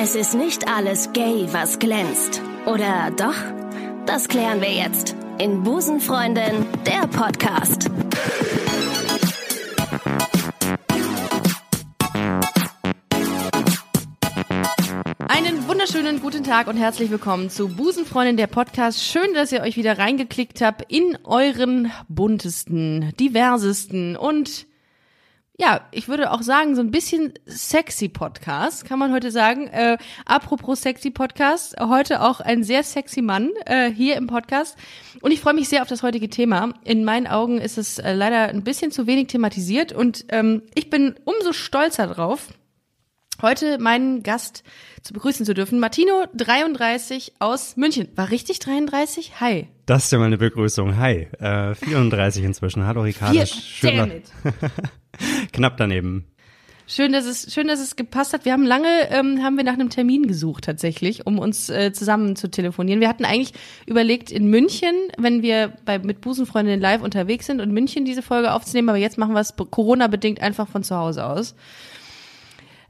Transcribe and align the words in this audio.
Es 0.00 0.14
ist 0.14 0.34
nicht 0.34 0.68
alles 0.68 1.12
gay, 1.12 1.48
was 1.50 1.80
glänzt. 1.80 2.40
Oder 2.66 3.10
doch? 3.16 3.34
Das 4.06 4.28
klären 4.28 4.60
wir 4.60 4.70
jetzt 4.70 5.16
in 5.40 5.64
Busenfreundin, 5.64 6.64
der 6.86 7.08
Podcast. 7.08 7.90
Einen 15.26 15.66
wunderschönen 15.66 16.20
guten 16.20 16.44
Tag 16.44 16.68
und 16.68 16.76
herzlich 16.76 17.10
willkommen 17.10 17.50
zu 17.50 17.66
Busenfreundin 17.66 18.36
der 18.36 18.46
Podcast. 18.46 19.02
Schön, 19.02 19.34
dass 19.34 19.50
ihr 19.50 19.62
euch 19.62 19.76
wieder 19.76 19.98
reingeklickt 19.98 20.60
habt 20.60 20.92
in 20.92 21.18
euren 21.24 21.90
buntesten, 22.06 23.12
diversesten 23.18 24.16
und 24.16 24.68
ja, 25.60 25.80
ich 25.90 26.08
würde 26.08 26.30
auch 26.30 26.42
sagen, 26.42 26.76
so 26.76 26.80
ein 26.82 26.92
bisschen 26.92 27.34
sexy 27.44 28.08
Podcast, 28.08 28.84
kann 28.84 29.00
man 29.00 29.12
heute 29.12 29.32
sagen. 29.32 29.66
Äh, 29.66 29.98
apropos 30.24 30.80
sexy 30.80 31.10
Podcast, 31.10 31.74
heute 31.80 32.22
auch 32.22 32.38
ein 32.40 32.62
sehr 32.62 32.84
sexy 32.84 33.22
Mann 33.22 33.50
äh, 33.66 33.90
hier 33.90 34.14
im 34.16 34.28
Podcast. 34.28 34.76
Und 35.20 35.32
ich 35.32 35.40
freue 35.40 35.54
mich 35.54 35.68
sehr 35.68 35.82
auf 35.82 35.88
das 35.88 36.04
heutige 36.04 36.30
Thema. 36.30 36.72
In 36.84 37.04
meinen 37.04 37.26
Augen 37.26 37.58
ist 37.58 37.76
es 37.76 37.98
äh, 37.98 38.12
leider 38.12 38.48
ein 38.48 38.62
bisschen 38.62 38.92
zu 38.92 39.08
wenig 39.08 39.26
thematisiert 39.26 39.92
und 39.92 40.26
ähm, 40.28 40.62
ich 40.76 40.90
bin 40.90 41.16
umso 41.24 41.52
stolzer 41.52 42.06
drauf, 42.06 42.50
heute 43.42 43.78
meinen 43.78 44.22
Gast 44.22 44.62
zu 45.02 45.12
begrüßen 45.12 45.44
zu 45.44 45.54
dürfen. 45.54 45.80
Martino, 45.80 46.26
33 46.36 47.32
aus 47.40 47.76
München. 47.76 48.08
War 48.14 48.30
richtig 48.30 48.60
33? 48.60 49.40
Hi. 49.40 49.66
Das 49.86 50.04
ist 50.04 50.12
ja 50.12 50.18
mal 50.18 50.26
eine 50.26 50.38
Begrüßung. 50.38 50.98
Hi. 50.98 51.26
Äh, 51.40 51.74
34 51.74 52.44
inzwischen. 52.44 52.86
Hallo 52.86 53.02
Ricardo. 53.02 53.44
Vier, 53.44 53.92
damn 53.92 54.10
it. 54.12 54.24
Knapp 55.52 55.76
daneben. 55.76 56.26
Schön, 56.90 57.12
dass 57.12 57.26
es 57.26 57.52
schön, 57.52 57.68
dass 57.68 57.80
es 57.80 57.96
gepasst 57.96 58.32
hat. 58.32 58.46
Wir 58.46 58.52
haben 58.52 58.64
lange 58.64 59.10
ähm, 59.10 59.42
haben 59.42 59.58
wir 59.58 59.64
nach 59.64 59.74
einem 59.74 59.90
Termin 59.90 60.26
gesucht 60.26 60.64
tatsächlich, 60.64 61.26
um 61.26 61.38
uns 61.38 61.68
äh, 61.68 61.92
zusammen 61.92 62.34
zu 62.34 62.50
telefonieren. 62.50 63.00
Wir 63.00 63.10
hatten 63.10 63.26
eigentlich 63.26 63.52
überlegt 63.84 64.30
in 64.30 64.48
München, 64.48 64.94
wenn 65.18 65.42
wir 65.42 65.74
bei 65.84 65.98
mit 65.98 66.22
Busenfreundinnen 66.22 66.80
live 66.80 67.02
unterwegs 67.02 67.44
sind 67.44 67.60
und 67.60 67.72
München 67.72 68.06
diese 68.06 68.22
Folge 68.22 68.54
aufzunehmen, 68.54 68.88
aber 68.88 68.96
jetzt 68.96 69.18
machen 69.18 69.34
wir 69.34 69.40
es 69.40 69.54
Corona 69.54 70.06
bedingt 70.06 70.40
einfach 70.40 70.66
von 70.66 70.82
zu 70.82 70.96
Hause 70.96 71.26
aus. 71.26 71.54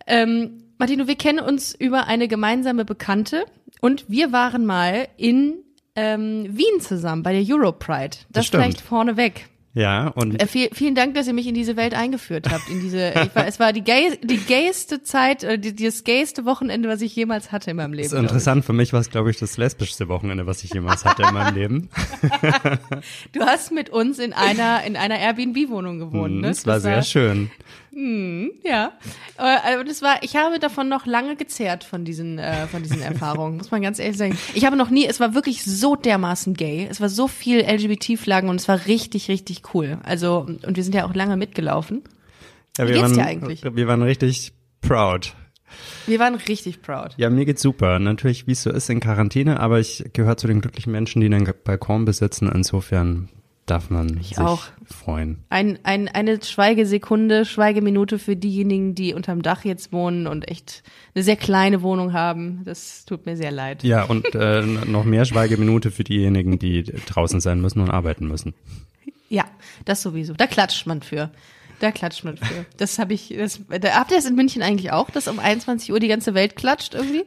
Ähm, 0.07 0.63
Martino, 0.79 1.09
wir 1.09 1.17
kennen 1.17 1.41
uns 1.41 1.75
über 1.75 2.07
eine 2.07 2.29
gemeinsame 2.29 2.85
Bekannte 2.85 3.47
und 3.81 4.09
wir 4.09 4.31
waren 4.31 4.65
mal 4.65 5.09
in 5.17 5.55
ähm, 5.97 6.47
Wien 6.57 6.81
zusammen 6.81 7.25
bei 7.25 7.33
der 7.33 7.43
Europride. 7.53 8.11
Das, 8.11 8.27
Das 8.31 8.47
stimmt. 8.47 8.63
vielleicht 8.63 8.81
vorneweg. 8.81 9.49
Ja, 9.75 10.09
und 10.09 10.43
Äh, 10.43 10.47
viel, 10.47 10.71
vielen 10.73 10.95
Dank, 10.95 11.15
dass 11.15 11.27
ihr 11.27 11.35
mich 11.35 11.47
in 11.47 11.55
diese 11.55 11.77
Welt 11.77 11.95
eingeführt 11.95 12.51
habt. 12.51 12.69
In 12.71 12.81
diese, 12.81 13.11
ich 13.25 13.35
war, 13.35 13.47
es 13.47 13.61
war 13.61 13.73
die, 13.73 13.83
gay, 13.83 14.19
die 14.23 14.39
gayste 14.39 15.03
Zeit, 15.03 15.45
äh, 15.45 15.59
die, 15.59 15.75
das 15.75 16.05
gayste 16.05 16.45
Wochenende, 16.45 16.89
was 16.89 17.01
ich 17.03 17.15
jemals 17.15 17.53
hatte 17.53 17.71
in 17.71 17.77
meinem 17.77 17.93
Leben. 17.93 18.07
ist 18.07 18.13
interessant. 18.13 18.65
Für 18.65 18.73
mich 18.73 18.93
war 18.93 19.01
es, 19.01 19.11
glaube 19.11 19.31
ich, 19.31 19.39
das 19.39 19.57
lesbischste 19.57 20.09
Wochenende, 20.09 20.47
was 20.47 20.65
ich 20.65 20.73
jemals 20.73 21.05
hatte 21.05 21.23
in 21.23 21.35
meinem 21.35 21.55
Leben. 21.55 21.91
ich. 22.23 22.29
Du 23.33 23.41
hast 23.41 23.73
mit 23.73 23.91
uns 23.91 24.19
in 24.19 24.33
einer 24.33 24.83
in 24.85 24.97
einer 24.97 25.19
Airbnb-Wohnung 25.19 25.99
gewohnt. 25.99 26.35
Mhm, 26.35 26.41
ne? 26.41 26.49
War 26.65 26.75
Das 26.75 26.83
sehr 26.83 27.03
schön. 27.03 27.51
Ja, 28.65 28.93
Äh, 29.39 29.75
aber 29.75 29.85
das 29.85 30.03
war, 30.03 30.23
ich 30.23 30.37
habe 30.37 30.59
davon 30.59 30.89
noch 30.89 31.05
lange 31.07 31.35
gezehrt 31.37 31.85
von 31.85 32.05
diesen 32.05 32.39
äh, 32.39 32.67
von 32.69 32.83
diesen 32.83 33.03
Erfahrungen, 33.13 33.57
muss 33.57 33.71
man 33.71 33.83
ganz 33.83 33.99
ehrlich 33.99 34.17
sagen. 34.17 34.39
Ich 34.55 34.65
habe 34.65 34.77
noch 34.77 34.91
nie, 34.91 35.07
es 35.07 35.21
war 35.21 35.35
wirklich 35.35 35.65
so 35.65 35.97
dermaßen 35.97 36.55
gay, 36.55 36.87
es 36.91 37.01
war 37.01 37.09
so 37.09 37.27
viel 37.29 37.61
LGBT-Flaggen 37.61 38.51
und 38.51 38.57
es 38.57 38.69
war 38.69 38.87
richtig 38.87 39.29
richtig 39.29 39.75
cool. 39.75 39.99
Also 40.05 40.41
und 40.41 40.77
wir 40.77 40.85
sind 40.85 40.95
ja 40.95 41.07
auch 41.07 41.15
lange 41.15 41.37
mitgelaufen. 41.37 42.03
Ja, 42.77 42.85
Wie 42.85 42.89
wir 42.91 42.95
geht's 42.97 43.11
waren, 43.11 43.15
dir 43.15 43.27
eigentlich? 43.27 43.65
Wir 43.65 43.87
waren 43.89 44.03
richtig 44.03 44.53
proud. 44.81 45.35
Wir 46.07 46.19
waren 46.19 46.37
richtig 46.37 46.81
proud. 46.83 47.15
Ja, 47.17 47.31
mir 47.31 47.45
geht's 47.45 47.63
super. 47.63 47.99
Natürlich, 47.99 48.47
wie 48.47 48.53
es 48.53 48.63
so 48.63 48.71
ist 48.71 48.89
in 48.91 49.01
Quarantäne, 49.01 49.61
aber 49.61 49.81
ich 49.81 50.05
gehöre 50.13 50.37
zu 50.37 50.47
den 50.47 50.61
glücklichen 50.61 50.93
Menschen, 50.93 51.21
die 51.21 51.27
einen 51.27 51.53
Balkon 51.65 52.05
besitzen. 52.05 52.51
Insofern 52.53 53.29
darf 53.71 53.91
man 53.91 54.23
sich 54.23 54.39
auch. 54.39 54.65
freuen. 54.85 55.39
Ein, 55.51 55.79
ein, 55.83 56.09
eine 56.09 56.43
Schweigesekunde, 56.43 57.45
Schweigeminute 57.45 58.19
für 58.19 58.37
diejenigen, 58.37 58.95
die 58.95 59.15
unterm 59.15 59.43
Dach 59.43 59.65
jetzt 59.65 59.93
wohnen 59.93 60.27
und 60.27 60.49
echt 60.49 60.83
eine 61.15 61.25
sehr 61.25 61.37
kleine 61.37 61.83
Wohnung 61.83 62.13
haben. 62.13 62.63
Das 62.65 63.05
tut 63.05 63.27
mir 63.27 63.37
sehr 63.37 63.51
leid. 63.51 63.83
Ja, 63.85 64.05
und 64.05 64.35
äh, 64.35 64.63
noch 64.63 65.05
mehr 65.05 65.25
Schweigeminute 65.25 65.91
für 65.91 66.05
diejenigen, 66.05 66.59
die 66.59 66.83
draußen 66.83 67.41
sein 67.41 67.61
müssen 67.61 67.81
und 67.81 67.91
arbeiten 67.91 68.27
müssen. 68.27 68.55
Ja, 69.29 69.45
das 69.85 70.03
sowieso. 70.03 70.33
Da 70.35 70.47
klatscht 70.47 70.87
man 70.87 71.03
für. 71.03 71.31
Da 71.81 71.93
klatscht 71.93 72.25
man 72.25 72.37
für. 72.37 72.67
Das 72.77 72.99
habe 72.99 73.15
ich. 73.15 73.33
Das, 73.39 73.61
da, 73.69 73.91
habt 73.91 74.11
ihr 74.11 74.17
das 74.17 74.27
in 74.27 74.35
München 74.35 74.63
eigentlich 74.63 74.91
auch, 74.91 75.11
dass 75.11 75.29
um 75.29 75.39
21 75.39 75.93
Uhr 75.93 76.01
die 76.01 76.09
ganze 76.09 76.35
Welt 76.35 76.57
klatscht 76.57 76.95
irgendwie? 76.95 77.25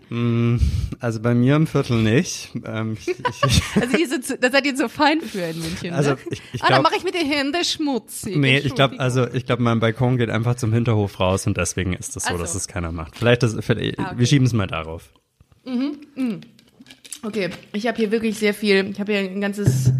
Also 1.00 1.22
bei 1.22 1.34
mir 1.34 1.56
im 1.56 1.68
Viertel 1.68 2.02
nicht. 2.02 2.50
Ähm, 2.66 2.98
ich, 3.00 3.08
ich, 3.08 3.62
Also 3.82 3.98
ihr 3.98 4.08
so- 4.10 4.36
da 4.40 4.52
seid 4.52 4.66
ihr 4.66 4.76
so 4.76 4.90
fein 4.90 5.22
für 5.22 5.40
in 5.42 5.60
München. 5.60 5.94
Also 5.94 6.12
ne? 6.12 6.18
ich- 6.32 6.42
ich 6.52 6.62
ah, 6.64 6.68
dann 6.68 6.82
glaub- 6.82 6.84
mache 6.84 6.96
ich 6.98 7.04
mit 7.06 7.14
den 7.16 7.26
Händen 7.28 7.64
schmutzig. 7.64 8.36
Nee, 8.36 8.58
ich 8.60 8.76
glaube, 8.76 9.00
also 9.00 9.26
ich 9.32 9.46
glaube, 9.46 9.62
mein 9.64 9.80
Balkon 9.80 10.18
geht 10.18 10.30
einfach 10.30 10.56
zum 10.56 10.74
Hinterhof 10.74 11.20
raus 11.22 11.48
und 11.48 11.56
deswegen 11.56 11.94
ist 11.94 12.18
es 12.18 12.24
so, 12.24 12.30
Ach 12.32 12.38
so. 12.38 12.38
dass 12.40 12.54
es 12.54 12.68
keiner 12.68 12.92
macht. 12.92 13.16
Vielleicht, 13.18 13.44
das, 13.44 13.56
vielleicht 13.62 14.00
Ah, 14.00 14.08
okay. 14.08 14.18
wir 14.18 14.26
schieben 14.26 14.46
es 14.48 14.52
mal 14.54 14.68
darauf. 14.68 15.14
Okay, 17.24 17.50
ich 17.74 17.88
habe 17.88 17.98
hier 17.98 18.12
wirklich 18.12 18.38
sehr 18.38 18.54
viel. 18.54 18.90
Ich 18.92 19.00
habe 19.00 19.14
hier 19.14 19.22
ein 19.22 19.40
ganzes. 19.42 19.92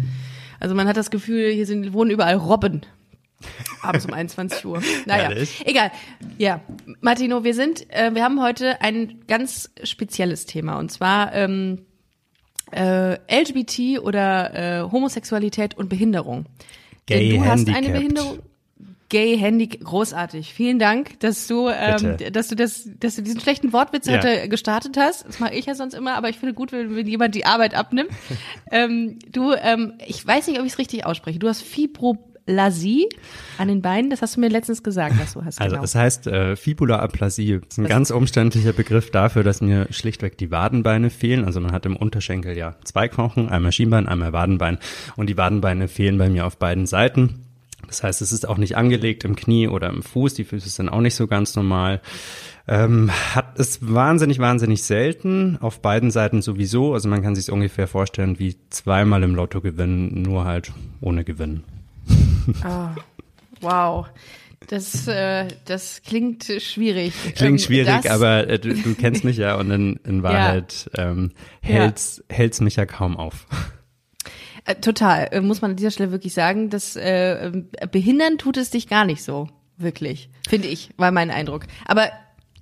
Also 0.60 0.74
man 0.74 0.86
hat 0.88 0.96
das 0.96 1.10
Gefühl, 1.10 1.50
hier 1.52 1.66
sind 1.66 1.92
wohnen 1.92 2.10
überall 2.10 2.34
Robben. 2.36 2.82
Abends 3.82 4.06
um 4.06 4.12
21 4.12 4.64
Uhr. 4.64 4.82
Naja, 5.06 5.24
Herrlich. 5.24 5.62
egal. 5.66 5.90
Ja, 6.38 6.60
Martino, 7.00 7.44
wir 7.44 7.54
sind, 7.54 7.90
äh, 7.90 8.14
wir 8.14 8.22
haben 8.24 8.40
heute 8.42 8.80
ein 8.80 9.20
ganz 9.28 9.70
spezielles 9.84 10.46
Thema 10.46 10.78
und 10.78 10.90
zwar 10.90 11.32
ähm, 11.34 11.82
äh, 12.74 13.14
LGBT 13.28 14.00
oder 14.02 14.54
äh, 14.54 14.90
Homosexualität 14.90 15.76
und 15.76 15.88
Behinderung. 15.88 16.46
Gay 17.06 17.30
Denn 17.30 17.40
du 17.40 17.46
hast 17.46 17.68
eine. 17.68 17.90
Behinderung. 17.90 18.38
Gay 19.08 19.36
Handy, 19.36 19.66
großartig. 19.66 20.54
Vielen 20.54 20.78
Dank, 20.78 21.20
dass 21.20 21.46
du, 21.46 21.68
ähm, 21.68 22.16
Bitte. 22.16 22.32
dass 22.32 22.48
du 22.48 22.56
das, 22.56 22.88
dass 22.98 23.16
du 23.16 23.22
diesen 23.22 23.40
schlechten 23.42 23.74
Wortwitz 23.74 24.06
Ja. 24.06 24.14
heute 24.16 24.48
gestartet 24.48 24.96
hast. 24.96 25.26
Das 25.28 25.38
mache 25.38 25.52
ich 25.52 25.66
ja 25.66 25.74
sonst 25.74 25.92
immer, 25.92 26.14
aber 26.14 26.30
ich 26.30 26.38
finde 26.38 26.54
gut, 26.54 26.72
wenn, 26.72 26.96
wenn 26.96 27.06
jemand 27.06 27.34
die 27.34 27.44
Arbeit 27.44 27.74
abnimmt. 27.74 28.08
ähm, 28.70 29.18
du, 29.30 29.52
ähm, 29.52 29.98
ich 30.06 30.26
weiß 30.26 30.46
nicht, 30.46 30.58
ob 30.60 30.64
ich 30.64 30.72
es 30.72 30.78
richtig 30.78 31.04
ausspreche. 31.04 31.38
Du 31.38 31.46
hast 31.46 31.60
Fibrolasie 32.46 33.08
an 33.58 33.68
den 33.68 33.82
Beinen. 33.82 34.10
Das 34.10 34.22
hast 34.22 34.36
du 34.36 34.40
mir 34.40 34.48
letztens 34.48 34.82
gesagt, 34.82 35.20
dass 35.20 35.34
du 35.34 35.44
hast. 35.44 35.60
Also 35.60 35.74
genau. 35.74 35.84
es 35.84 35.94
heißt 35.94 36.26
äh, 36.26 36.56
Fibulaaplasie. 36.56 37.60
Das 37.60 37.72
ist 37.72 37.78
ein 37.78 37.86
ganz 37.86 38.10
umständlicher 38.10 38.72
Begriff 38.72 39.10
dafür, 39.10 39.42
dass 39.42 39.60
mir 39.60 39.86
schlichtweg 39.90 40.38
die 40.38 40.50
Wadenbeine 40.50 41.10
fehlen. 41.10 41.44
Also 41.44 41.60
man 41.60 41.72
hat 41.72 41.86
im 41.86 41.96
Unterschenkel 41.96 42.56
ja 42.56 42.76
zwei 42.84 43.08
Knochen, 43.08 43.48
einmal 43.48 43.72
Schienbein, 43.72 44.08
einmal 44.08 44.32
Wadenbein. 44.32 44.78
Und 45.16 45.28
die 45.28 45.36
Wadenbeine 45.36 45.88
fehlen 45.88 46.18
bei 46.18 46.28
mir 46.28 46.46
auf 46.46 46.56
beiden 46.58 46.86
Seiten. 46.86 47.46
Das 47.86 48.02
heißt, 48.02 48.22
es 48.22 48.32
ist 48.32 48.48
auch 48.48 48.58
nicht 48.58 48.76
angelegt 48.76 49.24
im 49.24 49.36
Knie 49.36 49.68
oder 49.68 49.90
im 49.90 50.02
Fuß. 50.02 50.34
Die 50.34 50.44
Füße 50.44 50.68
sind 50.68 50.88
auch 50.88 51.00
nicht 51.00 51.14
so 51.14 51.26
ganz 51.26 51.54
normal. 51.56 52.00
Ähm, 52.68 53.10
hat 53.34 53.58
es 53.58 53.80
wahnsinnig, 53.82 54.38
wahnsinnig 54.38 54.84
selten. 54.84 55.58
Auf 55.60 55.82
beiden 55.82 56.10
Seiten 56.10 56.42
sowieso. 56.42 56.94
Also 56.94 57.08
man 57.08 57.22
kann 57.22 57.34
sich 57.34 57.50
ungefähr 57.50 57.88
vorstellen 57.88 58.38
wie 58.38 58.56
zweimal 58.70 59.22
im 59.24 59.34
Lotto 59.34 59.60
gewinnen, 59.60 60.22
nur 60.22 60.44
halt 60.44 60.72
ohne 61.00 61.24
Gewinn. 61.24 61.64
Wow. 63.60 64.06
Das, 64.68 65.06
äh, 65.08 65.48
das 65.64 66.02
klingt 66.02 66.44
schwierig. 66.44 67.12
Klingt 67.34 67.40
Ähm, 67.40 67.58
schwierig, 67.58 68.02
das, 68.02 68.06
aber 68.06 68.48
äh, 68.48 68.58
du, 68.58 68.74
du 68.74 68.94
kennst 68.94 69.24
mich 69.24 69.36
ja 69.36 69.56
und 69.56 69.70
in, 69.70 69.96
in 70.04 70.22
Wahrheit 70.22 70.90
ähm, 70.96 71.32
hält's, 71.60 72.22
hält's 72.28 72.60
mich 72.60 72.76
ja 72.76 72.86
kaum 72.86 73.16
auf. 73.16 73.46
Äh, 74.64 74.76
total, 74.76 75.28
äh, 75.32 75.40
muss 75.40 75.60
man 75.60 75.72
an 75.72 75.76
dieser 75.76 75.90
Stelle 75.90 76.12
wirklich 76.12 76.34
sagen, 76.34 76.70
dass 76.70 76.96
äh, 76.96 77.46
ähm, 77.46 77.68
behindern 77.90 78.38
tut 78.38 78.56
es 78.56 78.70
dich 78.70 78.88
gar 78.88 79.04
nicht 79.04 79.22
so, 79.22 79.48
wirklich, 79.76 80.30
finde 80.48 80.68
ich, 80.68 80.90
war 80.96 81.10
mein 81.10 81.30
Eindruck. 81.30 81.66
Aber 81.84 82.10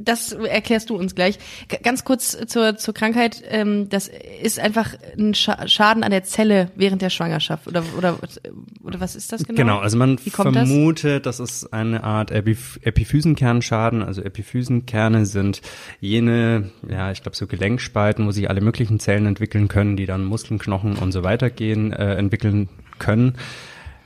das 0.01 0.33
erklärst 0.33 0.91
du 0.91 0.97
uns 0.97 1.15
gleich. 1.15 1.39
Ganz 1.83 2.05
kurz 2.05 2.37
zur, 2.47 2.77
zur 2.77 2.95
Krankheit. 2.95 3.43
Ähm, 3.49 3.89
das 3.89 4.11
ist 4.43 4.59
einfach 4.59 4.95
ein 5.19 5.35
Scha 5.35 5.69
Schaden 5.69 6.03
an 6.03 6.11
der 6.11 6.25
Zelle 6.25 6.71
während 6.75 7.03
der 7.03 7.11
Schwangerschaft. 7.11 7.67
Oder, 7.67 7.85
oder, 7.97 8.19
oder 8.83 9.01
was 9.01 9.15
ist 9.15 9.33
das 9.33 9.45
genau? 9.45 9.57
Genau, 9.57 9.79
also 9.79 9.97
man 9.97 10.19
kommt 10.33 10.57
das? 10.57 10.69
vermutet, 10.69 11.27
das? 11.27 11.41
ist 11.41 11.73
eine 11.73 12.03
Art 12.05 12.31
Epiph 12.31 12.81
Epiphysenkernschaden. 12.83 14.03
Also 14.03 14.23
Epiphysenkerne 14.23 15.27
sind 15.27 15.61
jene, 16.01 16.71
ja, 16.89 17.13
ich 17.13 17.23
glaube 17.23 17.37
so 17.37 17.47
Gelenkspalten, 17.47 18.27
wo 18.27 18.31
sich 18.31 18.49
alle 18.49 18.61
möglichen 18.61 19.01
Zellen 19.01 19.27
entwickeln 19.27 19.69
können, 19.69 19.97
die 19.97 20.07
dann 20.07 20.25
Muskeln, 20.25 20.59
Knochen 20.59 20.97
und 20.97 21.13
so 21.13 21.23
weiter 21.23 21.51
gehen, 21.51 21.93
äh, 21.93 22.15
entwickeln 22.15 22.69
können. 22.99 23.35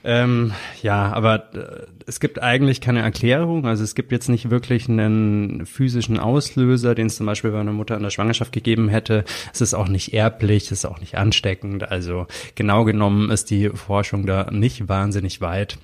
Ähm, 0.07 0.53
ja, 0.83 1.11
aber 1.15 1.55
äh, 1.55 1.87
es 2.07 2.21
gibt 2.21 2.43
eigentlich 2.43 2.83
keine 2.83 3.01
Erklärung. 3.01 3.67
Also 3.67 3.83
es 3.83 3.95
gibt 3.95 4.13
jetzt 4.13 4.29
nicht 4.29 4.51
wirklich 4.51 4.87
einen 4.89 5.65
physischen 5.65 6.19
Auslöser, 6.19 6.95
den 6.95 7.07
es 7.07 7.17
zum 7.17 7.25
Beispiel 7.25 7.51
bei 7.51 7.61
einer 7.61 7.73
Mutter 7.73 7.97
in 7.97 8.03
der 8.03 8.11
Schwangerschaft 8.11 8.53
gegeben 8.53 8.91
hätte. 8.91 9.25
Es 9.53 9.63
ist 9.63 9.73
auch 9.73 9.89
nicht 9.89 10.13
erblich, 10.13 10.65
es 10.65 10.73
ist 10.73 10.85
auch 10.85 11.01
nicht 11.01 11.17
ansteckend. 11.17 11.91
Also 11.91 12.27
genau 12.55 12.85
genommen 12.85 13.31
ist 13.31 13.51
die 13.51 13.71
Forschung 13.71 14.27
da 14.27 14.51
nicht 14.51 14.89
wahnsinnig 14.91 15.41
weit. 15.41 15.79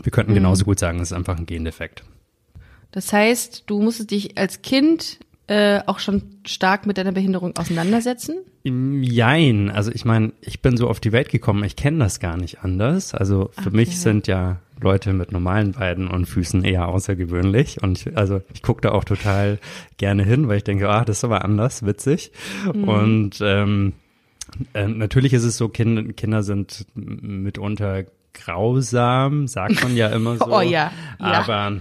Wir 0.00 0.12
könnten 0.12 0.34
genauso 0.34 0.64
gut 0.64 0.78
sagen, 0.78 1.00
es 1.00 1.10
ist 1.10 1.16
einfach 1.16 1.36
ein 1.36 1.46
Gendefekt. 1.46 2.04
Das 2.92 3.12
heißt, 3.12 3.64
du 3.66 3.82
musstest 3.82 4.12
dich 4.12 4.38
als 4.38 4.62
Kind 4.62 5.18
äh, 5.48 5.80
auch 5.86 5.98
schon 6.00 6.22
stark 6.46 6.86
mit 6.86 6.98
deiner 6.98 7.12
Behinderung 7.12 7.56
auseinandersetzen? 7.56 8.38
Jein. 8.64 9.70
Also 9.70 9.92
ich 9.92 10.04
meine, 10.04 10.32
ich 10.40 10.60
bin 10.60 10.76
so 10.76 10.88
auf 10.88 10.98
die 11.00 11.12
Welt 11.12 11.28
gekommen, 11.28 11.62
ich 11.64 11.76
kenne 11.76 11.98
das 11.98 12.18
gar 12.20 12.36
nicht 12.36 12.64
anders. 12.64 13.14
Also 13.14 13.50
für 13.52 13.68
Okay. 13.68 13.76
mich 13.76 14.00
sind 14.00 14.26
ja 14.26 14.58
Leute 14.80 15.12
mit 15.12 15.32
normalen 15.32 15.72
Beinen 15.72 16.08
und 16.08 16.26
Füßen 16.26 16.64
eher 16.64 16.88
außergewöhnlich. 16.88 17.82
Und 17.82 17.98
ich, 18.06 18.16
also 18.16 18.42
ich 18.52 18.62
gucke 18.62 18.80
da 18.82 18.90
auch 18.92 19.04
total 19.04 19.58
gerne 19.98 20.24
hin, 20.24 20.48
weil 20.48 20.58
ich 20.58 20.64
denke, 20.64 20.88
ah, 20.88 21.04
das 21.04 21.18
ist 21.18 21.24
aber 21.24 21.44
anders, 21.44 21.86
witzig. 21.86 22.32
Und 22.72 23.38
ähm, 23.40 23.92
äh, 24.74 24.86
natürlich 24.88 25.32
ist 25.32 25.44
es 25.44 25.56
so, 25.56 25.68
kind, 25.68 26.16
Kinder 26.16 26.42
sind 26.42 26.86
mitunter 26.94 28.04
grausam, 28.34 29.46
sagt 29.48 29.82
man 29.82 29.96
ja 29.96 30.08
immer 30.08 30.36
so. 30.38 30.46
Oh 30.46 30.60
ja, 30.60 30.90
ja. 31.20 31.46
Aber 31.46 31.80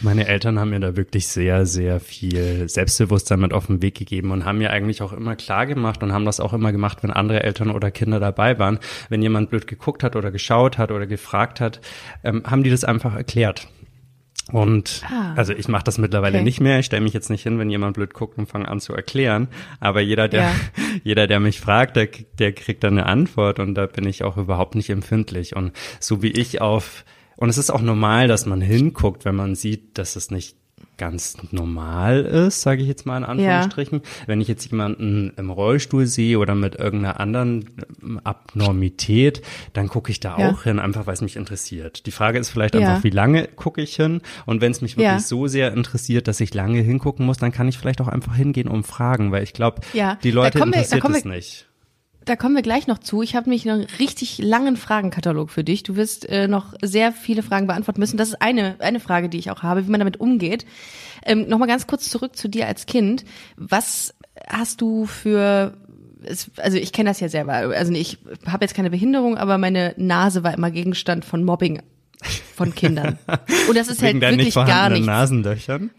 meine 0.00 0.26
Eltern 0.26 0.58
haben 0.58 0.70
mir 0.70 0.80
da 0.80 0.96
wirklich 0.96 1.28
sehr, 1.28 1.66
sehr 1.66 2.00
viel 2.00 2.68
Selbstbewusstsein 2.68 3.40
mit 3.40 3.52
auf 3.52 3.66
den 3.66 3.82
Weg 3.82 3.96
gegeben 3.96 4.30
und 4.30 4.44
haben 4.44 4.58
mir 4.58 4.70
eigentlich 4.70 5.02
auch 5.02 5.12
immer 5.12 5.36
klar 5.36 5.66
gemacht 5.66 6.02
und 6.02 6.12
haben 6.12 6.24
das 6.24 6.40
auch 6.40 6.52
immer 6.52 6.72
gemacht, 6.72 6.98
wenn 7.02 7.10
andere 7.10 7.42
Eltern 7.42 7.70
oder 7.70 7.90
Kinder 7.90 8.20
dabei 8.20 8.58
waren. 8.58 8.78
Wenn 9.08 9.22
jemand 9.22 9.50
blöd 9.50 9.66
geguckt 9.66 10.02
hat 10.02 10.16
oder 10.16 10.30
geschaut 10.30 10.78
hat 10.78 10.90
oder 10.90 11.06
gefragt 11.06 11.60
hat, 11.60 11.80
ähm, 12.24 12.42
haben 12.46 12.62
die 12.62 12.70
das 12.70 12.84
einfach 12.84 13.14
erklärt. 13.14 13.68
Und 14.52 15.02
Ah. 15.08 15.34
also 15.36 15.52
ich 15.52 15.68
mache 15.68 15.84
das 15.84 15.98
mittlerweile 15.98 16.38
Okay. 16.38 16.44
nicht 16.44 16.60
mehr. 16.60 16.80
Ich 16.80 16.86
stelle 16.86 17.02
mich 17.02 17.12
jetzt 17.12 17.30
nicht 17.30 17.42
hin, 17.44 17.58
wenn 17.60 17.70
jemand 17.70 17.94
blöd 17.94 18.14
guckt 18.14 18.36
und 18.36 18.48
fange 18.48 18.66
an 18.68 18.80
zu 18.80 18.92
erklären. 18.94 19.46
Aber 19.78 20.00
jeder, 20.00 20.26
der, 20.28 20.40
Ja. 20.42 20.50
jeder, 21.04 21.26
der 21.28 21.38
mich 21.38 21.60
fragt, 21.60 21.94
der, 21.96 22.08
der 22.38 22.52
kriegt 22.52 22.82
dann 22.82 22.98
eine 22.98 23.06
Antwort 23.06 23.60
und 23.60 23.74
da 23.76 23.86
bin 23.86 24.06
ich 24.08 24.24
auch 24.24 24.36
überhaupt 24.36 24.74
nicht 24.74 24.90
empfindlich. 24.90 25.54
Und 25.54 25.72
so 26.00 26.22
wie 26.22 26.30
ich 26.32 26.60
auf, 26.60 27.04
und 27.40 27.48
es 27.48 27.58
ist 27.58 27.70
auch 27.70 27.82
normal, 27.82 28.28
dass 28.28 28.46
man 28.46 28.60
hinguckt, 28.60 29.24
wenn 29.24 29.34
man 29.34 29.54
sieht, 29.56 29.98
dass 29.98 30.14
es 30.14 30.30
nicht 30.30 30.56
ganz 30.96 31.38
normal 31.50 32.20
ist, 32.26 32.60
sage 32.60 32.82
ich 32.82 32.88
jetzt 32.88 33.06
mal 33.06 33.16
in 33.16 33.24
Anführungsstrichen. 33.24 34.02
Wenn 34.26 34.42
ich 34.42 34.48
jetzt 34.48 34.70
jemanden 34.70 35.32
im 35.38 35.48
Rollstuhl 35.50 36.06
sehe 36.06 36.38
oder 36.38 36.54
mit 36.54 36.74
irgendeiner 36.74 37.18
anderen 37.18 37.70
ähm, 38.02 38.20
Abnormität, 38.22 39.40
dann 39.72 39.88
gucke 39.88 40.10
ich 40.10 40.20
da 40.20 40.38
Ja. 40.38 40.50
auch 40.50 40.62
hin, 40.64 40.78
einfach 40.78 41.06
weil 41.06 41.14
es 41.14 41.22
mich 41.22 41.36
interessiert. 41.36 42.04
Die 42.06 42.10
Frage 42.10 42.38
ist 42.38 42.50
vielleicht 42.50 42.74
Ja. 42.74 42.80
einfach, 42.90 43.04
wie 43.04 43.10
lange 43.10 43.46
gucke 43.48 43.80
ich 43.80 43.96
hin? 43.96 44.20
Und 44.44 44.60
wenn 44.60 44.72
es 44.72 44.82
mich 44.82 44.96
wirklich 44.98 45.06
Ja. 45.12 45.18
so 45.20 45.46
sehr 45.46 45.72
interessiert, 45.72 46.28
dass 46.28 46.38
ich 46.40 46.52
lange 46.52 46.80
hingucken 46.80 47.24
muss, 47.24 47.38
dann 47.38 47.50
kann 47.52 47.66
ich 47.68 47.78
vielleicht 47.78 48.02
auch 48.02 48.08
einfach 48.08 48.34
hingehen 48.36 48.68
und 48.68 48.86
fragen, 48.86 49.32
weil 49.32 49.42
ich 49.42 49.54
glaube, 49.54 49.80
Ja, 49.94 50.16
die 50.22 50.30
Leute 50.30 50.58
wir- 50.58 50.66
interessiert 50.66 51.00
kommen 51.00 51.14
es 51.14 51.24
wir- 51.24 51.30
nicht. 51.32 51.66
Da 52.24 52.36
kommen 52.36 52.54
wir 52.54 52.62
gleich 52.62 52.86
noch 52.86 52.98
zu. 52.98 53.22
Ich 53.22 53.34
habe 53.34 53.48
nämlich 53.48 53.64
noch 53.64 53.74
einen 53.74 53.86
richtig 53.98 54.38
langen 54.38 54.76
Fragenkatalog 54.76 55.50
für 55.50 55.64
dich. 55.64 55.82
Du 55.82 55.96
wirst 55.96 56.28
äh, 56.28 56.48
noch 56.48 56.74
sehr 56.82 57.12
viele 57.12 57.42
Fragen 57.42 57.66
beantworten 57.66 58.00
müssen. 58.00 58.18
Das 58.18 58.28
ist 58.28 58.42
eine, 58.42 58.76
eine 58.78 59.00
Frage, 59.00 59.28
die 59.28 59.38
ich 59.38 59.50
auch 59.50 59.62
habe, 59.62 59.86
wie 59.86 59.90
man 59.90 60.00
damit 60.00 60.20
umgeht. 60.20 60.66
Ähm, 61.24 61.48
Nochmal 61.48 61.68
ganz 61.68 61.86
kurz 61.86 62.08
zurück 62.08 62.36
zu 62.36 62.48
dir 62.48 62.66
als 62.66 62.86
Kind. 62.86 63.24
Was 63.56 64.14
hast 64.48 64.80
du 64.80 65.06
für 65.06 65.74
also 66.58 66.76
ich 66.76 66.92
kenne 66.92 67.10
das 67.10 67.20
ja 67.20 67.28
selber. 67.28 67.52
Also 67.54 67.92
ich 67.92 68.18
habe 68.46 68.64
jetzt 68.64 68.74
keine 68.74 68.90
Behinderung, 68.90 69.36
aber 69.36 69.58
meine 69.58 69.94
Nase 69.96 70.42
war 70.42 70.54
immer 70.54 70.70
Gegenstand 70.70 71.24
von 71.24 71.44
Mobbing 71.44 71.80
von 72.54 72.74
Kindern. 72.74 73.18
Und 73.68 73.76
das 73.76 73.88
ist 73.88 74.02
Wegen 74.02 74.22
halt 74.22 74.36
wirklich 74.36 74.54
gar 74.54 74.90
nichts. 74.90 75.06
Nasenlöchern. 75.06 75.90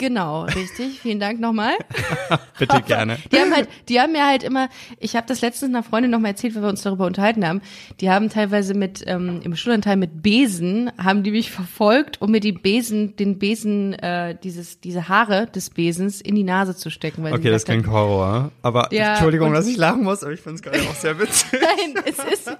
Genau, 0.00 0.44
richtig. 0.44 0.98
Vielen 1.02 1.20
Dank 1.20 1.40
nochmal. 1.40 1.74
Bitte 2.58 2.80
gerne. 2.80 3.18
Die 3.30 3.36
haben 3.36 3.54
halt, 3.54 3.68
die 3.90 4.00
haben 4.00 4.12
mir 4.12 4.26
halt 4.26 4.42
immer, 4.42 4.70
ich 4.98 5.14
habe 5.14 5.26
das 5.26 5.42
letztens 5.42 5.74
einer 5.74 5.82
Freundin 5.82 6.10
noch 6.10 6.20
mal 6.20 6.28
erzählt, 6.28 6.54
weil 6.54 6.62
wir 6.62 6.70
uns 6.70 6.80
darüber 6.80 7.04
unterhalten 7.04 7.46
haben. 7.46 7.60
Die 8.00 8.08
haben 8.08 8.30
teilweise 8.30 8.72
mit 8.72 9.04
ähm, 9.06 9.42
im 9.44 9.54
Schulanteil 9.56 9.98
mit 9.98 10.22
Besen 10.22 10.90
haben 10.96 11.22
die 11.22 11.32
mich 11.32 11.50
verfolgt, 11.50 12.22
um 12.22 12.30
mir 12.30 12.40
die 12.40 12.52
Besen, 12.52 13.14
den 13.16 13.38
Besen, 13.38 13.92
äh, 13.92 14.38
dieses, 14.42 14.80
diese 14.80 15.10
Haare 15.10 15.48
des 15.48 15.68
Besens 15.68 16.22
in 16.22 16.34
die 16.34 16.44
Nase 16.44 16.74
zu 16.74 16.88
stecken. 16.88 17.22
Weil 17.22 17.34
Okay, 17.34 17.50
das 17.50 17.66
klingt 17.66 17.86
Horror. 17.86 18.52
Aber 18.62 18.88
Ja, 18.94 19.10
Entschuldigung, 19.10 19.52
dass 19.52 19.66
ich 19.66 19.76
lachen 19.76 20.02
muss, 20.02 20.22
aber 20.22 20.32
ich 20.32 20.40
finde 20.40 20.56
es 20.56 20.62
gerade 20.62 20.80
auch 20.80 20.94
sehr 20.94 21.18
witzig. 21.18 21.60
Nein, 21.60 22.02
es 22.06 22.18
ist. 22.32 22.56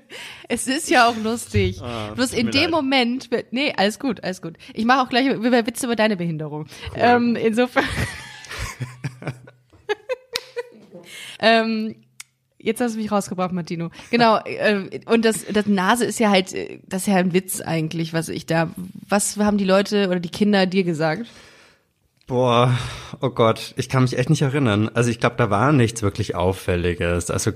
Es 0.48 0.66
ist 0.66 0.90
ja 0.90 1.08
auch 1.08 1.16
lustig. 1.16 1.80
Ah, 1.82 2.12
Bloß 2.14 2.32
in 2.32 2.50
dem 2.50 2.62
leid. 2.62 2.70
Moment, 2.70 3.30
nee, 3.50 3.72
alles 3.76 3.98
gut, 3.98 4.22
alles 4.22 4.42
gut. 4.42 4.56
Ich 4.74 4.84
mache 4.84 5.00
auch 5.00 5.08
gleich 5.08 5.26
Witze 5.26 5.86
über 5.86 5.96
deine 5.96 6.16
Behinderung. 6.16 6.66
Ähm, 6.94 7.36
insofern. 7.36 7.84
ähm, 11.40 11.96
jetzt 12.58 12.80
hast 12.80 12.94
du 12.94 13.00
mich 13.00 13.10
rausgebracht, 13.10 13.52
Martino. 13.52 13.90
Genau. 14.10 14.38
Äh, 14.44 15.00
und 15.06 15.24
das, 15.24 15.44
das 15.46 15.66
Nase 15.66 16.04
ist 16.04 16.20
ja 16.20 16.30
halt, 16.30 16.52
äh, 16.52 16.80
das 16.86 17.02
ist 17.02 17.08
ja 17.08 17.16
ein 17.16 17.32
Witz 17.32 17.60
eigentlich, 17.60 18.12
was 18.12 18.28
ich 18.28 18.46
da. 18.46 18.70
Was 19.08 19.36
haben 19.36 19.58
die 19.58 19.64
Leute 19.64 20.08
oder 20.08 20.20
die 20.20 20.30
Kinder 20.30 20.66
dir 20.66 20.84
gesagt? 20.84 21.26
Boah, 22.26 22.78
oh 23.20 23.30
Gott, 23.30 23.74
ich 23.76 23.88
kann 23.88 24.02
mich 24.04 24.16
echt 24.16 24.30
nicht 24.30 24.42
erinnern. 24.42 24.88
Also 24.94 25.10
ich 25.10 25.20
glaube, 25.20 25.36
da 25.36 25.50
war 25.50 25.72
nichts 25.72 26.02
wirklich 26.02 26.34
Auffälliges. 26.34 27.30
Also 27.30 27.52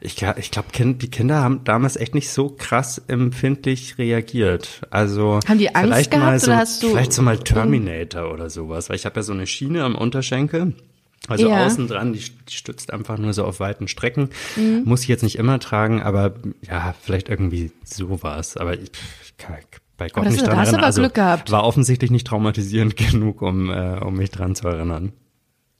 ich, 0.00 0.22
ich 0.36 0.50
glaube, 0.50 0.68
kind, 0.72 1.02
die 1.02 1.10
Kinder 1.10 1.42
haben 1.42 1.64
damals 1.64 1.96
echt 1.96 2.14
nicht 2.14 2.30
so 2.30 2.48
krass 2.48 3.02
empfindlich 3.08 3.98
reagiert. 3.98 4.82
Also 4.90 5.40
Haben 5.48 5.58
die 5.58 5.74
Angst 5.74 5.86
vielleicht 5.88 6.12
mal 6.12 6.18
gehabt 6.38 6.40
so, 6.40 6.50
oder 6.50 6.56
hast 6.58 6.82
du- 6.82 6.90
vielleicht 6.90 7.12
so 7.12 7.22
mal 7.22 7.38
Terminator 7.38 8.32
oder 8.32 8.48
sowas, 8.50 8.88
weil 8.88 8.96
ich 8.96 9.04
habe 9.04 9.16
ja 9.16 9.22
so 9.22 9.32
eine 9.32 9.46
Schiene 9.46 9.82
am 9.84 9.94
Unterschenkel. 9.96 10.74
Also 11.28 11.48
Ja. 11.48 11.66
außen 11.66 11.88
dran, 11.88 12.12
die, 12.12 12.22
stützt 12.48 12.92
einfach 12.92 13.18
nur 13.18 13.32
so 13.32 13.44
auf 13.44 13.58
weiten 13.58 13.88
Strecken. 13.88 14.30
Mhm. 14.54 14.82
Muss 14.84 15.02
ich 15.02 15.08
jetzt 15.08 15.24
nicht 15.24 15.36
immer 15.36 15.58
tragen, 15.58 16.00
aber 16.00 16.34
ja, 16.62 16.94
vielleicht 17.02 17.28
irgendwie 17.28 17.72
sowas. 17.84 18.56
Aber 18.56 18.74
ich, 18.74 18.92
ich 19.24 19.36
kann 19.36 19.56
bei 19.96 20.08
Gott 20.08 20.26
das 20.26 20.34
nicht 20.34 20.46
dran 20.46 20.58
erinnern. 20.58 20.84
Also 20.84 21.02
Glück 21.02 21.14
gehabt. 21.14 21.50
war 21.50 21.64
offensichtlich 21.64 22.10
nicht 22.10 22.26
traumatisierend 22.26 22.96
genug, 23.10 23.42
um, 23.42 23.70
äh, 23.70 23.98
um 23.98 24.14
mich 24.14 24.30
dran 24.30 24.54
zu 24.54 24.68
erinnern. 24.68 25.12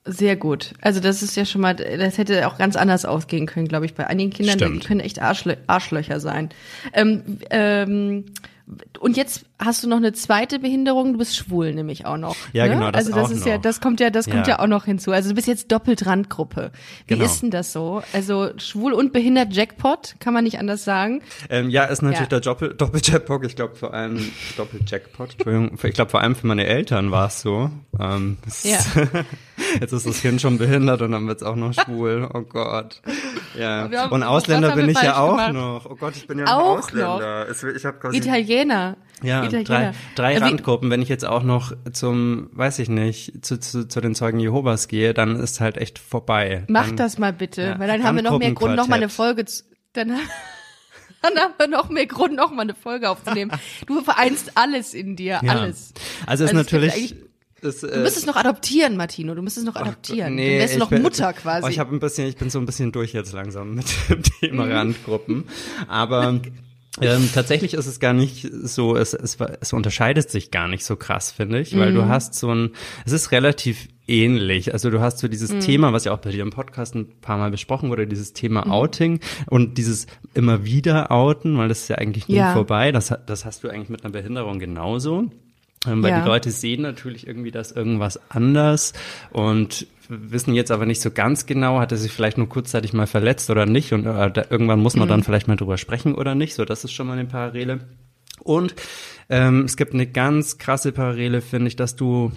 Sehr 0.08 0.36
gut. 0.36 0.74
Also 0.80 1.00
das 1.00 1.22
ist 1.22 1.36
ja 1.36 1.44
schon 1.44 1.60
mal, 1.60 1.74
das 1.74 2.16
hätte 2.16 2.46
auch 2.46 2.58
ganz 2.58 2.76
anders 2.76 3.04
ausgehen 3.04 3.46
können, 3.46 3.66
glaube 3.66 3.86
ich, 3.86 3.94
bei 3.94 4.06
einigen 4.06 4.30
Kindern. 4.30 4.56
Stimmt. 4.56 4.82
Die 4.82 4.86
können 4.86 5.00
echt 5.00 5.20
Arschlö 5.20 5.56
Arschlöcher 5.66 6.20
sein. 6.20 6.50
Ähm, 6.92 7.38
ähm, 7.50 8.26
und 8.98 9.16
jetzt 9.16 9.44
hast 9.60 9.84
du 9.84 9.88
noch 9.88 9.98
eine 9.98 10.12
zweite 10.12 10.58
Behinderung. 10.58 11.12
Du 11.12 11.18
bist 11.18 11.36
schwul, 11.36 11.72
nämlich 11.72 12.04
auch 12.04 12.16
noch. 12.16 12.34
Ja, 12.52 12.64
ne? 12.66 12.74
genau, 12.74 12.90
das 12.90 13.06
Also 13.06 13.12
das 13.14 13.26
auch 13.28 13.30
ist 13.30 13.46
ja, 13.46 13.54
noch. 13.56 13.62
das 13.62 13.80
kommt 13.80 14.00
ja, 14.00 14.10
das 14.10 14.26
kommt 14.26 14.46
Ja. 14.48 14.54
ja 14.54 14.58
auch 14.58 14.66
noch 14.66 14.86
hinzu. 14.86 15.12
Also 15.12 15.28
du 15.28 15.34
bist 15.36 15.46
jetzt 15.46 15.70
doppelt 15.70 16.04
Randgruppe. 16.06 16.72
Wie 17.06 17.14
Genau. 17.14 17.24
ist 17.26 17.42
denn 17.42 17.50
das 17.52 17.72
so? 17.72 18.02
Also 18.12 18.50
schwul 18.56 18.92
und 18.92 19.12
behindert 19.12 19.52
Jackpot, 19.54 20.16
kann 20.18 20.34
man 20.34 20.42
nicht 20.44 20.58
anders 20.58 20.84
sagen. 20.84 21.22
Ähm, 21.48 21.70
ja, 21.70 21.84
ist 21.84 22.02
natürlich 22.02 22.20
Ja. 22.22 22.26
der 22.26 22.40
Doppel 22.40 22.74
Doppeljackpot. 22.78 23.46
Ich 23.46 23.54
glaube 23.54 23.76
vor 23.76 23.94
allem 23.94 24.32
Doppeljackpot. 24.56 25.34
Entschuldigung. 25.34 25.78
Ich 25.82 25.94
glaube 25.94 26.10
vor 26.10 26.20
allem 26.22 26.34
für 26.34 26.46
meine 26.48 26.66
Eltern 26.66 27.10
war 27.12 27.28
es 27.28 27.40
so. 27.40 27.70
Ähm, 28.00 28.36
Ja. 28.64 28.78
Jetzt 29.80 29.92
ist 29.92 30.06
das 30.06 30.20
Kind 30.20 30.40
schon 30.40 30.58
behindert 30.58 31.00
und 31.02 31.12
dann 31.12 31.26
wird's 31.26 31.42
auch 31.42 31.56
noch 31.56 31.72
schwul. 31.72 32.28
Oh 32.34 32.42
Gott. 32.42 33.00
Ja. 33.58 33.88
Haben- 33.90 34.12
Und 34.12 34.22
Ausländer 34.22 34.74
bin 34.74 34.88
ich 34.90 35.00
ja 35.02 35.18
auch 35.18 35.30
gemacht? 35.36 35.52
noch. 35.54 35.86
Oh 35.88 35.96
Gott, 35.96 36.14
ich 36.16 36.26
bin 36.26 36.38
ja 36.38 36.46
Auch 36.46 36.74
ein 36.74 36.78
Ausländer. 36.78 37.48
Es, 37.48 37.62
ich 37.62 37.84
habe 37.86 37.98
quasi 37.98 38.18
Italiener. 38.18 38.96
ja, 39.22 39.44
Italiener. 39.44 39.64
drei, 39.64 39.92
drei 40.14 40.36
wie- 40.36 40.40
Randgruppen. 40.42 40.90
Wenn 40.90 41.00
ich 41.00 41.08
jetzt 41.08 41.24
auch 41.24 41.42
noch 41.42 41.72
zum, 41.92 42.50
weiß 42.52 42.78
ich 42.80 42.88
nicht, 42.90 43.44
zu, 43.44 43.58
zu, 43.58 43.88
zu 43.88 44.00
den 44.00 44.14
Zeugen 44.14 44.40
Jehovas 44.40 44.88
gehe, 44.88 45.14
dann 45.14 45.36
ist 45.36 45.60
halt 45.60 45.78
echt 45.78 45.98
vorbei. 45.98 46.64
Mach 46.68 46.86
dann, 46.88 46.96
das 46.96 47.18
mal 47.18 47.32
bitte, 47.32 47.62
ja, 47.62 47.78
weil 47.78 47.88
dann 47.88 48.04
haben 48.04 48.16
wir 48.16 48.22
noch 48.22 48.38
mehr 48.38 48.52
Grund, 48.52 48.76
noch 48.76 48.88
mal 48.88 48.96
eine. 48.96 49.08
Folge 49.08 49.46
zu, 49.46 49.62
dann, 49.94 50.08
dann 51.22 51.38
haben 51.38 51.54
wir 51.58 51.68
noch 51.68 51.88
mehr 51.88 52.06
Grund, 52.06 52.34
noch 52.36 52.50
mal 52.50 52.62
eine 52.62 52.74
Folge 52.74 53.08
aufzunehmen. 53.08 53.52
Du 53.86 54.02
vereinst 54.02 54.52
alles 54.56 54.92
in 54.94 55.16
dir, 55.16 55.40
Ja. 55.42 55.52
alles. 55.52 55.94
Also 56.26 56.44
ist 56.44 56.50
Also 56.50 56.56
natürlich. 56.62 57.14
Ist, 57.62 57.82
Du 57.82 57.98
müsstest 57.98 58.26
noch 58.26 58.36
adoptieren, 58.36 58.96
Martino. 58.96 59.34
Du 59.34 59.42
müsstest 59.42 59.66
noch 59.66 59.76
adoptieren. 59.76 60.36
du 60.36 60.42
wärst 60.42 60.78
noch 60.78 60.90
bin- 60.90 61.02
Mutter 61.02 61.32
quasi. 61.32 61.66
Oh, 61.66 61.68
ich 61.68 61.78
habe 61.78 61.94
ein 61.94 62.00
bisschen, 62.00 62.28
ich 62.28 62.36
bin 62.36 62.50
so 62.50 62.58
ein 62.58 62.66
bisschen 62.66 62.92
durch 62.92 63.12
jetzt 63.12 63.32
langsam 63.32 63.74
mit 63.74 63.86
dem 64.08 64.22
Thema 64.22 64.66
Mhm. 64.66 64.72
Randgruppen. 64.72 65.44
Aber 65.88 66.40
ähm, 67.00 67.28
tatsächlich 67.34 67.74
ist 67.74 67.86
es 67.86 68.00
gar 68.00 68.12
nicht 68.14 68.48
so, 68.62 68.96
es, 68.96 69.12
es, 69.14 69.36
es 69.60 69.72
unterscheidet 69.72 70.30
sich 70.30 70.50
gar 70.50 70.66
nicht 70.68 70.84
so 70.84 70.96
krass, 70.96 71.30
finde 71.30 71.60
ich, 71.60 71.76
weil 71.76 71.90
Mhm. 71.90 71.94
du 71.96 72.08
hast 72.08 72.34
so 72.34 72.50
ein, 72.54 72.70
es 73.04 73.12
ist 73.12 73.32
relativ 73.32 73.88
ähnlich. 74.08 74.72
Also 74.72 74.88
du 74.90 75.00
hast 75.00 75.18
so 75.18 75.26
dieses 75.28 75.52
Mhm. 75.52 75.60
Thema, 75.60 75.92
was 75.92 76.04
ja 76.04 76.12
auch 76.12 76.18
bei 76.18 76.30
dir 76.30 76.42
im 76.42 76.50
Podcast 76.50 76.94
ein 76.94 77.20
paar 77.20 77.36
Mal 77.38 77.50
besprochen 77.50 77.90
wurde, 77.90 78.06
dieses 78.06 78.32
Thema 78.32 78.64
Mhm. 78.66 78.70
Outing 78.72 79.20
und 79.50 79.76
dieses 79.78 80.06
immer 80.34 80.64
wieder 80.64 81.10
outen, 81.10 81.58
weil 81.58 81.68
das 81.68 81.80
ist 81.82 81.88
ja 81.88 81.96
eigentlich 81.96 82.28
nie 82.28 82.36
Ja. 82.36 82.52
vorbei. 82.52 82.92
Das, 82.92 83.12
das 83.26 83.44
hast 83.44 83.64
du 83.64 83.68
eigentlich 83.68 83.88
mit 83.88 84.04
einer 84.04 84.12
Behinderung 84.12 84.58
genauso. 84.58 85.30
Ähm, 85.86 86.02
weil 86.02 86.10
Ja. 86.10 86.20
die 86.20 86.26
Leute 86.26 86.50
sehen 86.50 86.82
natürlich 86.82 87.26
irgendwie 87.26 87.50
das 87.50 87.72
irgendwas 87.72 88.20
anders 88.30 88.92
und 89.30 89.86
wissen 90.08 90.54
jetzt 90.54 90.70
aber 90.70 90.86
nicht 90.86 91.00
so 91.00 91.10
ganz 91.10 91.46
genau, 91.46 91.80
hat 91.80 91.90
er 91.92 91.98
sich 91.98 92.12
vielleicht 92.12 92.38
nur 92.38 92.48
kurzzeitig 92.48 92.92
mal 92.92 93.06
verletzt 93.06 93.50
oder 93.50 93.66
nicht 93.66 93.92
und 93.92 94.06
äh, 94.06 94.30
da, 94.30 94.44
irgendwann 94.50 94.80
muss 94.80 94.96
man 94.96 95.08
dann 95.08 95.22
vielleicht 95.24 95.48
mal 95.48 95.56
drüber 95.56 95.78
sprechen 95.78 96.14
oder 96.14 96.34
nicht. 96.34 96.54
So, 96.54 96.64
das 96.64 96.84
ist 96.84 96.92
schon 96.92 97.06
mal 97.08 97.14
eine 97.18 97.24
Parallele. 97.26 97.80
Und 98.40 98.74
ähm, 99.28 99.64
es 99.64 99.76
gibt 99.76 99.94
eine 99.94 100.06
ganz 100.06 100.58
krasse 100.58 100.92
Parallele, 100.92 101.40
finde 101.40 101.68
ich, 101.68 101.76
dass 101.76 101.96
du 101.96 102.30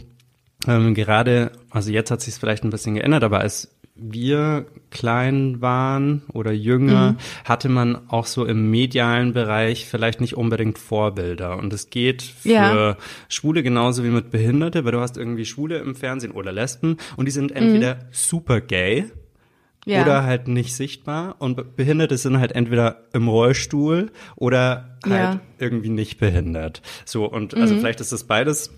ähm, 0.68 0.96
gerade, 0.96 1.52
also 1.70 1.92
jetzt 1.92 2.10
hat 2.10 2.22
sich 2.22 2.34
vielleicht 2.36 2.64
ein 2.64 2.72
bisschen 2.72 2.96
geändert, 2.96 3.24
aber 3.24 3.40
als 3.40 3.76
wir 4.02 4.66
klein 4.92 5.62
waren 5.62 6.24
oder 6.34 6.52
jünger, 6.52 7.12
mhm. 7.12 7.18
hatte 7.46 7.70
man 7.70 8.10
auch 8.10 8.26
so 8.26 8.46
im 8.46 8.70
medialen 8.70 9.34
Bereich 9.34 9.86
vielleicht 9.86 10.22
nicht 10.22 10.36
unbedingt 10.36 10.78
Vorbilder. 10.78 11.58
Und 11.58 11.74
es 11.74 11.90
geht 11.90 12.22
für 12.22 12.50
ja. 12.50 12.98
Schwule 13.28 13.64
genauso 13.64 14.04
wie 14.04 14.10
mit 14.10 14.32
Behinderte, 14.32 14.86
weil 14.86 14.92
du 14.92 15.00
hast 15.00 15.18
irgendwie 15.18 15.46
Schwule 15.46 15.80
im 15.80 15.96
Fernsehen 15.96 16.32
oder 16.32 16.52
Lesben 16.52 16.98
und 17.18 17.26
die 17.26 17.32
sind 17.32 17.52
entweder 17.52 17.96
mhm. 17.96 18.00
super 18.12 18.62
gay 18.62 19.06
ja. 19.86 20.02
oder 20.02 20.24
halt 20.24 20.48
nicht 20.48 20.76
sichtbar 20.76 21.36
und 21.40 21.76
Behinderte 21.76 22.18
sind 22.18 22.40
halt 22.40 22.52
entweder 22.54 23.04
im 23.14 23.28
Rollstuhl 23.28 24.12
oder 24.36 24.98
halt 25.04 25.14
ja. 25.14 25.40
irgendwie 25.58 25.90
nicht 25.90 26.20
behindert. 26.20 26.82
So 27.06 27.26
und 27.26 27.56
also 27.56 27.76
mhm. 27.76 27.80
vielleicht 27.80 28.02
ist 28.02 28.12
das 28.12 28.26
beides 28.26 28.72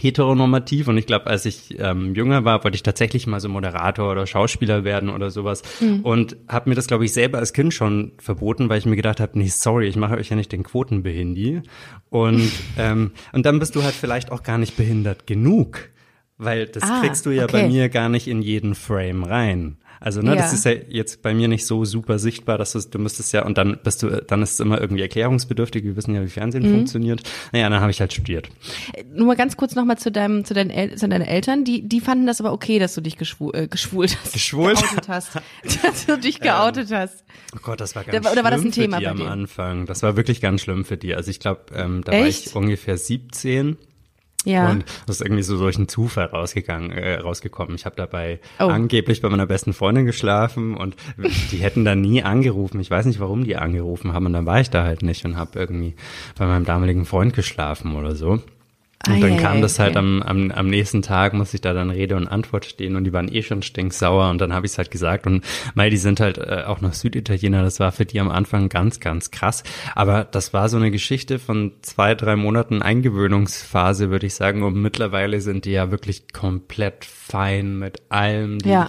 heteronormativ 0.00 0.88
und 0.88 0.98
ich 0.98 1.06
glaube, 1.06 1.26
als 1.26 1.46
ich 1.46 1.78
ähm, 1.78 2.14
jünger 2.14 2.44
war, 2.44 2.64
wollte 2.64 2.74
ich 2.74 2.82
tatsächlich 2.82 3.26
mal 3.26 3.40
so 3.40 3.48
Moderator 3.48 4.12
oder 4.12 4.26
Schauspieler 4.26 4.84
werden 4.84 5.08
oder 5.08 5.30
sowas 5.30 5.62
mhm. 5.80 6.00
und 6.02 6.36
habe 6.48 6.68
mir 6.68 6.76
das, 6.76 6.86
glaube 6.86 7.04
ich, 7.04 7.12
selber 7.12 7.38
als 7.38 7.52
Kind 7.52 7.72
schon 7.72 8.12
verboten, 8.18 8.68
weil 8.68 8.78
ich 8.78 8.86
mir 8.86 8.96
gedacht 8.96 9.20
habe, 9.20 9.38
nee, 9.38 9.48
sorry, 9.48 9.86
ich 9.86 9.96
mache 9.96 10.16
euch 10.16 10.28
ja 10.28 10.36
nicht 10.36 10.52
den 10.52 10.64
Quotenbehindi 10.64 11.62
und 12.10 12.50
ähm, 12.78 13.12
und 13.32 13.46
dann 13.46 13.58
bist 13.58 13.74
du 13.74 13.82
halt 13.82 13.94
vielleicht 13.94 14.32
auch 14.32 14.42
gar 14.42 14.58
nicht 14.58 14.76
behindert 14.76 15.26
genug, 15.26 15.88
weil 16.36 16.66
das 16.66 16.82
ah, 16.82 17.00
kriegst 17.00 17.24
du 17.24 17.30
ja 17.30 17.44
okay. 17.44 17.62
bei 17.62 17.68
mir 17.68 17.88
gar 17.88 18.08
nicht 18.08 18.28
in 18.28 18.42
jeden 18.42 18.74
Frame 18.74 19.24
rein. 19.24 19.78
Also, 20.06 20.20
ne, 20.20 20.30
ja. 20.30 20.36
das 20.36 20.52
ist 20.52 20.64
ja 20.64 20.70
jetzt 20.70 21.20
bei 21.20 21.34
mir 21.34 21.48
nicht 21.48 21.66
so 21.66 21.84
super 21.84 22.20
sichtbar, 22.20 22.58
dass 22.58 22.74
du, 22.74 22.78
du 22.78 23.00
müsstest 23.00 23.32
ja, 23.32 23.44
und 23.44 23.58
dann 23.58 23.76
bist 23.82 24.04
du, 24.04 24.22
dann 24.22 24.40
ist 24.40 24.52
es 24.52 24.60
immer 24.60 24.80
irgendwie 24.80 25.02
erklärungsbedürftig, 25.02 25.82
wir 25.82 25.96
wissen 25.96 26.14
ja, 26.14 26.22
wie 26.22 26.28
Fernsehen 26.28 26.62
mhm. 26.62 26.74
funktioniert. 26.76 27.24
Naja, 27.50 27.68
dann 27.68 27.80
habe 27.80 27.90
ich 27.90 27.98
halt 27.98 28.12
studiert. 28.12 28.48
Nur 29.12 29.26
mal 29.26 29.34
ganz 29.34 29.56
kurz 29.56 29.74
nochmal 29.74 29.98
zu 29.98 30.12
deinem, 30.12 30.44
zu 30.44 30.54
deinen, 30.54 30.70
El 30.70 30.94
zu 30.94 31.08
deinen 31.08 31.22
Eltern, 31.26 31.64
die, 31.64 31.82
die 31.82 32.00
fanden 32.00 32.28
das 32.28 32.38
aber 32.38 32.52
okay, 32.52 32.78
dass 32.78 32.94
du 32.94 33.00
dich 33.00 33.16
geschwul, 33.16 33.50
äh, 33.56 33.66
geschwult 33.66 34.16
hast. 34.22 34.32
Geschwult? 34.32 34.78
Geoutet 34.78 35.08
hast. 35.08 35.30
dass 35.82 36.06
du 36.06 36.16
dich 36.16 36.38
geoutet 36.38 36.92
ähm, 36.92 36.98
hast. 36.98 37.24
Oh 37.56 37.58
Gott, 37.60 37.80
das 37.80 37.96
war 37.96 38.04
ganz 38.04 38.24
da, 38.24 38.30
oder 38.30 38.44
war 38.44 38.52
das 38.52 38.62
ein 38.62 38.70
Thema 38.70 38.98
für 38.98 39.02
die 39.02 39.08
am 39.08 39.22
Anfang. 39.22 39.86
Das 39.86 40.04
war 40.04 40.16
wirklich 40.16 40.40
ganz 40.40 40.60
schlimm 40.60 40.84
für 40.84 40.96
die. 40.96 41.16
Also 41.16 41.32
ich 41.32 41.40
glaube, 41.40 41.62
ähm, 41.74 42.02
da 42.04 42.12
Echt? 42.12 42.20
war 42.22 42.28
ich 42.28 42.54
ungefähr 42.54 42.96
17 42.96 43.76
ja. 44.46 44.70
Und 44.70 44.84
das 45.06 45.16
ist 45.16 45.22
irgendwie 45.22 45.42
so 45.42 45.58
durch 45.58 45.76
einen 45.76 45.88
Zufall 45.88 46.26
rausgegangen, 46.26 46.92
äh, 46.92 47.16
rausgekommen. 47.16 47.74
Ich 47.74 47.84
habe 47.84 47.96
dabei 47.96 48.38
oh. 48.60 48.64
angeblich 48.64 49.20
bei 49.20 49.28
meiner 49.28 49.46
besten 49.46 49.72
Freundin 49.72 50.06
geschlafen 50.06 50.76
und 50.76 50.94
die 51.50 51.58
hätten 51.58 51.84
da 51.84 51.96
nie 51.96 52.22
angerufen. 52.22 52.80
Ich 52.80 52.90
weiß 52.90 53.06
nicht, 53.06 53.18
warum 53.18 53.42
die 53.42 53.56
angerufen 53.56 54.12
haben 54.12 54.26
und 54.26 54.32
dann 54.32 54.46
war 54.46 54.60
ich 54.60 54.70
da 54.70 54.84
halt 54.84 55.02
nicht 55.02 55.24
und 55.24 55.36
habe 55.36 55.58
irgendwie 55.58 55.96
bei 56.38 56.46
meinem 56.46 56.64
damaligen 56.64 57.06
Freund 57.06 57.34
geschlafen 57.34 57.96
oder 57.96 58.14
so. 58.14 58.40
Und 59.08 59.20
dann 59.20 59.36
kam 59.36 59.62
das 59.62 59.78
halt 59.78 59.96
am, 59.96 60.22
am, 60.22 60.50
am 60.50 60.68
nächsten 60.68 61.02
Tag, 61.02 61.32
muss 61.32 61.54
ich 61.54 61.60
da 61.60 61.72
dann 61.72 61.90
Rede 61.90 62.16
und 62.16 62.28
Antwort 62.28 62.64
stehen 62.64 62.96
und 62.96 63.04
die 63.04 63.12
waren 63.12 63.32
eh 63.32 63.42
schon 63.42 63.62
stinksauer 63.62 64.30
und 64.30 64.40
dann 64.40 64.52
habe 64.52 64.66
ich 64.66 64.72
es 64.72 64.78
halt 64.78 64.90
gesagt 64.90 65.26
und 65.26 65.44
weil 65.74 65.90
die 65.90 65.96
sind 65.96 66.20
halt 66.20 66.38
äh, 66.38 66.64
auch 66.66 66.80
noch 66.80 66.92
Süditaliener, 66.92 67.62
das 67.62 67.80
war 67.80 67.92
für 67.92 68.04
die 68.04 68.20
am 68.20 68.30
Anfang 68.30 68.68
ganz, 68.68 69.00
ganz 69.00 69.30
krass. 69.30 69.62
Aber 69.94 70.24
das 70.24 70.52
war 70.52 70.68
so 70.68 70.76
eine 70.76 70.90
Geschichte 70.90 71.38
von 71.38 71.72
zwei, 71.82 72.14
drei 72.14 72.36
Monaten 72.36 72.82
Eingewöhnungsphase, 72.82 74.10
würde 74.10 74.26
ich 74.26 74.34
sagen 74.34 74.62
und 74.62 74.80
mittlerweile 74.80 75.40
sind 75.40 75.64
die 75.64 75.72
ja 75.72 75.90
wirklich 75.90 76.32
komplett 76.32 77.04
fein 77.04 77.78
mit 77.78 78.02
allem. 78.08 78.58
Die 78.58 78.68
ja. 78.68 78.88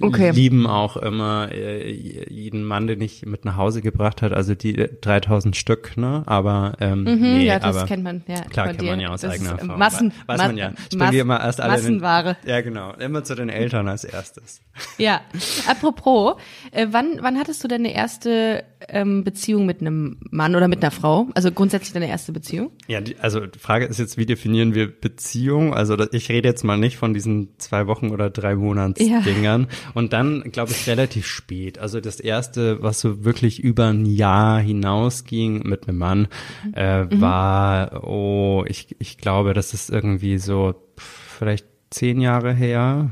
okay. 0.00 0.30
lieben 0.30 0.66
auch 0.66 0.96
immer 0.96 1.50
äh, 1.52 1.90
jeden 1.90 2.64
Mann, 2.64 2.86
den 2.86 3.00
ich 3.00 3.24
mit 3.26 3.44
nach 3.44 3.56
Hause 3.56 3.82
gebracht 3.82 4.22
hat, 4.22 4.32
also 4.32 4.54
die 4.54 4.88
3000 5.00 5.56
Stück, 5.56 5.96
ne? 5.96 6.22
Aber 6.26 6.74
ähm, 6.80 7.04
mhm, 7.04 7.20
nee, 7.20 7.46
ja, 7.46 7.58
das 7.58 7.76
aber, 7.76 7.86
kennt 7.86 8.04
man, 8.04 8.22
ja. 8.26 8.42
Klar 8.42 8.68
kennt 8.68 8.82
man 8.82 9.00
ja 9.00 9.08
aus 9.08 9.22
eigener 9.34 9.50
Erfahrung. 9.52 9.78
Massen, 9.78 10.12
weiß 10.26 10.38
man 10.38 10.56
ja. 10.56 10.72
Ich 10.90 10.98
bringe 10.98 11.18
immer 11.18 11.40
erst 11.40 11.60
alle 11.60 11.72
Massenware. 11.72 12.36
Den, 12.42 12.50
ja, 12.50 12.60
genau. 12.60 12.92
Immer 12.94 13.24
zu 13.24 13.34
den 13.34 13.48
Eltern 13.48 13.88
als 13.88 14.04
erstes. 14.04 14.60
Ja. 14.98 15.20
Apropos, 15.68 16.36
äh, 16.72 16.88
wann, 16.90 17.18
wann 17.20 17.38
hattest 17.38 17.62
du 17.62 17.68
deine 17.68 17.94
erste 17.94 18.64
ähm, 18.88 19.24
Beziehung 19.24 19.66
mit 19.66 19.80
einem 19.80 20.18
Mann 20.30 20.54
oder 20.54 20.68
mit 20.68 20.82
einer 20.82 20.90
Frau? 20.90 21.28
Also 21.34 21.50
grundsätzlich 21.52 21.92
deine 21.92 22.08
erste 22.08 22.32
Beziehung? 22.32 22.70
Ja, 22.86 23.00
die, 23.00 23.16
also 23.18 23.40
die 23.40 23.58
Frage 23.58 23.86
ist 23.86 23.98
jetzt, 23.98 24.16
wie 24.16 24.26
definieren 24.26 24.74
wir 24.74 24.88
Beziehung? 24.88 25.74
Also 25.74 25.96
ich 26.12 26.28
rede 26.28 26.48
jetzt 26.48 26.64
mal 26.64 26.76
nicht 26.76 26.96
von 26.96 27.14
diesen 27.14 27.58
zwei 27.58 27.86
Wochen 27.86 28.10
oder 28.10 28.30
drei 28.30 28.56
Monats 28.56 29.00
ja. 29.00 29.20
Dingern. 29.20 29.68
Und 29.94 30.12
dann, 30.12 30.50
glaube 30.52 30.72
ich, 30.72 30.86
relativ 30.86 31.26
spät. 31.26 31.78
Also 31.78 32.00
das 32.00 32.20
erste, 32.20 32.82
was 32.82 33.00
so 33.00 33.24
wirklich 33.24 33.62
über 33.62 33.86
ein 33.86 34.06
Jahr 34.06 34.60
hinausging 34.60 35.62
mit 35.66 35.88
einem 35.88 35.98
Mann, 35.98 36.28
äh, 36.74 37.04
mhm. 37.04 37.20
war, 37.20 38.04
oh, 38.04 38.64
ich, 38.66 38.96
ich 38.98 39.13
glaube, 39.18 39.54
das 39.54 39.74
ist 39.74 39.90
irgendwie 39.90 40.38
so 40.38 40.74
vielleicht 40.96 41.66
zehn 41.90 42.20
Jahre 42.20 42.52
her, 42.52 43.10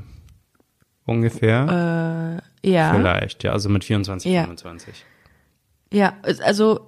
ungefähr. 1.05 2.41
Äh, 2.65 2.71
ja. 2.71 2.95
Vielleicht, 2.95 3.43
ja, 3.45 3.53
also 3.53 3.69
mit 3.69 3.85
24, 3.85 4.31
ja. 4.31 4.43
25. 4.43 5.05
Ja, 5.93 6.15
also 6.23 6.87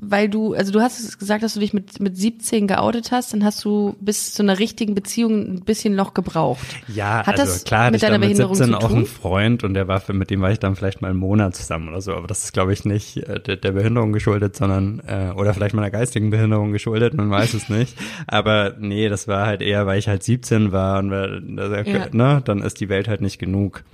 weil 0.00 0.28
du, 0.28 0.54
also 0.54 0.72
du 0.72 0.80
hast 0.80 1.18
gesagt, 1.18 1.42
dass 1.42 1.54
du 1.54 1.60
dich 1.60 1.72
mit, 1.72 2.00
mit 2.00 2.16
17 2.16 2.66
geoutet 2.66 3.10
hast, 3.10 3.32
dann 3.32 3.44
hast 3.44 3.64
du 3.64 3.96
bis 4.00 4.34
zu 4.34 4.42
einer 4.42 4.58
richtigen 4.58 4.94
Beziehung 4.94 5.54
ein 5.54 5.60
bisschen 5.60 5.94
noch 5.94 6.14
gebraucht. 6.14 6.66
Ja, 6.88 7.26
Hat 7.26 7.40
also 7.40 7.64
klar 7.64 7.86
hatte 7.86 7.96
ich 7.96 8.02
dann 8.02 8.20
mit 8.20 8.36
17 8.36 8.74
auch 8.74 8.90
einen 8.90 9.06
Freund 9.06 9.64
und 9.64 9.74
der 9.74 9.88
war 9.88 10.00
für, 10.00 10.12
mit 10.12 10.30
dem 10.30 10.40
war 10.40 10.50
ich 10.50 10.58
dann 10.58 10.76
vielleicht 10.76 11.00
mal 11.00 11.08
einen 11.08 11.18
Monat 11.18 11.56
zusammen 11.56 11.88
oder 11.88 12.00
so, 12.00 12.14
aber 12.14 12.26
das 12.26 12.44
ist 12.44 12.52
glaube 12.52 12.72
ich 12.72 12.84
nicht 12.84 13.16
äh, 13.16 13.40
der, 13.40 13.56
der 13.56 13.72
Behinderung 13.72 14.12
geschuldet, 14.12 14.56
sondern 14.56 15.00
äh, 15.06 15.32
oder 15.34 15.54
vielleicht 15.54 15.74
meiner 15.74 15.90
geistigen 15.90 16.30
Behinderung 16.30 16.72
geschuldet, 16.72 17.14
man 17.14 17.30
weiß 17.30 17.54
es 17.54 17.68
nicht. 17.68 17.96
Aber 18.26 18.76
nee, 18.78 19.08
das 19.08 19.28
war 19.28 19.46
halt 19.46 19.62
eher, 19.62 19.86
weil 19.86 19.98
ich 19.98 20.08
halt 20.08 20.22
17 20.22 20.72
war 20.72 20.98
und 20.98 21.10
weil, 21.10 21.42
ja. 21.86 22.08
ne, 22.12 22.42
dann 22.44 22.60
ist 22.62 22.80
die 22.80 22.88
Welt 22.88 23.08
halt 23.08 23.20
nicht 23.20 23.38
genug. 23.38 23.84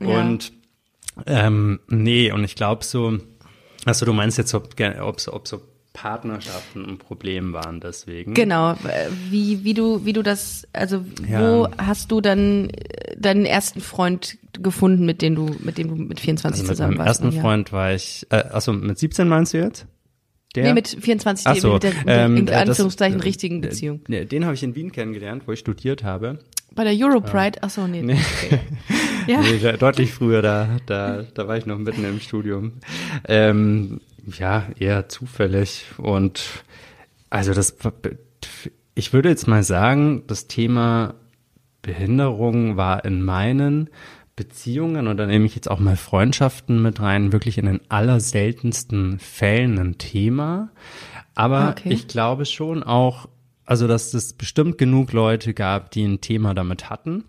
Ja. 0.00 0.20
Und 0.20 0.52
ähm, 1.26 1.80
nee, 1.88 2.30
und 2.30 2.44
ich 2.44 2.54
glaube 2.54 2.84
so, 2.84 3.18
Achso, 3.84 4.04
du 4.04 4.12
meinst 4.12 4.38
jetzt, 4.38 4.54
ob, 4.54 4.74
ob, 5.00 5.16
ob 5.28 5.48
so 5.48 5.60
Partnerschaften 5.92 6.84
ein 6.84 6.98
Problem 6.98 7.52
waren 7.52 7.80
deswegen. 7.80 8.34
Genau, 8.34 8.76
wie, 9.30 9.64
wie 9.64 9.74
du, 9.74 10.04
wie 10.04 10.12
du 10.12 10.22
das, 10.22 10.66
also 10.72 11.04
ja. 11.28 11.40
wo 11.40 11.68
hast 11.76 12.12
du 12.12 12.20
dann 12.20 12.70
deinen 13.16 13.44
ersten 13.44 13.80
Freund 13.80 14.38
gefunden, 14.52 15.06
mit 15.06 15.22
dem 15.22 15.34
du, 15.34 15.56
mit 15.58 15.76
dem 15.76 15.88
du 15.88 15.96
mit 15.96 16.20
24 16.20 16.60
also 16.60 16.72
zusammen 16.72 16.90
mit 16.90 16.98
warst? 17.00 17.24
Mit 17.24 17.32
meinem 17.32 17.34
ersten 17.34 17.42
Freund 17.42 17.72
war 17.72 17.94
ich, 17.94 18.26
äh, 18.30 18.36
also 18.36 18.72
mit 18.72 18.96
17 18.96 19.26
meinst 19.26 19.54
du 19.54 19.58
jetzt? 19.58 19.86
Der? 20.54 20.64
Nee, 20.64 20.72
mit 20.72 20.88
24, 20.88 21.46
Ach 21.46 21.56
so, 21.56 21.74
mit 21.74 21.82
der, 21.82 21.94
mit 21.94 22.06
der 22.06 22.24
ähm, 22.24 22.36
in 22.36 22.48
Anführungszeichen 22.48 23.18
das, 23.18 23.26
richtigen 23.26 23.60
Beziehung. 23.60 24.00
Den 24.06 24.44
habe 24.44 24.54
ich 24.54 24.62
in 24.62 24.74
Wien 24.74 24.92
kennengelernt, 24.92 25.42
wo 25.46 25.52
ich 25.52 25.58
studiert 25.58 26.04
habe. 26.04 26.38
Bei 26.78 26.84
der 26.84 26.94
Europride? 26.96 27.58
Ach 27.62 27.70
so, 27.70 27.88
nee. 27.88 28.02
nee. 28.02 28.16
Okay. 28.44 28.60
ja. 29.26 29.40
nee 29.40 29.76
deutlich 29.76 30.12
früher, 30.12 30.42
da, 30.42 30.76
da, 30.86 31.24
da 31.34 31.48
war 31.48 31.56
ich 31.56 31.66
noch 31.66 31.76
mitten 31.76 32.04
im 32.04 32.20
Studium. 32.20 32.74
Ähm, 33.26 34.00
ja, 34.38 34.68
eher 34.78 35.08
zufällig. 35.08 35.86
Und 35.96 36.62
also 37.30 37.52
das, 37.52 37.76
ich 38.94 39.12
würde 39.12 39.28
jetzt 39.28 39.48
mal 39.48 39.64
sagen, 39.64 40.22
das 40.28 40.46
Thema 40.46 41.16
Behinderung 41.82 42.76
war 42.76 43.04
in 43.04 43.24
meinen 43.24 43.90
Beziehungen 44.36 45.08
und 45.08 45.16
da 45.16 45.26
nehme 45.26 45.46
ich 45.46 45.56
jetzt 45.56 45.68
auch 45.68 45.80
mal 45.80 45.96
Freundschaften 45.96 46.80
mit 46.80 47.00
rein, 47.00 47.32
wirklich 47.32 47.58
in 47.58 47.66
den 47.66 47.80
allerseltensten 47.88 49.18
Fällen 49.18 49.80
ein 49.80 49.98
Thema. 49.98 50.70
Aber 51.34 51.70
okay. 51.70 51.88
ich 51.88 52.06
glaube 52.06 52.44
schon 52.44 52.84
auch, 52.84 53.28
also 53.68 53.86
dass 53.86 54.14
es 54.14 54.32
bestimmt 54.32 54.78
genug 54.78 55.12
Leute 55.12 55.52
gab, 55.52 55.90
die 55.90 56.02
ein 56.02 56.22
Thema 56.22 56.54
damit 56.54 56.88
hatten 56.88 57.24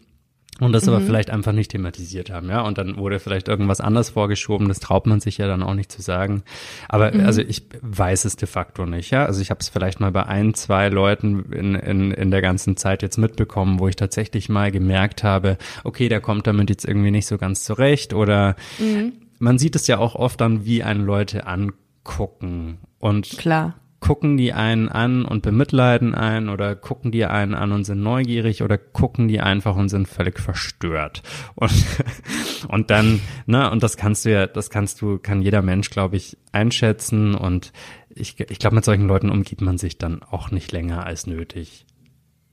und 0.61 0.71
das 0.71 0.85
mhm. 0.85 0.93
aber 0.93 1.01
vielleicht 1.01 1.29
einfach 1.29 1.51
nicht 1.51 1.71
thematisiert 1.71 2.29
haben, 2.29 2.49
ja. 2.49 2.61
Und 2.61 2.77
dann 2.77 2.97
wurde 2.97 3.19
vielleicht 3.19 3.49
irgendwas 3.49 3.81
anders 3.81 4.11
vorgeschoben. 4.11 4.69
Das 4.69 4.79
traut 4.79 5.05
man 5.05 5.19
sich 5.19 5.37
ja 5.37 5.47
dann 5.47 5.63
auch 5.63 5.73
nicht 5.73 5.91
zu 5.91 6.01
sagen. 6.01 6.43
Aber 6.87 7.13
mhm. 7.13 7.25
also 7.25 7.41
ich 7.41 7.63
weiß 7.81 8.23
es 8.23 8.37
de 8.37 8.47
facto 8.47 8.85
nicht, 8.85 9.11
ja. 9.11 9.25
Also 9.25 9.41
ich 9.41 9.49
habe 9.49 9.59
es 9.59 9.67
vielleicht 9.67 9.99
mal 9.99 10.11
bei 10.11 10.25
ein, 10.25 10.53
zwei 10.53 10.87
Leuten 10.87 11.51
in, 11.51 11.75
in, 11.75 12.11
in 12.11 12.31
der 12.31 12.41
ganzen 12.41 12.77
Zeit 12.77 13.01
jetzt 13.01 13.17
mitbekommen, 13.17 13.79
wo 13.79 13.89
ich 13.89 13.97
tatsächlich 13.97 14.47
mal 14.47 14.71
gemerkt 14.71 15.23
habe, 15.23 15.57
okay, 15.83 16.07
der 16.07 16.21
kommt 16.21 16.47
damit 16.47 16.69
jetzt 16.69 16.85
irgendwie 16.85 17.11
nicht 17.11 17.27
so 17.27 17.37
ganz 17.37 17.63
zurecht. 17.63 18.13
Oder 18.13 18.55
mhm. 18.79 19.13
man 19.39 19.59
sieht 19.59 19.75
es 19.75 19.87
ja 19.87 19.97
auch 19.97 20.15
oft 20.15 20.39
dann, 20.39 20.63
wie 20.63 20.83
einen 20.83 21.05
Leute 21.05 21.47
angucken. 21.47 22.79
Und 22.97 23.29
klar 23.37 23.75
gucken 23.99 24.37
die 24.37 24.53
einen 24.53 24.89
an 24.89 25.25
und 25.25 25.41
bemitleiden 25.41 26.15
einen 26.15 26.49
oder 26.49 26.75
gucken 26.75 27.11
die 27.11 27.25
einen 27.25 27.53
an 27.53 27.71
und 27.71 27.83
sind 27.83 28.01
neugierig 28.01 28.63
oder 28.63 28.77
gucken 28.77 29.27
die 29.27 29.41
einfach 29.41 29.75
und 29.75 29.89
sind 29.89 30.07
völlig 30.07 30.39
verstört. 30.39 31.21
Und, 31.55 31.73
und 32.67 32.89
dann, 32.89 33.19
ne, 33.45 33.69
und 33.69 33.83
das 33.83 33.97
kannst 33.97 34.25
du 34.25 34.31
ja, 34.31 34.47
das 34.47 34.69
kannst 34.69 35.01
du, 35.01 35.17
kann 35.17 35.41
jeder 35.41 35.61
Mensch, 35.61 35.89
glaube 35.89 36.15
ich, 36.15 36.37
einschätzen 36.51 37.35
und 37.35 37.73
ich, 38.09 38.39
ich 38.39 38.59
glaube, 38.59 38.75
mit 38.75 38.85
solchen 38.85 39.07
Leuten 39.07 39.29
umgibt 39.29 39.61
man 39.61 39.77
sich 39.77 39.97
dann 39.97 40.23
auch 40.23 40.51
nicht 40.51 40.71
länger 40.71 41.05
als 41.05 41.27
nötig. 41.27 41.85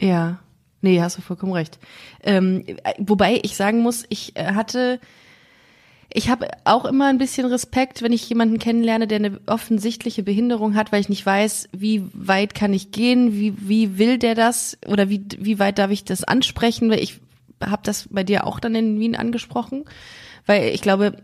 Ja. 0.01 0.41
Nee, 0.83 1.01
hast 1.01 1.17
du 1.17 1.23
vollkommen 1.23 1.53
recht. 1.53 1.79
Ähm, 2.23 2.65
wobei 2.99 3.41
ich 3.43 3.57
sagen 3.57 3.81
muss, 3.81 4.05
ich 4.09 4.37
äh, 4.37 4.53
hatte 4.53 5.01
ich 6.17 6.31
habe 6.31 6.49
auch 6.65 6.87
immer 6.87 7.09
ein 7.09 7.19
bisschen 7.19 7.47
Respekt, 7.47 8.01
wenn 8.01 8.11
ich 8.11 8.27
jemanden 8.27 8.59
kennenlerne, 8.59 9.07
der 9.07 9.19
eine 9.19 9.39
offensichtliche 9.45 10.23
Behinderung 10.23 10.75
hat, 10.75 10.91
weil 10.91 11.03
ich 11.03 11.11
nicht 11.11 11.27
weiß, 11.27 11.69
wie 11.77 12.05
weit 12.15 12.55
kann 12.55 12.73
ich 12.73 12.91
gehen, 12.91 13.35
wie, 13.35 13.53
wie 13.69 13.99
will 13.99 14.17
der 14.17 14.35
das 14.35 14.79
oder 14.87 15.11
wie, 15.11 15.27
wie 15.37 15.59
weit 15.59 15.79
darf 15.79 15.91
ich 15.91 16.05
das 16.05 16.25
ansprechen, 16.25 16.89
weil 16.89 17.01
ich 17.01 17.21
habe 17.63 17.83
das 17.85 18.09
bei 18.11 18.25
dir 18.25 18.47
auch 18.47 18.61
dann 18.61 18.75
in 18.75 18.99
Wien 18.99 19.15
angesprochen, 19.15 19.85
weil 20.47 20.71
ich 20.71 20.81
glaube, 20.81 21.19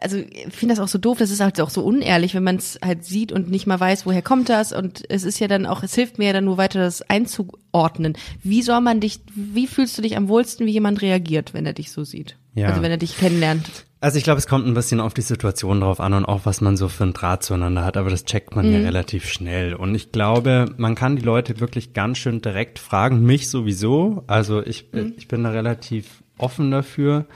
also 0.00 0.16
ich 0.16 0.54
finde 0.54 0.76
das 0.76 0.82
auch 0.82 0.88
so 0.88 0.96
doof, 0.96 1.18
das 1.18 1.30
ist 1.30 1.40
halt 1.40 1.60
auch 1.60 1.68
so 1.68 1.84
unehrlich, 1.84 2.34
wenn 2.34 2.42
man 2.42 2.56
es 2.56 2.78
halt 2.82 3.04
sieht 3.04 3.32
und 3.32 3.50
nicht 3.50 3.66
mal 3.66 3.80
weiß, 3.80 4.06
woher 4.06 4.22
kommt 4.22 4.48
das 4.48 4.72
und 4.72 5.02
es 5.10 5.24
ist 5.24 5.40
ja 5.40 5.46
dann 5.46 5.66
auch, 5.66 5.82
es 5.82 5.94
hilft 5.94 6.16
mir 6.16 6.28
ja 6.28 6.32
dann 6.32 6.46
nur 6.46 6.56
weiter, 6.56 6.78
das 6.78 7.02
einzuordnen. 7.02 8.16
Wie 8.42 8.62
soll 8.62 8.80
man 8.80 8.98
dich, 8.98 9.20
wie 9.34 9.66
fühlst 9.66 9.98
du 9.98 10.00
dich 10.00 10.16
am 10.16 10.28
wohlsten, 10.28 10.64
wie 10.64 10.72
jemand 10.72 11.02
reagiert, 11.02 11.52
wenn 11.52 11.66
er 11.66 11.74
dich 11.74 11.92
so 11.92 12.02
sieht? 12.02 12.38
Ja. 12.54 12.68
Also 12.68 12.80
wenn 12.80 12.90
er 12.90 12.96
dich 12.96 13.18
kennenlernt. 13.18 13.84
Also 14.02 14.18
ich 14.18 14.24
glaube, 14.24 14.38
es 14.38 14.48
kommt 14.48 14.66
ein 14.66 14.74
bisschen 14.74 14.98
auf 14.98 15.14
die 15.14 15.20
Situation 15.22 15.80
drauf 15.80 16.00
an 16.00 16.12
und 16.12 16.24
auch, 16.24 16.40
was 16.44 16.60
man 16.60 16.76
so 16.76 16.88
für 16.88 17.04
ein 17.04 17.12
Draht 17.12 17.44
zueinander 17.44 17.84
hat, 17.84 17.96
aber 17.96 18.10
das 18.10 18.24
checkt 18.24 18.56
man 18.56 18.70
ja 18.72 18.80
relativ 18.80 19.28
schnell. 19.28 19.74
Und 19.74 19.94
ich 19.94 20.10
glaube, 20.10 20.74
man 20.76 20.96
kann 20.96 21.14
die 21.14 21.22
Leute 21.22 21.60
wirklich 21.60 21.92
ganz 21.92 22.18
schön 22.18 22.42
direkt 22.42 22.80
fragen, 22.80 23.22
mich 23.22 23.48
sowieso. 23.48 24.24
Also 24.26 24.60
ich, 24.60 24.88
ich 25.16 25.28
bin 25.28 25.44
da 25.44 25.50
relativ 25.50 26.24
offen 26.36 26.72
dafür. 26.72 27.26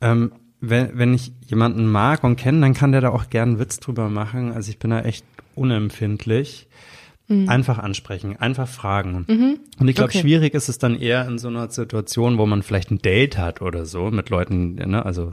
Ähm, 0.00 0.32
wenn, 0.60 0.98
wenn 0.98 1.14
ich 1.14 1.32
jemanden 1.46 1.86
mag 1.86 2.24
und 2.24 2.34
kenne, 2.36 2.60
dann 2.62 2.74
kann 2.74 2.90
der 2.90 3.00
da 3.00 3.10
auch 3.10 3.30
gern 3.30 3.50
einen 3.50 3.58
Witz 3.60 3.78
drüber 3.78 4.08
machen. 4.08 4.52
Also 4.52 4.70
ich 4.70 4.80
bin 4.80 4.90
da 4.90 5.00
echt 5.02 5.24
unempfindlich. 5.54 6.66
Einfach 7.26 7.78
ansprechen, 7.78 8.36
einfach 8.36 8.68
fragen. 8.68 9.24
Und 9.78 9.88
ich 9.88 9.94
glaube, 9.94 10.10
Okay. 10.10 10.20
schwierig 10.20 10.52
ist 10.52 10.68
es 10.68 10.76
dann 10.76 11.00
eher 11.00 11.26
in 11.26 11.38
so 11.38 11.48
einer 11.48 11.70
Situation, 11.70 12.36
wo 12.36 12.44
man 12.44 12.62
vielleicht 12.62 12.90
ein 12.90 12.98
Date 12.98 13.38
hat 13.38 13.62
oder 13.62 13.86
so 13.86 14.10
mit 14.10 14.28
Leuten, 14.28 14.74
ne, 14.74 15.06
also 15.06 15.32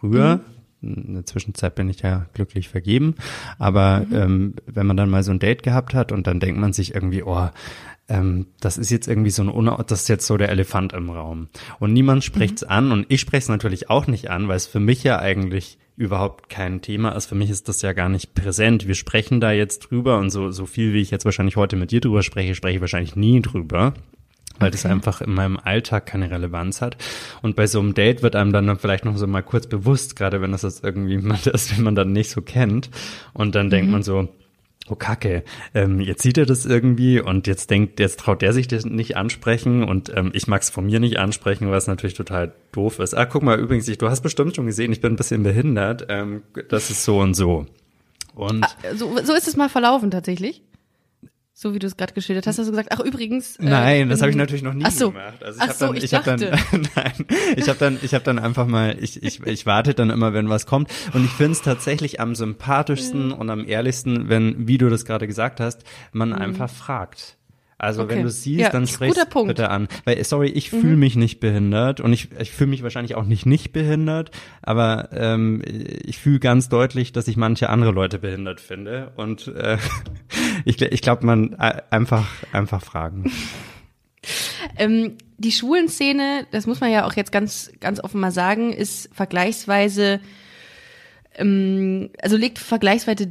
früher. 0.00 0.40
In 0.80 1.14
der 1.14 1.26
Zwischenzeit 1.26 1.74
bin 1.74 1.88
ich 1.90 2.02
ja 2.02 2.26
glücklich 2.34 2.68
vergeben. 2.68 3.16
Aber 3.58 4.06
ähm, 4.12 4.54
wenn 4.66 4.86
man 4.86 4.96
dann 4.96 5.10
mal 5.10 5.24
so 5.24 5.32
ein 5.32 5.40
Date 5.40 5.62
gehabt 5.62 5.92
hat 5.92 6.12
und 6.12 6.26
dann 6.26 6.38
denkt 6.38 6.60
man 6.60 6.72
sich 6.72 6.94
irgendwie, 6.94 7.24
oh, 7.24 7.48
ähm, 8.08 8.46
das 8.60 8.78
ist 8.78 8.90
jetzt 8.90 9.08
irgendwie 9.08 9.30
so 9.30 9.42
ein, 9.42 9.48
Una 9.48 9.82
das 9.86 10.02
ist 10.02 10.08
jetzt 10.08 10.26
so 10.26 10.36
der 10.36 10.50
Elefant 10.50 10.92
im 10.92 11.10
Raum. 11.10 11.48
Und 11.78 11.92
niemand 11.92 12.24
spricht's 12.24 12.62
an 12.62 12.92
und 12.92 13.06
ich 13.08 13.20
spreche 13.20 13.42
es 13.42 13.48
natürlich 13.48 13.90
auch 13.90 14.06
nicht 14.06 14.30
an, 14.30 14.48
weil 14.48 14.56
es 14.56 14.66
für 14.66 14.80
mich 14.80 15.02
ja 15.04 15.18
eigentlich 15.18 15.78
überhaupt 15.96 16.48
kein 16.48 16.80
Thema 16.80 17.10
ist. 17.10 17.26
Für 17.26 17.34
mich 17.34 17.50
ist 17.50 17.68
das 17.68 17.82
ja 17.82 17.92
gar 17.92 18.08
nicht 18.08 18.34
präsent. 18.34 18.86
Wir 18.86 18.94
sprechen 18.94 19.40
da 19.40 19.50
jetzt 19.50 19.90
drüber 19.90 20.18
und 20.18 20.30
so, 20.30 20.52
so 20.52 20.64
viel, 20.64 20.92
wie 20.94 21.00
ich 21.00 21.10
jetzt 21.10 21.24
wahrscheinlich 21.24 21.56
heute 21.56 21.74
mit 21.74 21.90
dir 21.90 22.00
drüber 22.00 22.22
spreche, 22.22 22.54
spreche 22.54 22.76
ich 22.76 22.80
wahrscheinlich 22.80 23.16
nie 23.16 23.42
drüber. 23.42 23.94
Weil 24.58 24.70
das 24.70 24.86
einfach 24.86 25.20
in 25.20 25.32
meinem 25.32 25.56
Alltag 25.56 26.06
keine 26.06 26.30
Relevanz 26.30 26.80
hat. 26.80 26.96
Und 27.42 27.56
bei 27.56 27.66
so 27.66 27.80
einem 27.80 27.94
Date 27.94 28.22
wird 28.22 28.36
einem 28.36 28.52
dann 28.52 28.78
vielleicht 28.78 29.04
noch 29.04 29.16
so 29.16 29.26
mal 29.26 29.42
kurz 29.42 29.66
bewusst, 29.66 30.16
gerade 30.16 30.40
wenn 30.40 30.52
das 30.52 30.62
jetzt 30.62 30.84
irgendwie 30.84 31.14
jemand 31.16 31.46
ist, 31.46 31.76
den 31.76 31.84
man 31.84 31.94
dann 31.94 32.12
nicht 32.12 32.30
so 32.30 32.42
kennt. 32.42 32.90
Und 33.34 33.54
dann 33.54 33.70
denkt 33.70 33.90
man 33.90 34.02
so, 34.02 34.28
oh 34.90 34.94
Kacke, 34.94 35.44
ähm, 35.74 36.00
jetzt 36.00 36.22
sieht 36.22 36.38
er 36.38 36.46
das 36.46 36.66
irgendwie 36.66 37.20
und 37.20 37.46
jetzt 37.46 37.70
denkt, 37.70 38.00
jetzt 38.00 38.20
traut 38.20 38.42
der 38.42 38.52
sich 38.52 38.68
das 38.68 38.84
nicht 38.84 39.16
ansprechen 39.16 39.84
und 39.84 40.10
ähm, 40.16 40.30
ich 40.34 40.46
mag 40.46 40.62
es 40.62 40.70
von 40.70 40.86
mir 40.86 41.00
nicht 41.00 41.18
ansprechen, 41.18 41.70
was 41.70 41.86
natürlich 41.86 42.14
total 42.14 42.52
doof 42.72 42.98
ist. 42.98 43.14
Ah, 43.14 43.26
guck 43.26 43.42
mal, 43.42 43.58
übrigens, 43.58 43.88
ich, 43.88 43.98
du 43.98 44.08
hast 44.08 44.22
bestimmt 44.22 44.56
schon 44.56 44.66
gesehen, 44.66 44.92
ich 44.92 45.00
bin 45.00 45.12
ein 45.12 45.16
bisschen 45.16 45.42
behindert. 45.42 46.06
Ähm, 46.08 46.42
das 46.68 46.90
ist 46.90 47.04
so 47.04 47.20
und 47.20 47.34
so. 47.34 47.66
Und 48.34 48.64
So, 48.94 49.16
so 49.22 49.34
ist 49.34 49.48
es 49.48 49.56
mal 49.56 49.68
verlaufen 49.68 50.10
tatsächlich. 50.10 50.62
So 51.60 51.74
wie 51.74 51.80
du 51.80 51.88
es 51.88 51.96
gerade 51.96 52.12
geschildert 52.12 52.46
hast, 52.46 52.56
hast 52.60 52.68
du 52.68 52.70
gesagt, 52.70 52.90
ach 52.92 53.00
übrigens. 53.00 53.56
äh, 53.56 53.64
Nein, 53.64 54.08
das 54.08 54.20
habe 54.20 54.30
ich 54.30 54.36
natürlich 54.36 54.62
noch 54.62 54.74
nie 54.74 54.84
Ach 54.84 54.92
so. 54.92 55.10
gemacht. 55.10 55.42
Also 55.42 55.58
Ach 55.60 55.64
ich 55.64 55.70
habe 55.70 55.78
so, 55.78 55.86
dann, 55.86 55.96
ich 55.96 56.04
ich, 56.04 56.14
habe 56.14 56.36
dann, 56.36 56.88
nein, 56.94 57.26
ich 57.56 57.68
habe 57.68 57.78
dann, 57.80 57.98
ich 58.00 58.14
habe 58.14 58.22
dann 58.22 58.38
einfach 58.38 58.68
mal, 58.68 58.96
ich, 59.00 59.20
ich, 59.24 59.44
ich 59.44 59.66
warte 59.66 59.92
dann 59.92 60.10
immer, 60.10 60.32
wenn 60.32 60.48
was 60.48 60.66
kommt. 60.66 60.88
Und 61.14 61.24
ich 61.24 61.32
finde 61.32 61.54
es 61.54 61.62
tatsächlich 61.62 62.20
am 62.20 62.36
sympathischsten 62.36 63.32
und 63.32 63.50
am 63.50 63.66
ehrlichsten, 63.66 64.28
wenn, 64.28 64.68
wie 64.68 64.78
du 64.78 64.88
das 64.88 65.04
gerade 65.04 65.26
gesagt 65.26 65.58
hast, 65.58 65.82
man 66.12 66.32
einfach 66.32 66.70
fragt. 66.70 67.37
Also 67.78 68.02
Okay. 68.02 68.16
wenn 68.16 68.22
du 68.24 68.30
siehst, 68.30 68.60
Ja, 68.60 68.70
dann. 68.70 68.82
Mhm. 68.82 69.46
bitte 69.46 69.70
an. 69.70 69.86
Weil, 70.04 70.22
sorry, 70.24 70.48
ich 70.48 70.70
fühle 70.70 70.96
mich 70.96 71.14
nicht 71.14 71.38
behindert 71.38 72.00
und 72.00 72.12
ich, 72.12 72.28
ich 72.40 72.50
fühle 72.50 72.70
mich 72.70 72.82
wahrscheinlich 72.82 73.14
auch 73.14 73.24
nicht 73.24 73.46
nicht 73.46 73.72
behindert, 73.72 74.32
aber 74.62 75.10
ähm, 75.12 75.62
ich 75.64 76.18
fühle 76.18 76.40
ganz 76.40 76.68
deutlich, 76.68 77.12
dass 77.12 77.28
ich 77.28 77.36
manche 77.36 77.70
andere 77.70 77.92
Leute 77.92 78.18
behindert 78.18 78.60
finde. 78.60 79.12
Und 79.16 79.46
äh, 79.48 79.78
ich, 80.64 80.82
ich 80.82 81.02
glaube, 81.02 81.24
man 81.24 81.52
äh, 81.54 81.80
einfach, 81.90 82.26
einfach 82.52 82.82
fragen. 82.82 83.30
Ähm, 84.76 85.16
die 85.38 85.52
Schwulenszene, 85.52 86.46
das 86.50 86.66
muss 86.66 86.80
man 86.80 86.90
ja 86.90 87.06
auch 87.06 87.14
jetzt 87.14 87.32
ganz, 87.32 87.70
ganz 87.80 88.00
offen 88.00 88.20
mal 88.20 88.32
sagen, 88.32 88.72
ist 88.72 89.08
vergleichsweise, 89.14 90.20
ähm, 91.36 92.10
also 92.20 92.36
legt 92.36 92.58
vergleichsweise, 92.58 93.28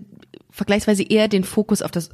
vergleichsweise 0.50 1.04
eher 1.04 1.28
den 1.28 1.44
Fokus 1.44 1.82
auf 1.82 1.92
das 1.92 2.10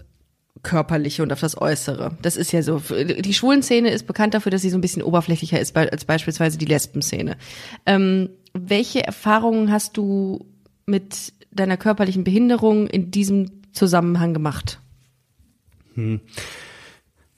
Körperliche 0.63 1.21
und 1.23 1.32
auf 1.34 1.41
das 1.41 1.60
Äußere. 1.60 2.17
Das 2.21 2.38
ist 2.38 2.52
ja 2.54 2.63
so. 2.63 2.80
Die 2.80 3.34
Schwulenszene 3.34 3.91
ist 3.91 4.08
bekannt 4.08 4.34
dafür, 4.34 4.49
dass 4.49 4.62
sie 4.62 4.69
so 4.69 4.78
ein 4.78 4.82
bisschen 4.82 5.04
oberflächlicher 5.04 5.60
ist 5.60 5.76
als 5.76 6.06
beispielsweise 6.06 6.58
die 6.58 6.65
Lesbenszene. 6.65 7.38
Ähm, 7.86 8.30
welche 8.54 9.04
Erfahrungen 9.06 9.71
hast 9.71 9.97
du 9.97 10.45
mit 10.86 11.34
deiner 11.52 11.78
körperlichen 11.78 12.23
Behinderung 12.23 12.88
in 12.88 13.12
diesem 13.12 13.62
Zusammenhang 13.73 14.34
gemacht? 14.34 14.80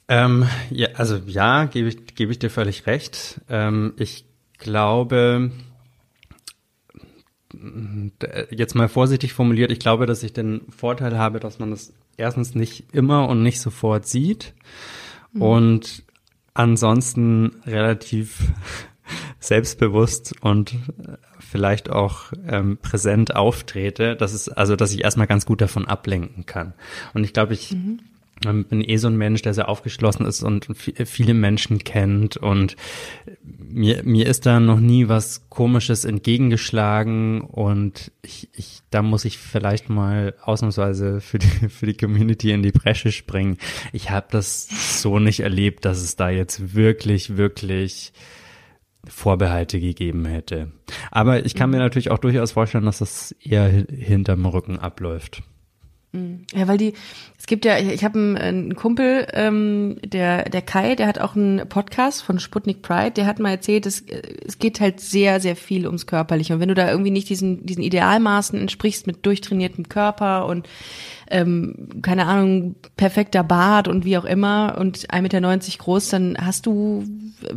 Ähm, 0.08 0.48
ja, 0.70 0.90
also 0.94 1.20
ja, 1.26 1.66
gebe 1.66 1.90
ich, 1.90 2.16
gebe 2.16 2.32
ich 2.32 2.40
dir 2.40 2.50
völlig 2.50 2.86
recht. 2.86 3.42
Ähm, 3.50 3.94
ich 3.98 4.26
glaube, 4.58 5.52
d- 7.54 8.48
jetzt 8.52 8.76
mal 8.76 8.88
vorsichtig 8.88 9.34
formuliert, 9.34 9.72
ich 9.72 9.80
glaube, 9.80 10.06
dass 10.06 10.24
ich 10.24 10.34
den 10.34 10.62
Vorteil 10.70 11.18
habe, 11.18 11.40
dass 11.40 11.60
man 11.60 11.72
das 11.72 11.94
erstens 12.18 12.56
nicht 12.56 12.86
immer 12.94 13.28
und 13.30 13.44
nicht 13.44 13.60
sofort 13.62 14.08
sieht 14.08 14.54
und 15.38 16.04
ansonsten 16.54 17.52
relativ 17.66 18.40
selbstbewusst 19.40 20.34
und 20.42 20.74
äh, 20.74 21.18
vielleicht 21.40 21.90
auch 21.90 22.32
ähm, 22.48 22.78
präsent 22.82 23.36
auftrete, 23.36 24.16
dass 24.16 24.34
es 24.34 24.50
also, 24.50 24.76
dass 24.76 24.94
ich 24.94 25.04
erstmal 25.04 25.28
ganz 25.28 25.46
gut 25.46 25.62
davon 25.62 25.86
ablenken 25.88 26.46
kann. 26.46 26.74
Und 27.14 27.24
ich 27.24 27.34
glaube, 27.34 27.54
ich 27.54 27.76
ähm, 28.46 28.66
bin 28.66 28.82
eh 28.82 28.98
so 28.98 29.08
ein 29.08 29.18
Mensch, 29.18 29.42
der 29.44 29.54
sehr 29.54 29.70
aufgeschlossen 29.70 30.26
ist 30.26 30.44
und 30.44 30.68
vi- 30.68 31.06
viele 31.06 31.34
Menschen 31.34 31.80
kennt 31.84 32.38
und 32.38 32.76
mir, 33.76 34.02
mir 34.04 34.26
ist 34.26 34.46
da 34.46 34.60
noch 34.60 34.80
nie 34.80 35.08
was 35.10 35.50
Komisches 35.50 36.06
entgegengeschlagen 36.06 37.42
und 37.42 38.12
ich, 38.22 38.50
ich, 38.54 38.80
da 38.90 39.02
muss 39.02 39.26
ich 39.26 39.38
vielleicht 39.38 39.90
mal 39.90 40.34
ausnahmsweise 40.42 41.22
für 41.22 41.38
die, 41.40 41.48
für 41.70 41.86
die 41.86 41.98
Community 41.98 42.52
in 42.52 42.64
die 42.64 42.72
Bresche 42.72 43.12
springen. 43.12 43.58
Ich 43.94 44.10
habe 44.10 44.28
das 44.32 44.68
so 45.02 45.20
nicht 45.20 45.42
erlebt, 45.42 45.86
dass 45.86 46.02
es 46.02 46.16
da 46.16 46.30
jetzt 46.30 46.74
wirklich, 46.76 47.38
wirklich 47.38 48.14
Vorbehalte 49.08 49.80
gegeben 49.80 50.26
hätte. 50.26 50.72
Aber 51.12 51.46
ich 51.46 51.54
kann 51.54 51.70
mir 51.70 51.78
natürlich 51.78 52.10
auch 52.10 52.18
durchaus 52.18 52.54
vorstellen, 52.54 52.86
dass 52.86 53.00
das 53.00 53.34
eher 53.40 53.72
hi- 53.72 53.86
hinterm 53.90 54.46
Rücken 54.46 54.80
abläuft. 54.80 55.44
Ja, 56.54 56.68
weil 56.68 56.78
die, 56.78 56.94
es 57.38 57.48
gibt 57.48 57.66
ja, 57.66 57.78
ich 57.78 58.04
habe 58.04 58.18
einen, 58.18 58.38
einen 58.38 58.76
Kumpel, 58.76 59.28
ähm, 59.34 59.98
der, 60.06 60.50
der 60.50 60.62
Kai, 60.62 60.96
der 60.96 61.08
hat 61.08 61.20
auch 61.20 61.36
einen 61.36 61.68
Podcast 61.68 62.24
von 62.24 62.40
Sputnik 62.40 62.82
Pride, 62.82 63.12
der 63.12 63.26
hat 63.26 63.40
mal 63.40 63.52
erzählt, 63.52 63.86
es, 63.86 64.04
es 64.46 64.60
geht 64.60 64.80
halt 64.80 65.00
sehr, 65.00 65.40
sehr 65.40 65.56
viel 65.56 65.86
ums 65.86 66.08
Körperliche. 66.08 66.54
Und 66.54 66.60
wenn 66.60 66.70
du 66.70 66.76
da 66.76 66.90
irgendwie 66.90 67.12
nicht 67.12 67.30
diesen, 67.30 67.66
diesen 67.66 67.84
Idealmaßen 67.84 68.60
entsprichst 68.60 69.08
mit 69.08 69.26
durchtrainiertem 69.26 69.90
Körper 69.90 70.46
und 70.48 70.68
ähm, 71.30 71.90
keine 72.02 72.26
Ahnung, 72.28 72.76
perfekter 72.98 73.44
Bart 73.44 73.88
und 73.88 74.06
wie 74.06 74.18
auch 74.18 74.26
immer 74.26 74.78
und 74.80 75.10
1,90 75.10 75.22
Meter 75.22 75.78
groß, 75.80 76.10
dann 76.10 76.38
hast 76.40 76.66
du, 76.66 77.04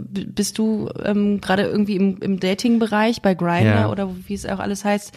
bist 0.04 0.58
du 0.58 0.88
ähm, 1.04 1.40
gerade 1.40 1.64
irgendwie 1.64 1.96
im, 1.96 2.18
im 2.20 2.40
Dating-Bereich 2.40 3.20
bei 3.22 3.34
Grindr 3.34 3.64
Ja. 3.80 3.90
oder 3.90 4.10
wie 4.26 4.34
es 4.34 4.46
auch 4.46 4.58
alles 4.58 4.84
heißt, 4.84 5.12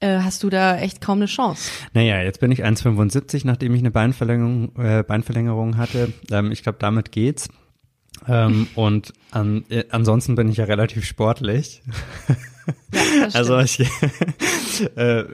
äh, 0.00 0.18
hast 0.18 0.42
du 0.42 0.50
da 0.50 0.76
echt 0.78 1.00
kaum 1.00 1.18
eine 1.18 1.26
Chance. 1.26 1.70
Naja, 1.94 2.20
jetzt 2.22 2.40
bin 2.40 2.50
ich 2.50 2.64
1,75, 2.64 3.46
nachdem 3.46 3.74
ich 3.74 3.80
eine 3.80 3.90
Beinverlängerung, 3.90 4.76
äh, 4.76 5.02
Beinverlängerung 5.02 5.76
hatte. 5.76 6.12
Ähm, 6.30 6.52
ich 6.52 6.62
glaube, 6.62 6.78
damit 6.78 7.12
geht's. 7.12 7.48
Ähm, 8.28 8.68
und 8.74 9.12
an, 9.30 9.64
äh, 9.68 9.84
ansonsten 9.90 10.34
bin 10.34 10.48
ich 10.48 10.58
ja 10.58 10.64
relativ 10.64 11.04
sportlich. 11.04 11.82
Ja, 12.92 13.28
Also 13.32 13.58
ich, 13.58 13.80
äh, 14.96 15.24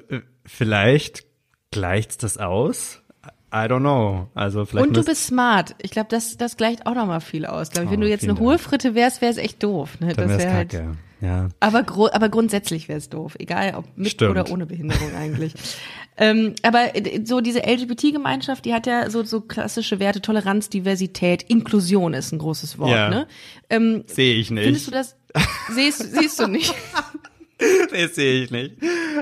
vielleicht 0.45 1.25
gleicht's 1.71 2.19
das 2.19 2.39
aus. 2.39 3.02
I 3.55 3.67
don't 3.69 3.81
know. 3.81 4.29
Also 4.35 4.65
vielleicht 4.65 4.87
Und 4.89 4.97
du 4.97 5.05
bist 5.05 5.27
smart. 5.27 5.75
Ich 5.83 5.91
glaube, 5.91 6.09
das, 6.11 6.39
das 6.39 6.57
gleicht 6.57 6.87
auch 6.87 6.95
nochmal 6.95 7.21
viel 7.21 7.45
aus. 7.45 7.71
Glaub 7.71 7.85
ich, 7.85 7.91
wenn 7.91 7.99
Oh, 8.01 8.05
du 8.05 8.09
jetzt 8.09 8.25
eine 8.25 8.39
hohe. 8.39 8.59
Fritte 8.59 8.95
wärst, 8.95 9.21
wäre 9.21 9.31
es 9.31 9.37
echt 9.37 9.63
doof. 9.63 10.01
Ne? 10.01 10.15
dann 10.15 10.29
Das 10.29 10.39
wär's 10.39 10.43
wär 10.45 10.55
halt. 10.55 10.83
Ja. 11.21 11.49
aber, 11.61 11.83
gro 11.85 12.09
aber 12.11 12.29
grundsätzlich 12.31 12.89
wäre 12.89 12.99
es 12.99 13.09
doof. 13.11 13.37
Egal, 13.39 13.75
ob 13.77 13.85
mit 13.97 14.09
Stimmt. 14.11 14.33
oder 14.33 14.51
ohne 14.51 14.67
Behinderung 14.67 15.15
eigentlich. 15.15 15.53
ähm, 16.17 16.55
aber 16.63 16.97
äh, 16.97 17.21
so 17.25 17.41
diese 17.41 17.61
LGBT-Gemeinschaft, 17.61 18.65
die 18.65 18.75
hat 18.75 18.87
ja 18.89 19.09
so, 19.09 19.23
so 19.23 19.41
klassische 19.43 20.01
Werte, 20.01 20.21
Toleranz, 20.21 20.69
Diversität, 20.71 21.43
Inklusion 21.45 22.15
ist 22.15 22.33
ein 22.33 22.39
großes 22.39 22.79
Wort. 22.79 22.91
Ja. 22.91 23.09
Ne? 23.11 23.27
Ähm, 23.71 24.03
Sehe 24.07 24.35
ich 24.35 24.51
nicht. 24.51 24.65
findest 24.65 24.87
du 24.89 24.91
das, 24.91 25.17
siehst, 25.71 26.13
siehst 26.13 26.41
du 26.41 26.49
nicht? 26.49 26.75
das 27.91 28.15
sehe 28.15 28.43
ich 28.43 28.51
nicht. 28.51 28.77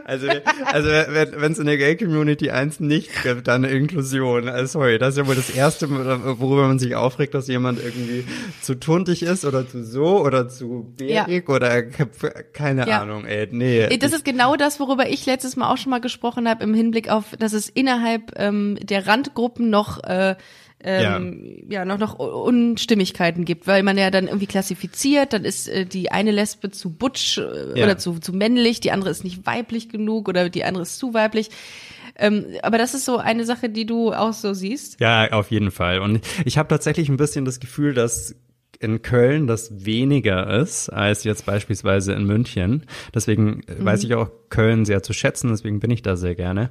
Also, 0.04 0.28
also 0.66 0.88
wenn 0.88 1.52
es 1.52 1.58
in 1.58 1.66
der 1.66 1.76
Gay-Community 1.76 2.50
eins 2.50 2.80
nicht 2.80 3.22
gibt, 3.22 3.48
dann 3.48 3.64
Inklusion. 3.64 4.48
Also, 4.48 4.78
sorry, 4.78 4.98
das 4.98 5.10
ist 5.10 5.18
ja 5.18 5.26
wohl 5.26 5.34
das 5.34 5.50
Erste, 5.50 5.90
worüber 5.90 6.68
man 6.68 6.78
sich 6.78 6.94
aufregt, 6.94 7.34
dass 7.34 7.48
jemand 7.48 7.82
irgendwie 7.82 8.24
zu 8.62 8.74
tuntig 8.74 9.22
ist 9.22 9.44
oder 9.44 9.68
zu 9.68 9.84
so 9.84 10.24
oder 10.24 10.48
zu 10.48 10.92
bärig 10.96 11.48
ja. 11.48 11.54
oder 11.54 11.82
keine 11.82 12.86
ja. 12.86 13.02
Ahnung, 13.02 13.24
ey, 13.24 13.48
nee. 13.50 13.96
Das 13.98 14.12
ist 14.12 14.24
genau 14.24 14.56
das, 14.56 14.80
worüber 14.80 15.08
ich 15.08 15.26
letztes 15.26 15.56
Mal 15.56 15.72
auch 15.72 15.76
schon 15.76 15.90
mal 15.90 16.00
gesprochen 16.00 16.48
habe 16.48 16.64
im 16.64 16.74
Hinblick 16.74 17.10
auf, 17.10 17.36
dass 17.38 17.52
es 17.52 17.68
innerhalb 17.68 18.32
ähm, 18.36 18.78
der 18.80 19.06
Randgruppen 19.06 19.70
noch 19.70 20.02
äh, 20.04 20.36
ähm, 20.82 21.64
ja. 21.68 21.80
ja 21.80 21.84
noch 21.84 21.98
noch 21.98 22.18
Unstimmigkeiten 22.18 23.44
gibt, 23.44 23.66
weil 23.66 23.82
man 23.82 23.98
ja 23.98 24.10
dann 24.10 24.26
irgendwie 24.26 24.46
klassifiziert, 24.46 25.32
dann 25.32 25.44
ist 25.44 25.68
äh, 25.68 25.86
die 25.86 26.10
eine 26.10 26.30
Lesbe 26.30 26.70
zu 26.70 26.90
butsch 26.90 27.38
äh, 27.38 27.78
ja. 27.78 27.84
oder 27.84 27.98
zu 27.98 28.18
zu 28.18 28.32
männlich, 28.32 28.80
die 28.80 28.92
andere 28.92 29.10
ist 29.10 29.24
nicht 29.24 29.46
weiblich 29.46 29.88
genug 29.88 30.28
oder 30.28 30.48
die 30.48 30.64
andere 30.64 30.82
ist 30.82 30.98
zu 30.98 31.14
weiblich. 31.14 31.50
Ähm, 32.16 32.46
aber 32.62 32.76
das 32.76 32.94
ist 32.94 33.04
so 33.04 33.16
eine 33.16 33.44
Sache, 33.44 33.70
die 33.70 33.86
du 33.86 34.12
auch 34.12 34.34
so 34.34 34.52
siehst. 34.52 35.00
Ja, 35.00 35.30
auf 35.32 35.50
jeden 35.50 35.70
Fall. 35.70 36.00
Und 36.00 36.20
ich 36.44 36.58
habe 36.58 36.68
tatsächlich 36.68 37.08
ein 37.08 37.16
bisschen 37.16 37.44
das 37.44 37.60
Gefühl, 37.60 37.94
dass 37.94 38.34
in 38.80 39.02
Köln 39.02 39.46
das 39.46 39.84
weniger 39.84 40.58
ist 40.58 40.88
als 40.88 41.24
jetzt 41.24 41.44
beispielsweise 41.44 42.14
in 42.14 42.24
München. 42.24 42.86
Deswegen 43.14 43.60
mhm. 43.68 43.84
weiß 43.84 44.04
ich 44.04 44.14
auch 44.14 44.30
Köln 44.48 44.86
sehr 44.86 45.02
zu 45.02 45.12
schätzen, 45.12 45.50
deswegen 45.50 45.80
bin 45.80 45.90
ich 45.90 46.02
da 46.02 46.16
sehr 46.16 46.34
gerne. 46.34 46.70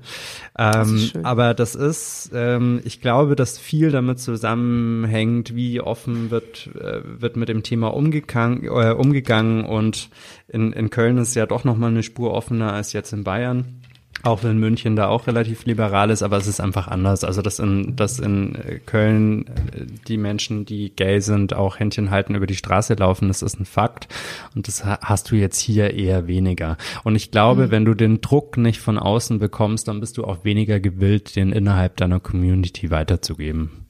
Ähm, 0.58 1.12
das 1.14 1.24
aber 1.24 1.54
das 1.54 1.76
ist, 1.76 2.32
ähm, 2.34 2.82
ich 2.84 3.00
glaube, 3.00 3.36
dass 3.36 3.60
viel 3.60 3.92
damit 3.92 4.20
zusammenhängt, 4.20 5.56
wie 5.56 5.80
offen 5.80 6.32
wird, 6.32 6.70
äh, 6.76 7.02
wird 7.04 7.38
mit 7.38 7.48
dem 7.48 7.62
Thema 7.62 7.94
umgegangen, 7.94 8.66
äh, 8.66 8.92
umgegangen 8.92 9.64
und 9.64 10.10
in, 10.48 10.74
in 10.74 10.90
Köln 10.90 11.20
ist 11.20 11.36
ja 11.36 11.46
doch 11.46 11.64
nochmal 11.64 11.92
eine 11.92 12.04
Spur 12.04 12.34
offener 12.34 12.74
als 12.74 12.92
jetzt 12.92 13.14
in 13.14 13.24
Bayern. 13.24 13.79
Auch 14.24 14.44
wenn 14.44 14.58
München 14.58 14.98
da 14.98 15.08
auch 15.08 15.28
relativ 15.28 15.66
liberal 15.66 16.10
ist, 16.10 16.24
aber 16.24 16.38
es 16.38 16.48
ist 16.48 16.60
einfach 16.60 16.90
anders. 16.90 17.24
Also 17.24 17.42
dass 17.42 17.60
in, 17.60 17.96
dass 17.96 18.20
in 18.20 18.82
Köln 18.86 19.48
äh, 19.48 19.86
die 20.08 20.18
Menschen, 20.18 20.66
die 20.66 20.94
gay 20.94 21.22
sind, 21.22 21.54
auch 21.54 21.80
Händchen 21.80 22.12
halten 22.12 22.36
über 22.36 22.46
die 22.48 22.56
Straße 22.56 22.96
laufen, 22.96 23.30
das 23.30 23.42
ist 23.42 23.60
ein 23.60 23.66
Fakt. 23.66 24.10
Und 24.56 24.68
das 24.68 24.84
hast 24.84 25.32
du 25.32 25.36
jetzt 25.36 25.60
hier 25.60 25.94
eher 25.94 26.28
weniger. 26.28 26.78
Und 27.04 27.16
ich 27.16 27.32
glaube, 27.32 27.68
mhm. 27.68 27.72
wenn 27.72 27.86
du 27.86 27.94
den 27.94 28.20
Druck 28.20 28.58
nicht 28.58 28.82
von 28.82 29.00
außen 29.00 29.40
bekommst, 29.40 29.88
dann 29.88 30.02
bist 30.02 30.18
du 30.18 30.26
auch 30.26 30.44
weniger 30.44 30.80
gewillt, 30.80 31.36
den 31.38 31.54
innerhalb 31.54 31.96
deiner 31.96 32.20
Community 32.20 32.92
weiterzugeben. 32.92 33.86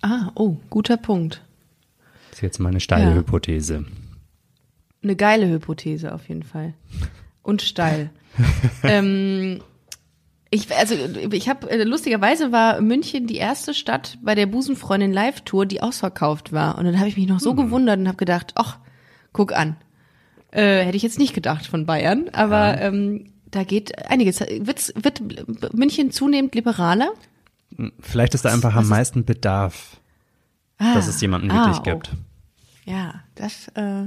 Ah, 0.00 0.30
oh, 0.34 0.56
guter 0.70 0.96
Punkt. 0.96 1.42
Das 2.30 2.38
ist 2.38 2.42
jetzt 2.42 2.58
meine 2.58 2.80
steile 2.80 3.10
ja. 3.10 3.14
Hypothese. 3.16 3.84
Eine 5.02 5.16
geile 5.16 5.48
Hypothese 5.48 6.14
auf 6.14 6.28
jeden 6.28 6.42
Fall. 6.42 6.74
Und 7.42 7.62
steil. 7.62 8.10
ähm, 8.82 9.60
ich, 10.50 10.74
also 10.76 10.94
ich 11.30 11.48
habe 11.48 11.70
äh, 11.70 11.82
lustigerweise 11.84 12.52
war 12.52 12.80
München 12.80 13.26
die 13.26 13.36
erste 13.36 13.74
Stadt 13.74 14.18
bei 14.22 14.34
der 14.34 14.46
Busenfreundin 14.46 15.12
Live-Tour, 15.12 15.66
die 15.66 15.82
ausverkauft 15.82 16.52
war. 16.52 16.78
Und 16.78 16.84
dann 16.84 16.98
habe 16.98 17.08
ich 17.08 17.16
mich 17.16 17.26
noch 17.26 17.40
so 17.40 17.50
hm. 17.50 17.56
gewundert 17.56 17.98
und 17.98 18.08
habe 18.08 18.16
gedacht, 18.16 18.52
ach, 18.54 18.78
guck 19.32 19.52
an. 19.52 19.76
Äh, 20.52 20.84
hätte 20.84 20.96
ich 20.96 21.02
jetzt 21.02 21.18
nicht 21.18 21.34
gedacht 21.34 21.66
von 21.66 21.86
Bayern, 21.86 22.30
aber 22.32 22.56
ja. 22.56 22.80
ähm, 22.82 23.32
da 23.50 23.64
geht 23.64 24.08
einiges. 24.08 24.40
Wird's, 24.40 24.92
wird 24.96 25.22
München 25.74 26.10
zunehmend 26.10 26.54
liberaler? 26.54 27.10
Hm, 27.76 27.92
vielleicht 28.00 28.34
ist 28.34 28.44
da 28.44 28.52
einfach 28.52 28.74
was 28.74 28.84
am 28.84 28.88
meisten 28.88 29.24
Bedarf, 29.24 30.00
ah, 30.78 30.94
dass 30.94 31.08
es 31.08 31.20
jemanden 31.20 31.48
wirklich 31.48 31.76
ah, 31.76 31.80
oh. 31.80 31.82
gibt. 31.82 32.10
Ja, 32.84 33.14
das 33.34 33.68
äh, 33.74 34.04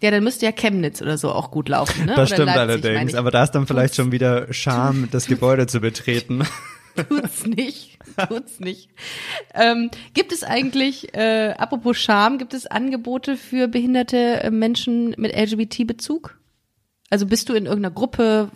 ja, 0.00 0.10
dann 0.10 0.24
müsste 0.24 0.46
ja 0.46 0.52
Chemnitz 0.52 1.02
oder 1.02 1.18
so 1.18 1.32
auch 1.32 1.50
gut 1.50 1.68
laufen, 1.68 2.06
ne? 2.06 2.14
Das 2.14 2.30
oder 2.30 2.36
stimmt 2.36 2.46
Leipzig, 2.54 2.84
allerdings, 2.84 3.14
aber 3.14 3.30
da 3.30 3.42
ist 3.44 3.52
dann 3.52 3.66
vielleicht 3.66 3.94
schon 3.94 4.12
wieder 4.12 4.52
Scham, 4.52 5.08
das 5.10 5.26
Gebäude 5.26 5.66
zu 5.66 5.80
betreten. 5.80 6.44
Tut's 7.08 7.44
nicht, 7.44 7.98
tut's 8.28 8.60
nicht. 8.60 8.88
Ähm, 9.52 9.90
gibt 10.12 10.30
es 10.30 10.44
eigentlich, 10.44 11.12
äh, 11.12 11.52
apropos 11.58 11.96
Scham, 11.96 12.38
gibt 12.38 12.54
es 12.54 12.66
Angebote 12.66 13.36
für 13.36 13.66
behinderte 13.66 14.44
äh, 14.44 14.50
Menschen 14.52 15.12
mit 15.18 15.34
LGBT-Bezug? 15.34 16.38
Also 17.10 17.26
bist 17.26 17.48
du 17.48 17.54
in 17.54 17.66
irgendeiner 17.66 17.92
Gruppe 17.92 18.50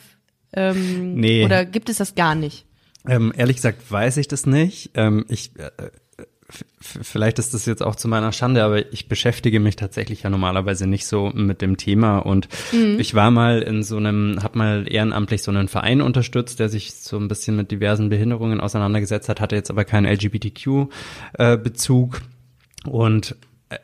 ähm, 0.53 1.15
nee. 1.15 1.45
oder 1.45 1.65
gibt 1.65 1.89
es 1.89 1.99
das 1.99 2.15
gar 2.15 2.37
nicht? 2.37 2.65
Ähm, 3.07 3.33
ehrlich 3.37 3.57
gesagt 3.57 3.91
weiß 3.91 4.17
ich 4.19 4.29
das 4.29 4.47
nicht. 4.47 4.91
Ähm, 4.95 5.25
ich 5.29 5.59
äh, 5.59 5.71
vielleicht 6.81 7.39
ist 7.39 7.53
das 7.53 7.67
jetzt 7.67 7.83
auch 7.83 7.95
zu 7.95 8.09
meiner 8.09 8.33
Schande, 8.33 8.65
aber 8.65 8.91
ich 8.93 9.09
beschäftige 9.09 9.61
mich 9.61 9.77
tatsächlich 9.77 10.23
ja 10.23 10.31
normalerweise 10.31 10.87
nicht 10.87 11.07
so 11.07 11.31
mit 11.35 11.61
dem 11.61 11.77
Thema 11.77 12.21
und 12.21 12.49
mhm. 12.73 12.99
ich 12.99 13.15
war 13.15 13.31
mal 13.31 13.61
in 13.61 13.83
so 13.83 13.99
einem, 13.99 14.39
hab 14.43 14.57
mal 14.57 14.91
ehrenamtlich 14.91 15.43
so 15.43 15.51
einen 15.51 15.69
Verein 15.69 16.01
unterstützt, 16.01 16.59
der 16.59 16.71
sich 16.71 16.95
so 16.95 17.19
ein 17.19 17.29
bisschen 17.29 17.55
mit 17.57 17.71
diversen 17.71 18.09
Behinderungen 18.09 18.61
auseinandergesetzt 18.61 19.29
hat, 19.29 19.41
hatte 19.41 19.57
jetzt 19.57 19.71
aber 19.71 19.85
keinen 19.85 20.07
LGBTQ-Bezug 20.07 22.17
äh, 22.17 22.21
und 22.89 23.37
äh, 23.69 23.77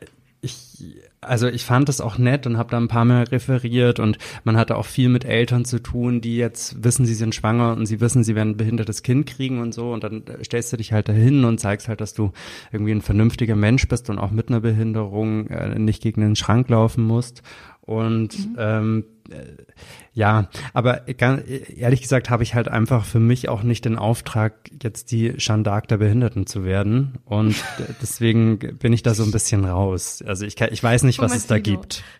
also 1.27 1.47
ich 1.47 1.65
fand 1.65 1.89
das 1.89 2.01
auch 2.01 2.17
nett 2.17 2.47
und 2.47 2.57
habe 2.57 2.71
da 2.71 2.77
ein 2.77 2.87
paar 2.87 3.05
Mal 3.05 3.23
referiert 3.23 3.99
und 3.99 4.17
man 4.43 4.57
hatte 4.57 4.77
auch 4.77 4.85
viel 4.85 5.09
mit 5.09 5.25
Eltern 5.25 5.65
zu 5.65 5.79
tun, 5.79 6.21
die 6.21 6.37
jetzt 6.37 6.83
wissen, 6.83 7.05
sie 7.05 7.13
sind 7.13 7.35
schwanger 7.35 7.73
und 7.73 7.85
sie 7.85 7.99
wissen, 7.99 8.23
sie 8.23 8.35
werden 8.35 8.51
ein 8.51 8.57
behindertes 8.57 9.03
Kind 9.03 9.25
kriegen 9.25 9.59
und 9.59 9.73
so 9.73 9.91
und 9.93 10.03
dann 10.03 10.23
stellst 10.43 10.71
du 10.73 10.77
dich 10.77 10.93
halt 10.93 11.09
dahin 11.09 11.43
und 11.45 11.59
zeigst 11.59 11.87
halt, 11.87 12.01
dass 12.01 12.13
du 12.13 12.31
irgendwie 12.71 12.91
ein 12.91 13.01
vernünftiger 13.01 13.55
Mensch 13.55 13.87
bist 13.87 14.09
und 14.09 14.19
auch 14.19 14.31
mit 14.31 14.49
einer 14.49 14.61
Behinderung 14.61 15.47
äh, 15.47 15.77
nicht 15.79 16.01
gegen 16.01 16.21
den 16.21 16.35
Schrank 16.35 16.69
laufen 16.69 17.03
musst 17.03 17.41
und 17.81 18.37
mhm. 18.37 18.55
ähm, 18.57 19.05
äh, 19.09 19.14
ja, 20.13 20.49
aber 20.73 21.01
ganz, 21.17 21.43
ehrlich 21.75 22.01
gesagt 22.01 22.29
habe 22.29 22.43
ich 22.43 22.53
halt 22.55 22.67
einfach 22.67 23.05
für 23.05 23.19
mich 23.19 23.49
auch 23.49 23.63
nicht 23.63 23.85
den 23.85 23.97
Auftrag, 23.97 24.69
jetzt 24.81 25.11
die 25.11 25.33
d'Arc 25.33 25.87
der 25.87 25.97
Behinderten 25.97 26.47
zu 26.47 26.63
werden. 26.63 27.17
Und 27.25 27.55
deswegen 28.01 28.59
bin 28.77 28.93
ich 28.93 29.03
da 29.03 29.13
so 29.13 29.23
ein 29.23 29.31
bisschen 29.31 29.65
raus. 29.65 30.23
Also 30.25 30.45
ich, 30.45 30.55
kann, 30.55 30.69
ich 30.71 30.83
weiß 30.83 31.03
nicht, 31.03 31.19
was 31.19 31.33
oh, 31.33 31.35
es 31.35 31.47
da 31.47 31.59
gibt. 31.59 32.03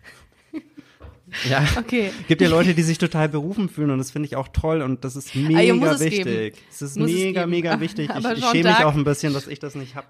Ja, 1.50 1.66
okay. 1.76 2.12
gibt 2.28 2.40
ja 2.40 2.48
Leute, 2.48 2.72
die 2.72 2.82
sich 2.82 2.98
total 2.98 3.28
berufen 3.28 3.68
fühlen 3.68 3.90
und 3.90 3.98
das 3.98 4.10
finde 4.10 4.26
ich 4.26 4.36
auch 4.36 4.48
toll 4.48 4.80
und 4.80 5.04
das 5.04 5.16
ist 5.16 5.32
ah, 5.34 5.38
mega 5.38 5.90
ah, 5.90 6.00
wichtig. 6.00 6.54
Es, 6.70 6.76
es 6.76 6.90
ist 6.92 6.98
muss 6.98 7.10
mega, 7.10 7.42
es 7.42 7.48
mega 7.48 7.80
wichtig. 7.80 8.08
Ich, 8.16 8.24
ich 8.24 8.44
schäme 8.44 8.70
mich 8.70 8.84
auch 8.84 8.94
ein 8.94 9.04
bisschen, 9.04 9.34
dass 9.34 9.46
ich 9.46 9.58
das 9.58 9.74
nicht 9.74 9.96
hab. 9.96 10.06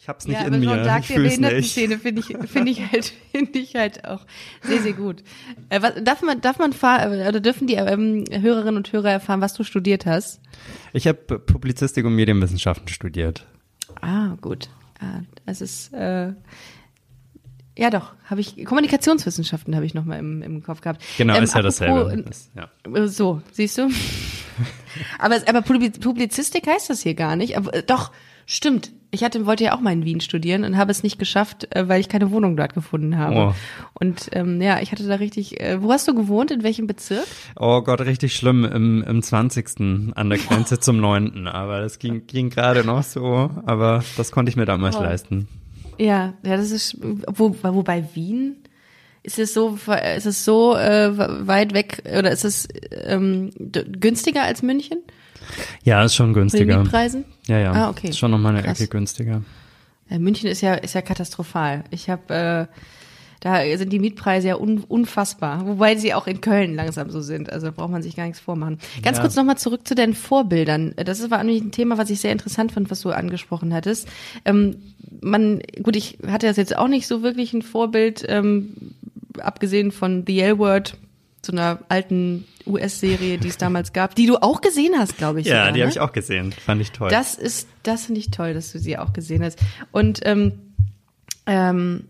Ich 0.00 0.08
hab's 0.08 0.26
nicht 0.26 0.40
ja, 0.40 0.46
in 0.46 0.60
mir. 0.60 0.82
Tag 0.82 1.02
ich 1.02 1.08
der 1.08 1.20
Behindertenszene 1.20 1.98
finde 1.98 2.22
ich, 2.22 2.48
finde 2.48 2.70
ich 2.70 2.80
halt, 2.90 3.12
finde 3.32 3.58
ich 3.58 3.74
halt 3.74 4.06
auch 4.06 4.24
sehr, 4.62 4.80
sehr 4.80 4.94
gut. 4.94 5.22
Äh, 5.68 5.82
was, 5.82 5.92
darf 6.02 6.22
man, 6.22 6.40
darf 6.40 6.58
man 6.58 6.72
oder 6.72 7.38
dürfen 7.40 7.66
die 7.66 7.74
ähm, 7.74 8.24
Hörerinnen 8.30 8.78
und 8.78 8.90
Hörer 8.94 9.10
erfahren, 9.10 9.42
was 9.42 9.52
du 9.52 9.62
studiert 9.62 10.06
hast? 10.06 10.40
Ich 10.94 11.06
habe 11.06 11.38
Publizistik 11.38 12.06
und 12.06 12.14
Medienwissenschaften 12.14 12.88
studiert. 12.88 13.46
Ah, 14.00 14.36
gut. 14.40 14.70
Ah, 15.00 15.20
das 15.44 15.60
ist, 15.60 15.92
äh, 15.92 16.32
ja 17.76 17.90
doch, 17.90 18.14
habe 18.24 18.40
ich, 18.40 18.64
Kommunikationswissenschaften 18.64 19.76
habe 19.76 19.84
ich 19.84 19.92
nochmal 19.92 20.18
im, 20.18 20.40
im 20.40 20.62
Kopf 20.62 20.80
gehabt. 20.80 21.02
Genau, 21.18 21.34
ähm, 21.34 21.44
ist 21.44 21.54
ja 21.54 21.60
dasselbe. 21.60 22.24
Das, 22.26 22.50
ja. 22.56 22.70
Äh, 22.90 23.06
so, 23.06 23.42
siehst 23.52 23.76
du? 23.76 23.90
aber, 25.18 25.36
aber 25.46 25.60
Publizistik 25.60 26.66
heißt 26.66 26.88
das 26.88 27.02
hier 27.02 27.14
gar 27.14 27.36
nicht. 27.36 27.58
Aber, 27.58 27.74
äh, 27.74 27.82
doch, 27.82 28.12
stimmt 28.46 28.92
ich 29.10 29.24
hatte, 29.24 29.44
wollte 29.46 29.64
ja 29.64 29.74
auch 29.74 29.80
mal 29.80 29.92
in 29.92 30.04
Wien 30.04 30.20
studieren 30.20 30.64
und 30.64 30.76
habe 30.76 30.90
es 30.90 31.02
nicht 31.02 31.18
geschafft, 31.18 31.74
äh, 31.74 31.88
weil 31.88 32.00
ich 32.00 32.08
keine 32.08 32.30
Wohnung 32.30 32.56
dort 32.56 32.74
gefunden 32.74 33.18
habe. 33.18 33.36
Oh. 33.36 33.54
Und 33.94 34.28
ähm, 34.32 34.60
ja, 34.60 34.80
ich 34.80 34.92
hatte 34.92 35.06
da 35.06 35.16
richtig. 35.16 35.60
Äh, 35.60 35.82
wo 35.82 35.92
hast 35.92 36.06
du 36.06 36.14
gewohnt? 36.14 36.50
In 36.50 36.62
welchem 36.62 36.86
Bezirk? 36.86 37.26
Oh 37.56 37.82
Gott, 37.82 38.00
richtig 38.00 38.34
schlimm 38.34 38.64
im, 38.64 39.02
im 39.02 39.22
20. 39.22 40.14
an 40.14 40.30
der 40.30 40.38
Grenze 40.38 40.78
zum 40.78 41.00
9. 41.00 41.48
Aber 41.48 41.80
das 41.80 41.98
ging, 41.98 42.26
ging 42.26 42.50
gerade 42.50 42.84
noch 42.84 43.02
so, 43.02 43.50
aber 43.66 44.04
das 44.16 44.30
konnte 44.30 44.50
ich 44.50 44.56
mir 44.56 44.66
damals 44.66 44.96
oh. 44.96 45.02
leisten. 45.02 45.48
Ja, 45.98 46.34
ja, 46.44 46.56
das 46.56 46.70
ist 46.70 46.96
wo, 47.00 47.54
wobei 47.62 48.04
Wien 48.14 48.56
ist 49.22 49.38
es 49.38 49.52
so 49.52 49.78
ist 50.16 50.24
es 50.24 50.44
so 50.46 50.74
äh, 50.74 51.46
weit 51.46 51.74
weg 51.74 52.02
oder 52.06 52.30
ist 52.30 52.44
es 52.44 52.68
ähm, 53.04 53.50
günstiger 53.58 54.44
als 54.44 54.62
München? 54.62 54.98
Ja, 55.84 56.02
ist 56.04 56.14
schon 56.14 56.32
günstiger. 56.32 56.76
Mit 56.76 56.84
Mietpreisen? 56.84 57.24
Ja, 57.50 57.58
ja. 57.58 57.72
Ah, 57.72 57.90
okay. 57.90 58.10
Ist 58.10 58.18
schon 58.18 58.30
nochmal 58.30 58.54
eine 58.54 58.62
Krass. 58.62 58.80
Ecke 58.80 58.90
günstiger. 58.90 59.42
Ja, 60.08 60.18
München 60.20 60.48
ist 60.48 60.60
ja, 60.60 60.74
ist 60.74 60.94
ja 60.94 61.02
katastrophal. 61.02 61.82
Ich 61.90 62.08
habe, 62.08 62.32
äh, 62.32 62.66
da 63.40 63.76
sind 63.76 63.92
die 63.92 63.98
Mietpreise 63.98 64.48
ja 64.48 64.56
un, 64.56 64.84
unfassbar. 64.86 65.66
Wobei 65.66 65.96
sie 65.96 66.14
auch 66.14 66.28
in 66.28 66.40
Köln 66.40 66.76
langsam 66.76 67.10
so 67.10 67.20
sind. 67.20 67.52
Also 67.52 67.66
da 67.66 67.72
braucht 67.72 67.90
man 67.90 68.02
sich 68.02 68.14
gar 68.14 68.24
nichts 68.24 68.38
vormachen. 68.38 68.78
Ganz 69.02 69.16
ja. 69.16 69.22
kurz 69.22 69.34
nochmal 69.34 69.58
zurück 69.58 69.86
zu 69.88 69.96
deinen 69.96 70.14
Vorbildern. 70.14 70.94
Das 70.96 71.28
war 71.28 71.40
eigentlich 71.40 71.60
ein 71.60 71.72
Thema, 71.72 71.98
was 71.98 72.10
ich 72.10 72.20
sehr 72.20 72.30
interessant 72.30 72.70
fand, 72.70 72.88
was 72.88 73.00
du 73.00 73.10
angesprochen 73.10 73.74
hattest. 73.74 74.06
Ähm, 74.44 74.76
man, 75.20 75.60
gut, 75.82 75.96
ich 75.96 76.18
hatte 76.28 76.46
das 76.46 76.56
jetzt 76.56 76.76
auch 76.76 76.88
nicht 76.88 77.08
so 77.08 77.22
wirklich 77.22 77.52
ein 77.52 77.62
Vorbild, 77.62 78.24
ähm, 78.28 78.76
abgesehen 79.40 79.90
von 79.90 80.22
The 80.24 80.38
L-Word, 80.40 80.96
so 81.42 81.50
einer 81.50 81.80
alten 81.88 82.44
US-Serie, 82.66 83.38
die 83.38 83.48
es 83.48 83.58
damals 83.58 83.92
gab, 83.92 84.14
die 84.14 84.26
du 84.26 84.36
auch 84.36 84.60
gesehen 84.60 84.94
hast, 84.98 85.18
glaube 85.18 85.40
ich. 85.40 85.46
Ja, 85.46 85.60
sogar, 85.60 85.72
die 85.72 85.78
ne? 85.78 85.84
habe 85.84 85.92
ich 85.92 86.00
auch 86.00 86.12
gesehen. 86.12 86.52
Fand 86.52 86.80
ich 86.80 86.92
toll. 86.92 87.10
Das 87.10 87.34
ist, 87.34 87.68
das 87.82 88.06
finde 88.06 88.20
ich 88.20 88.30
toll, 88.30 88.54
dass 88.54 88.72
du 88.72 88.78
sie 88.78 88.98
auch 88.98 89.12
gesehen 89.12 89.42
hast. 89.42 89.58
Und 89.92 90.20
ähm, 90.24 90.52
ähm, 91.46 92.04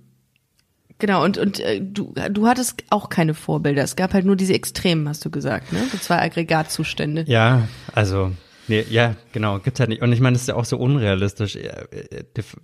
Genau, 1.00 1.24
und, 1.24 1.38
und 1.38 1.60
äh, 1.60 1.80
du, 1.80 2.12
du 2.30 2.46
hattest 2.46 2.84
auch 2.90 3.08
keine 3.08 3.32
Vorbilder. 3.32 3.82
Es 3.82 3.96
gab 3.96 4.12
halt 4.12 4.26
nur 4.26 4.36
diese 4.36 4.52
Extremen, 4.52 5.08
hast 5.08 5.24
du 5.24 5.30
gesagt, 5.30 5.72
ne? 5.72 5.82
So 5.90 5.96
zwei 5.96 6.20
Aggregatzustände. 6.20 7.24
Ja, 7.26 7.66
also 7.94 8.32
Nee, 8.70 8.85
ja, 8.88 9.16
genau, 9.33 9.59
gibt's 9.59 9.80
halt 9.80 9.88
nicht. 9.88 10.00
Und 10.00 10.12
ich 10.12 10.20
meine, 10.20 10.35
das 10.35 10.42
ist 10.42 10.46
ja 10.46 10.54
auch 10.54 10.64
so 10.64 10.76
unrealistisch. 10.76 11.59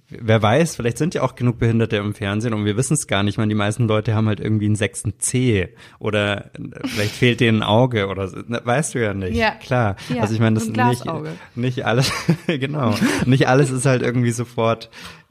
Wer 0.08 0.40
weiß, 0.40 0.76
vielleicht 0.76 0.98
sind 0.98 1.14
ja 1.14 1.22
auch 1.22 1.34
genug 1.34 1.58
Behinderte 1.58 1.96
im 1.96 2.14
Fernsehen 2.14 2.54
und 2.54 2.64
wir 2.64 2.76
wissen 2.76 2.94
es 2.94 3.08
gar 3.08 3.24
nicht. 3.24 3.34
Ich 3.34 3.38
meine, 3.38 3.48
die 3.48 3.56
meisten 3.56 3.88
Leute 3.88 4.14
haben 4.14 4.28
halt 4.28 4.38
irgendwie 4.38 4.66
einen 4.66 4.76
sechsten 4.76 5.18
C 5.18 5.74
oder 5.98 6.52
vielleicht 6.84 7.10
fehlt 7.10 7.40
denen 7.40 7.58
ein 7.58 7.68
Auge 7.68 8.06
oder 8.06 8.28
so. 8.28 8.36
Weißt 8.46 8.94
du 8.94 9.02
ja 9.02 9.14
nicht. 9.14 9.34
Ja. 9.34 9.50
Klar. 9.56 9.96
Ja, 10.08 10.22
also 10.22 10.32
ich 10.32 10.38
meine, 10.38 10.54
das 10.54 10.68
ist 10.68 10.76
nicht, 10.76 11.04
nicht 11.56 11.84
alles, 11.84 12.12
genau. 12.46 12.94
Nicht 13.24 13.48
alles 13.48 13.72
ist 13.72 13.84
halt 13.84 14.02
irgendwie 14.02 14.30
sofort 14.30 14.90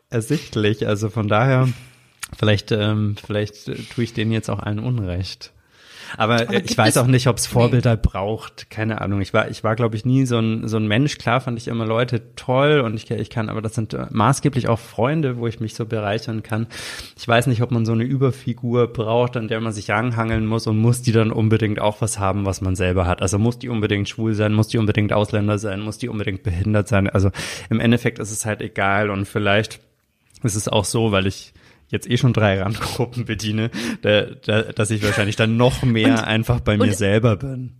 ersichtlich. 0.09 0.85
Also 0.87 1.09
von 1.09 1.29
daher, 1.29 1.69
vielleicht, 2.37 2.73
ähm, 2.73 3.15
vielleicht 3.25 3.63
tue 3.93 4.03
ich 4.03 4.13
denen 4.13 4.33
jetzt 4.33 4.49
auch 4.49 4.59
allen 4.59 4.79
Unrecht. 4.79 5.53
Aber, 6.17 6.41
Aber 6.41 6.53
ich 6.53 6.77
weiß 6.77 6.97
auch 6.97 7.07
nicht, 7.07 7.27
ob 7.27 7.37
es 7.37 7.47
Vorbilder 7.47 7.95
nee. 7.95 8.01
braucht. 8.01 8.69
Keine 8.69 9.01
Ahnung. 9.01 9.21
Ich 9.21 9.33
war, 9.33 9.49
ich 9.49 9.63
war, 9.63 9.75
glaube 9.75 9.95
ich, 9.95 10.05
nie 10.05 10.25
so 10.25 10.37
ein, 10.37 10.67
so 10.67 10.77
ein 10.77 10.87
Mensch. 10.87 11.17
Klar 11.17 11.41
fand 11.41 11.57
ich 11.57 11.67
immer 11.67 11.85
Leute 11.85 12.35
toll 12.35 12.79
und 12.79 12.95
ich, 12.95 13.09
ich 13.09 13.29
kann, 13.29 13.49
aber 13.49 13.61
das 13.61 13.75
sind 13.75 13.97
maßgeblich 14.11 14.67
auch 14.67 14.79
Freunde, 14.79 15.37
wo 15.37 15.47
ich 15.47 15.59
mich 15.59 15.75
so 15.75 15.85
bereichern 15.85 16.43
kann. 16.43 16.67
Ich 17.17 17.27
weiß 17.27 17.47
nicht, 17.47 17.61
ob 17.61 17.71
man 17.71 17.85
so 17.85 17.91
eine 17.91 18.03
Überfigur 18.03 18.87
braucht, 18.87 19.37
an 19.37 19.47
der 19.47 19.59
man 19.61 19.73
sich 19.73 19.91
anhangeln 19.93 20.45
muss 20.45 20.67
und 20.67 20.77
muss 20.77 21.01
die 21.01 21.11
dann 21.11 21.31
unbedingt 21.31 21.79
auch 21.79 22.01
was 22.01 22.19
haben, 22.19 22.45
was 22.45 22.61
man 22.61 22.75
selber 22.75 23.07
hat. 23.07 23.21
Also 23.21 23.39
muss 23.39 23.59
die 23.59 23.69
unbedingt 23.69 24.07
schwul 24.07 24.33
sein, 24.33 24.53
muss 24.53 24.67
die 24.67 24.77
unbedingt 24.77 25.13
Ausländer 25.13 25.57
sein, 25.57 25.81
muss 25.81 25.97
die 25.97 26.09
unbedingt 26.09 26.43
behindert 26.43 26.87
sein. 26.87 27.09
Also 27.09 27.31
im 27.69 27.79
Endeffekt 27.79 28.19
ist 28.19 28.31
es 28.31 28.45
halt 28.45 28.61
egal 28.61 29.09
und 29.09 29.25
vielleicht 29.25 29.79
ist 30.43 30.55
es 30.55 30.67
auch 30.67 30.85
so, 30.85 31.11
weil 31.11 31.27
ich 31.27 31.53
jetzt 31.95 32.09
eh 32.09 32.17
schon 32.17 32.33
drei 32.33 32.61
Randgruppen 32.61 33.25
bediene, 33.25 33.71
da, 34.01 34.23
da, 34.23 34.61
dass 34.61 34.91
ich 34.91 35.03
wahrscheinlich 35.03 35.35
dann 35.35 35.57
noch 35.57 35.83
mehr 35.83 36.13
und, 36.13 36.19
einfach 36.19 36.59
bei 36.59 36.77
mir 36.77 36.93
selber 36.93 37.37
bin. 37.37 37.73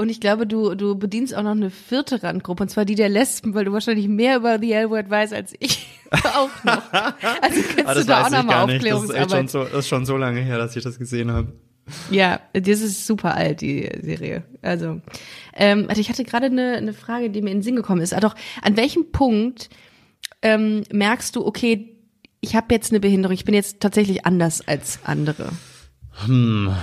Und 0.00 0.08
ich 0.08 0.18
glaube, 0.18 0.46
du, 0.46 0.74
du 0.74 0.94
bedienst 0.96 1.34
auch 1.34 1.42
noch 1.42 1.50
eine 1.50 1.68
vierte 1.68 2.22
Randgruppe, 2.22 2.62
und 2.62 2.68
zwar 2.70 2.86
die 2.86 2.94
der 2.94 3.10
Lesben, 3.10 3.52
weil 3.52 3.66
du 3.66 3.72
wahrscheinlich 3.72 4.08
mehr 4.08 4.38
über 4.38 4.58
The 4.58 4.72
L-Word 4.72 5.10
weißt 5.10 5.34
als 5.34 5.52
ich 5.58 5.86
auch 6.10 6.64
noch. 6.64 6.92
Also 6.92 7.60
kannst 7.76 7.86
ah, 7.86 7.94
du 7.94 8.04
da 8.04 8.24
auch 8.24 8.30
nochmal 8.30 8.64
Aufklärungsarbeit. 8.64 9.30
Das 9.30 9.32
ist, 9.32 9.36
schon 9.36 9.48
so, 9.48 9.64
das 9.64 9.78
ist 9.80 9.88
schon 9.88 10.06
so 10.06 10.16
lange 10.16 10.40
her, 10.40 10.56
dass 10.56 10.74
ich 10.74 10.82
das 10.82 10.98
gesehen 10.98 11.30
habe. 11.30 11.52
Ja, 12.10 12.40
das 12.52 12.80
ist 12.80 13.06
super 13.06 13.34
alt, 13.34 13.60
die 13.60 13.90
Serie. 14.00 14.44
Also, 14.62 15.00
ähm, 15.54 15.86
also 15.88 16.00
ich 16.00 16.08
hatte 16.08 16.24
gerade 16.24 16.46
eine, 16.46 16.76
eine 16.76 16.94
Frage, 16.94 17.30
die 17.30 17.42
mir 17.42 17.50
in 17.50 17.58
den 17.58 17.62
Sinn 17.62 17.76
gekommen 17.76 18.00
ist. 18.00 18.14
Ah, 18.14 18.20
doch, 18.20 18.34
an 18.62 18.76
welchem 18.76 19.12
Punkt 19.12 19.68
ähm, 20.42 20.82
merkst 20.92 21.36
du, 21.36 21.44
okay, 21.44 21.99
ich 22.40 22.56
habe 22.56 22.74
jetzt 22.74 22.90
eine 22.90 23.00
Behinderung, 23.00 23.34
ich 23.34 23.44
bin 23.44 23.54
jetzt 23.54 23.80
tatsächlich 23.80 24.26
anders 24.26 24.66
als 24.66 25.00
andere? 25.04 25.50
Hm, 26.24 26.74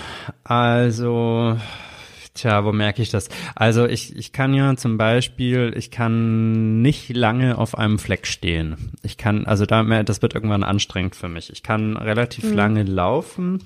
also, 0.43 1.58
tja, 2.34 2.63
wo 2.63 2.72
merke 2.72 3.02
ich 3.02 3.10
das? 3.10 3.30
Also 3.56 3.86
ich, 3.86 4.15
ich 4.15 4.32
kann 4.32 4.54
ja 4.54 4.76
zum 4.76 4.98
Beispiel, 4.98 5.74
ich 5.76 5.91
kann 5.91 6.82
nicht 6.82 7.10
lange 7.15 7.58
auf 7.58 7.78
einem 7.78 8.00
Fleck 8.00 8.28
stehen. 8.28 8.91
Ich 9.04 9.17
kann, 9.17 9.46
also 9.46 9.65
da, 9.65 9.84
das 10.04 10.22
wird 10.22 10.36
irgendwann 10.36 10.63
anstrengend 10.63 11.15
für 11.15 11.30
mich. 11.30 11.52
Ich 11.52 11.63
kann 11.63 11.98
relativ 11.98 12.46
hm. 12.46 12.54
lange 12.54 12.84
laufen. 12.84 13.63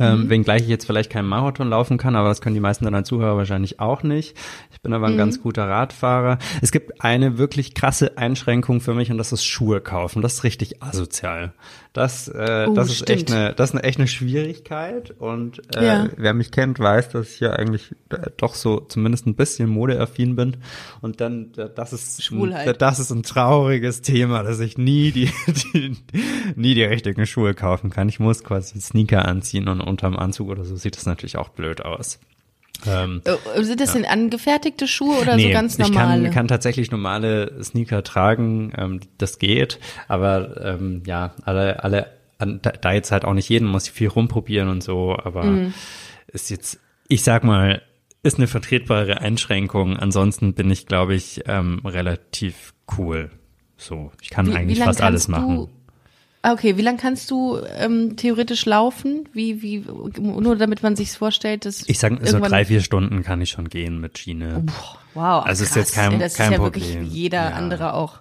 Ähm, 0.00 0.24
mhm. 0.24 0.28
wenngleich 0.30 0.62
ich 0.62 0.68
jetzt 0.68 0.86
vielleicht 0.86 1.10
keinen 1.10 1.28
Marathon 1.28 1.68
laufen 1.68 1.98
kann, 1.98 2.16
aber 2.16 2.28
das 2.28 2.40
können 2.40 2.54
die 2.54 2.60
meisten 2.60 2.84
deiner 2.84 3.04
Zuhörer 3.04 3.36
wahrscheinlich 3.36 3.80
auch 3.80 4.02
nicht. 4.02 4.36
Ich 4.72 4.80
bin 4.80 4.92
aber 4.92 5.06
ein 5.06 5.14
mhm. 5.14 5.18
ganz 5.18 5.40
guter 5.40 5.68
Radfahrer. 5.68 6.38
Es 6.62 6.72
gibt 6.72 7.02
eine 7.02 7.38
wirklich 7.38 7.74
krasse 7.74 8.18
Einschränkung 8.18 8.80
für 8.80 8.94
mich 8.94 9.10
und 9.10 9.18
das 9.18 9.32
ist 9.32 9.44
Schuhe 9.44 9.80
kaufen. 9.80 10.22
Das 10.22 10.34
ist 10.34 10.44
richtig 10.44 10.82
asozial. 10.82 11.52
Das, 11.94 12.26
äh, 12.26 12.66
oh, 12.68 12.74
das 12.74 12.90
ist 12.90 13.08
echt 13.08 13.30
eine, 13.30 13.54
das 13.54 13.70
ist 13.70 13.76
eine 13.76 13.84
echt 13.84 14.00
eine 14.00 14.08
Schwierigkeit. 14.08 15.12
Und 15.12 15.62
äh, 15.76 15.86
ja. 15.86 16.08
wer 16.16 16.34
mich 16.34 16.50
kennt, 16.50 16.80
weiß, 16.80 17.10
dass 17.10 17.34
ich 17.34 17.40
ja 17.40 17.52
eigentlich 17.52 17.92
äh, 18.10 18.30
doch 18.36 18.56
so 18.56 18.80
zumindest 18.80 19.28
ein 19.28 19.36
bisschen 19.36 19.70
modeaffin 19.70 20.34
bin. 20.34 20.56
Und 21.02 21.20
dann, 21.20 21.52
das 21.52 21.92
ist, 21.92 22.24
Schwulheit. 22.24 22.82
das 22.82 22.98
ist 22.98 23.12
ein 23.12 23.22
trauriges 23.22 24.02
Thema, 24.02 24.42
dass 24.42 24.58
ich 24.58 24.76
nie 24.76 25.12
die, 25.12 25.30
die, 25.72 25.96
nie 26.56 26.74
die 26.74 26.82
richtigen 26.82 27.26
Schuhe 27.26 27.54
kaufen 27.54 27.90
kann. 27.90 28.08
Ich 28.08 28.18
muss 28.18 28.42
quasi 28.42 28.80
Sneaker 28.80 29.24
anziehen 29.24 29.68
und 29.68 29.80
unterm 29.80 30.16
Anzug 30.16 30.48
oder 30.48 30.64
so 30.64 30.74
sieht 30.74 30.96
das 30.96 31.06
natürlich 31.06 31.36
auch 31.36 31.50
blöd 31.50 31.84
aus. 31.84 32.18
Ähm, 32.86 33.22
äh, 33.24 33.62
Sind 33.62 33.80
das 33.80 33.94
ja. 33.94 34.00
denn 34.00 34.04
angefertigte 34.04 34.86
Schuhe 34.86 35.20
oder 35.20 35.36
nee, 35.36 35.48
so 35.48 35.52
ganz 35.52 35.78
normale? 35.78 36.18
Ich 36.18 36.24
kann, 36.24 36.34
kann 36.34 36.48
tatsächlich 36.48 36.90
normale 36.90 37.62
Sneaker 37.62 38.02
tragen, 38.02 38.72
ähm, 38.76 39.00
das 39.18 39.38
geht, 39.38 39.78
aber 40.08 40.60
ähm, 40.62 41.02
ja, 41.06 41.34
alle, 41.44 41.82
alle, 41.82 42.10
da 42.38 42.92
jetzt 42.92 43.10
halt 43.10 43.24
auch 43.24 43.34
nicht 43.34 43.48
jeden, 43.48 43.66
muss 43.66 43.86
ich 43.86 43.92
viel 43.92 44.08
rumprobieren 44.08 44.68
und 44.68 44.82
so, 44.82 45.16
aber 45.16 45.44
mhm. 45.44 45.74
ist 46.26 46.50
jetzt, 46.50 46.78
ich 47.08 47.22
sag 47.22 47.44
mal, 47.44 47.80
ist 48.24 48.38
eine 48.38 48.48
vertretbare 48.48 49.20
Einschränkung. 49.20 49.96
Ansonsten 49.98 50.54
bin 50.54 50.70
ich, 50.70 50.86
glaube 50.86 51.14
ich, 51.14 51.42
ähm, 51.46 51.80
relativ 51.84 52.74
cool. 52.98 53.30
So, 53.76 54.12
ich 54.22 54.30
kann 54.30 54.46
wie, 54.46 54.54
eigentlich 54.54 54.78
wie 54.80 54.82
fast 54.82 55.02
alles 55.02 55.28
machen. 55.28 55.68
Ah, 56.44 56.52
okay, 56.52 56.76
wie 56.76 56.82
lang 56.82 56.98
kannst 56.98 57.30
du 57.30 57.58
ähm, 57.78 58.16
theoretisch 58.16 58.66
laufen? 58.66 59.26
Wie, 59.32 59.62
wie, 59.62 59.82
nur 60.20 60.56
damit 60.56 60.82
man 60.82 60.94
sich's 60.94 61.16
vorstellt, 61.16 61.64
dass. 61.64 61.88
Ich 61.88 61.98
sag, 61.98 62.12
so 62.26 62.38
drei, 62.38 62.66
vier 62.66 62.82
Stunden 62.82 63.22
kann 63.22 63.40
ich 63.40 63.48
schon 63.48 63.70
gehen 63.70 63.98
mit 63.98 64.18
Schiene. 64.18 64.62
wow. 65.14 65.42
Also 65.46 65.64
krass. 65.64 65.70
ist 65.70 65.74
jetzt 65.74 65.94
kein, 65.94 66.12
ja, 66.12 66.18
das 66.18 66.34
kein 66.34 66.52
ist 66.52 66.58
ja 66.58 66.62
Problem. 66.62 66.84
Wirklich 66.84 67.12
jeder 67.14 67.48
ja. 67.48 67.56
andere 67.56 67.94
auch. 67.94 68.20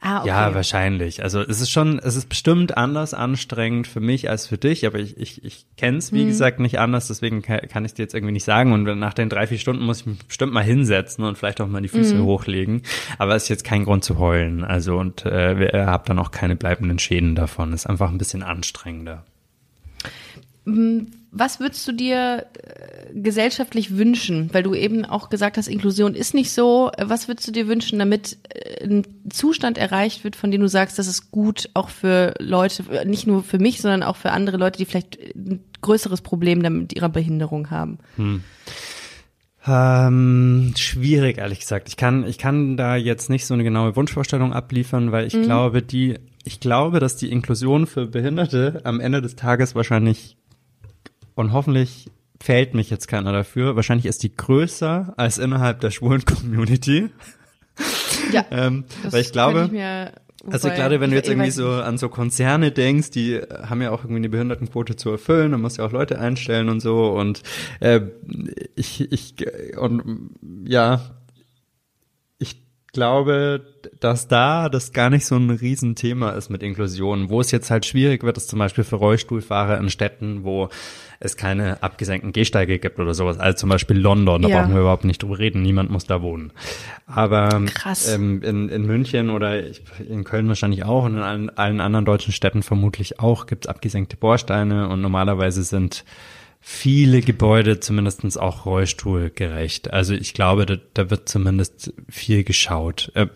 Ah, 0.00 0.20
okay. 0.20 0.28
Ja, 0.28 0.54
wahrscheinlich. 0.54 1.24
Also 1.24 1.40
es 1.40 1.60
ist 1.60 1.70
schon, 1.70 1.98
es 1.98 2.14
ist 2.14 2.28
bestimmt 2.28 2.76
anders 2.76 3.14
anstrengend 3.14 3.88
für 3.88 3.98
mich 3.98 4.30
als 4.30 4.46
für 4.46 4.56
dich, 4.56 4.86
aber 4.86 5.00
ich, 5.00 5.16
ich, 5.16 5.44
ich 5.44 5.66
kenne 5.76 5.98
es, 5.98 6.12
wie 6.12 6.20
hm. 6.20 6.28
gesagt, 6.28 6.60
nicht 6.60 6.78
anders, 6.78 7.08
deswegen 7.08 7.42
kann, 7.42 7.60
kann 7.62 7.84
ich 7.84 7.94
dir 7.94 8.02
jetzt 8.02 8.14
irgendwie 8.14 8.32
nicht 8.32 8.44
sagen. 8.44 8.72
Und 8.72 8.84
nach 8.98 9.14
den 9.14 9.28
drei, 9.28 9.48
vier 9.48 9.58
Stunden 9.58 9.84
muss 9.84 10.00
ich 10.00 10.06
mich 10.06 10.24
bestimmt 10.24 10.52
mal 10.52 10.62
hinsetzen 10.62 11.24
und 11.24 11.36
vielleicht 11.36 11.60
auch 11.60 11.66
mal 11.66 11.82
die 11.82 11.88
Füße 11.88 12.14
hm. 12.14 12.22
hochlegen. 12.22 12.82
Aber 13.18 13.34
es 13.34 13.44
ist 13.44 13.48
jetzt 13.48 13.64
kein 13.64 13.84
Grund 13.84 14.04
zu 14.04 14.18
heulen. 14.18 14.62
Also 14.62 14.98
und 14.98 15.24
äh, 15.24 15.72
ihr 15.72 15.86
habt 15.86 16.08
dann 16.08 16.20
auch 16.20 16.30
keine 16.30 16.54
bleibenden 16.54 17.00
Schäden 17.00 17.34
davon. 17.34 17.72
Es 17.72 17.80
ist 17.82 17.86
einfach 17.90 18.10
ein 18.10 18.18
bisschen 18.18 18.44
anstrengender. 18.44 19.24
Hm, 20.64 21.08
was 21.30 21.60
würdest 21.60 21.86
du 21.86 21.92
dir 21.92 22.46
äh, 22.54 23.12
gesellschaftlich 23.12 23.96
wünschen? 23.96 24.50
Weil 24.52 24.62
du 24.62 24.74
eben 24.74 25.04
auch 25.04 25.28
gesagt 25.28 25.56
hast, 25.56 25.68
Inklusion 25.68 26.14
ist 26.14 26.34
nicht 26.34 26.52
so. 26.52 26.90
Was 26.98 27.28
würdest 27.28 27.46
du 27.48 27.52
dir 27.52 27.68
wünschen, 27.68 27.98
damit 27.98 28.38
äh, 28.48 28.84
ein 28.84 29.06
Zustand 29.30 29.78
erreicht 29.78 30.24
wird, 30.24 30.36
von 30.36 30.50
dem 30.50 30.60
du 30.60 30.68
sagst, 30.68 30.98
das 30.98 31.06
ist 31.06 31.30
gut 31.30 31.68
auch 31.74 31.90
für 31.90 32.34
Leute, 32.38 32.84
nicht 33.06 33.26
nur 33.26 33.42
für 33.42 33.58
mich, 33.58 33.80
sondern 33.80 34.02
auch 34.02 34.16
für 34.16 34.30
andere 34.30 34.56
Leute, 34.56 34.78
die 34.78 34.86
vielleicht 34.86 35.18
ein 35.34 35.60
größeres 35.82 36.22
Problem 36.22 36.62
damit 36.62 36.80
mit 36.80 36.92
ihrer 36.94 37.10
Behinderung 37.10 37.70
haben? 37.70 37.98
Hm. 38.16 38.42
Ähm, 39.66 40.72
schwierig, 40.78 41.38
ehrlich 41.38 41.60
gesagt. 41.60 41.88
Ich 41.88 41.98
kann, 41.98 42.26
ich 42.26 42.38
kann 42.38 42.78
da 42.78 42.96
jetzt 42.96 43.28
nicht 43.28 43.44
so 43.44 43.52
eine 43.52 43.64
genaue 43.64 43.96
Wunschvorstellung 43.96 44.54
abliefern, 44.54 45.12
weil 45.12 45.26
ich 45.26 45.34
mhm. 45.34 45.42
glaube, 45.42 45.82
die, 45.82 46.18
ich 46.44 46.58
glaube, 46.58 47.00
dass 47.00 47.16
die 47.16 47.30
Inklusion 47.30 47.86
für 47.86 48.06
Behinderte 48.06 48.80
am 48.84 48.98
Ende 48.98 49.20
des 49.20 49.36
Tages 49.36 49.74
wahrscheinlich 49.74 50.37
und 51.38 51.52
hoffentlich 51.52 52.10
fällt 52.40 52.74
mich 52.74 52.90
jetzt 52.90 53.06
keiner 53.06 53.30
dafür. 53.32 53.76
Wahrscheinlich 53.76 54.06
ist 54.06 54.24
die 54.24 54.34
größer 54.34 55.14
als 55.16 55.38
innerhalb 55.38 55.80
der 55.80 55.92
schwulen 55.92 56.24
Community. 56.24 57.10
Ja. 58.32 58.44
ähm, 58.50 58.84
weil 59.04 59.20
ich 59.20 59.30
glaube, 59.30 59.66
ich 59.66 59.70
mir, 59.70 60.12
also 60.50 60.68
gerade 60.68 61.00
wenn 61.00 61.10
du 61.10 61.16
jetzt 61.16 61.28
irgendwie 61.28 61.52
so 61.52 61.70
an 61.70 61.96
so 61.96 62.08
Konzerne 62.08 62.72
denkst, 62.72 63.12
die 63.12 63.38
haben 63.38 63.80
ja 63.80 63.92
auch 63.92 64.00
irgendwie 64.00 64.16
eine 64.16 64.28
Behindertenquote 64.28 64.96
zu 64.96 65.10
erfüllen, 65.10 65.52
dann 65.52 65.60
musst 65.60 65.78
du 65.78 65.82
ja 65.82 65.88
auch 65.88 65.92
Leute 65.92 66.18
einstellen 66.18 66.68
und 66.68 66.80
so 66.80 67.12
und 67.12 67.44
äh, 67.78 68.00
ich, 68.74 69.12
ich 69.12 69.36
und 69.78 70.32
ja, 70.66 71.00
ich 72.38 72.60
glaube, 72.92 73.64
dass 74.00 74.26
da 74.26 74.68
das 74.68 74.92
gar 74.92 75.08
nicht 75.08 75.24
so 75.24 75.36
ein 75.36 75.50
Riesenthema 75.50 76.30
ist 76.30 76.50
mit 76.50 76.64
Inklusion. 76.64 77.30
Wo 77.30 77.40
es 77.40 77.52
jetzt 77.52 77.70
halt 77.70 77.86
schwierig 77.86 78.24
wird, 78.24 78.36
ist 78.36 78.48
zum 78.48 78.58
Beispiel 78.58 78.82
für 78.82 78.96
Rollstuhlfahrer 78.96 79.78
in 79.78 79.88
Städten, 79.88 80.42
wo 80.42 80.68
es 81.20 81.36
keine 81.36 81.82
abgesenkten 81.82 82.32
Gehsteige 82.32 82.78
gibt 82.78 83.00
oder 83.00 83.12
sowas. 83.12 83.38
Also 83.38 83.58
zum 83.58 83.70
Beispiel 83.70 83.98
London, 83.98 84.42
da 84.42 84.48
ja. 84.48 84.60
brauchen 84.60 84.74
wir 84.74 84.80
überhaupt 84.80 85.04
nicht 85.04 85.22
drüber 85.22 85.38
reden, 85.38 85.62
niemand 85.62 85.90
muss 85.90 86.06
da 86.06 86.22
wohnen. 86.22 86.52
Aber 87.06 87.62
ähm, 88.08 88.42
in, 88.42 88.68
in 88.68 88.86
München 88.86 89.30
oder 89.30 89.60
in 90.08 90.24
Köln 90.24 90.46
wahrscheinlich 90.48 90.84
auch 90.84 91.04
und 91.04 91.16
in 91.16 91.22
allen, 91.22 91.50
allen 91.50 91.80
anderen 91.80 92.04
deutschen 92.04 92.32
Städten 92.32 92.62
vermutlich 92.62 93.18
auch 93.18 93.46
gibt 93.46 93.64
es 93.64 93.68
abgesenkte 93.68 94.16
Bohrsteine 94.16 94.88
und 94.88 95.00
normalerweise 95.00 95.64
sind 95.64 96.04
viele 96.60 97.22
Gebäude 97.22 97.80
zumindestens 97.80 98.36
auch 98.36 98.66
rollstuhlgerecht. 98.66 99.92
Also 99.92 100.14
ich 100.14 100.34
glaube, 100.34 100.66
da, 100.66 100.76
da 100.94 101.10
wird 101.10 101.28
zumindest 101.28 101.94
viel 102.08 102.44
geschaut. 102.44 103.10
Äh, 103.14 103.28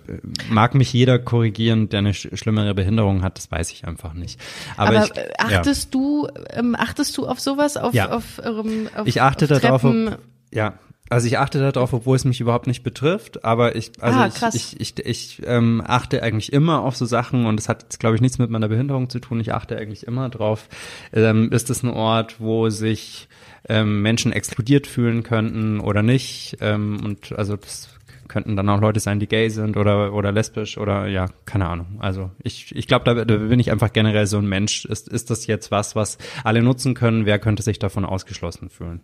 mag 0.50 0.74
mich 0.74 0.92
jeder 0.92 1.18
korrigieren, 1.18 1.88
der 1.88 1.98
eine 1.98 2.14
sch 2.14 2.28
schlimmere 2.34 2.74
Behinderung 2.74 3.22
hat, 3.22 3.38
das 3.38 3.50
weiß 3.50 3.70
ich 3.72 3.86
einfach 3.86 4.12
nicht. 4.12 4.40
Aber, 4.76 5.02
Aber 5.02 5.04
ich, 5.04 5.40
achtest 5.40 5.84
ja. 5.86 5.90
du, 5.92 6.28
ähm, 6.50 6.76
achtest 6.78 7.16
du 7.16 7.26
auf 7.26 7.40
sowas? 7.40 7.76
Auf, 7.76 7.94
ja. 7.94 8.10
auf, 8.10 8.40
ähm, 8.44 8.88
auf 8.94 9.06
ich 9.06 9.22
achte 9.22 9.44
auf 9.44 9.60
darauf, 9.60 9.84
ob, 9.84 10.18
ja, 10.52 10.74
Also 11.12 11.26
ich 11.26 11.38
achte 11.38 11.58
darauf, 11.58 11.92
obwohl 11.92 12.16
es 12.16 12.24
mich 12.24 12.40
überhaupt 12.40 12.66
nicht 12.66 12.82
betrifft, 12.82 13.44
aber 13.44 13.76
ich, 13.76 13.92
also 14.00 14.18
Ah, 14.18 14.26
ich, 14.28 14.34
krass. 14.34 14.54
ich, 14.54 14.80
ich, 14.80 14.98
ich 15.04 15.42
ähm, 15.44 15.82
achte 15.86 16.22
eigentlich 16.22 16.54
immer 16.54 16.80
auf 16.80 16.96
so 16.96 17.04
Sachen 17.04 17.44
und 17.44 17.60
es 17.60 17.68
hat 17.68 17.82
jetzt, 17.82 18.00
glaube 18.00 18.16
ich, 18.16 18.22
nichts 18.22 18.38
mit 18.38 18.48
meiner 18.48 18.68
Behinderung 18.68 19.10
zu 19.10 19.18
tun. 19.18 19.38
Ich 19.38 19.52
achte 19.52 19.76
eigentlich 19.76 20.06
immer 20.06 20.30
drauf, 20.30 20.68
ähm, 21.12 21.52
ist 21.52 21.68
es 21.68 21.82
ein 21.82 21.90
Ort, 21.90 22.40
wo 22.40 22.70
sich 22.70 23.28
ähm, 23.68 24.00
Menschen 24.00 24.32
exkludiert 24.32 24.86
fühlen 24.86 25.22
könnten 25.22 25.80
oder 25.80 26.02
nicht. 26.02 26.56
Ähm, 26.62 26.98
und 27.04 27.32
also 27.32 27.56
das 27.56 27.90
könnten 28.28 28.56
dann 28.56 28.70
auch 28.70 28.80
Leute 28.80 28.98
sein, 29.00 29.20
die 29.20 29.28
gay 29.28 29.50
sind 29.50 29.76
oder 29.76 30.14
oder 30.14 30.32
lesbisch 30.32 30.78
oder 30.78 31.08
ja, 31.08 31.26
keine 31.44 31.68
Ahnung. 31.68 31.98
Also 31.98 32.30
ich, 32.42 32.74
ich 32.74 32.86
glaube, 32.86 33.04
da, 33.04 33.26
da 33.26 33.36
bin 33.36 33.60
ich 33.60 33.70
einfach 33.70 33.92
generell 33.92 34.26
so 34.26 34.38
ein 34.38 34.46
Mensch. 34.46 34.86
Ist, 34.86 35.08
ist 35.10 35.28
das 35.28 35.46
jetzt 35.46 35.70
was, 35.70 35.94
was 35.94 36.16
alle 36.42 36.62
nutzen 36.62 36.94
können? 36.94 37.26
Wer 37.26 37.38
könnte 37.38 37.62
sich 37.62 37.78
davon 37.78 38.06
ausgeschlossen 38.06 38.70
fühlen? 38.70 39.00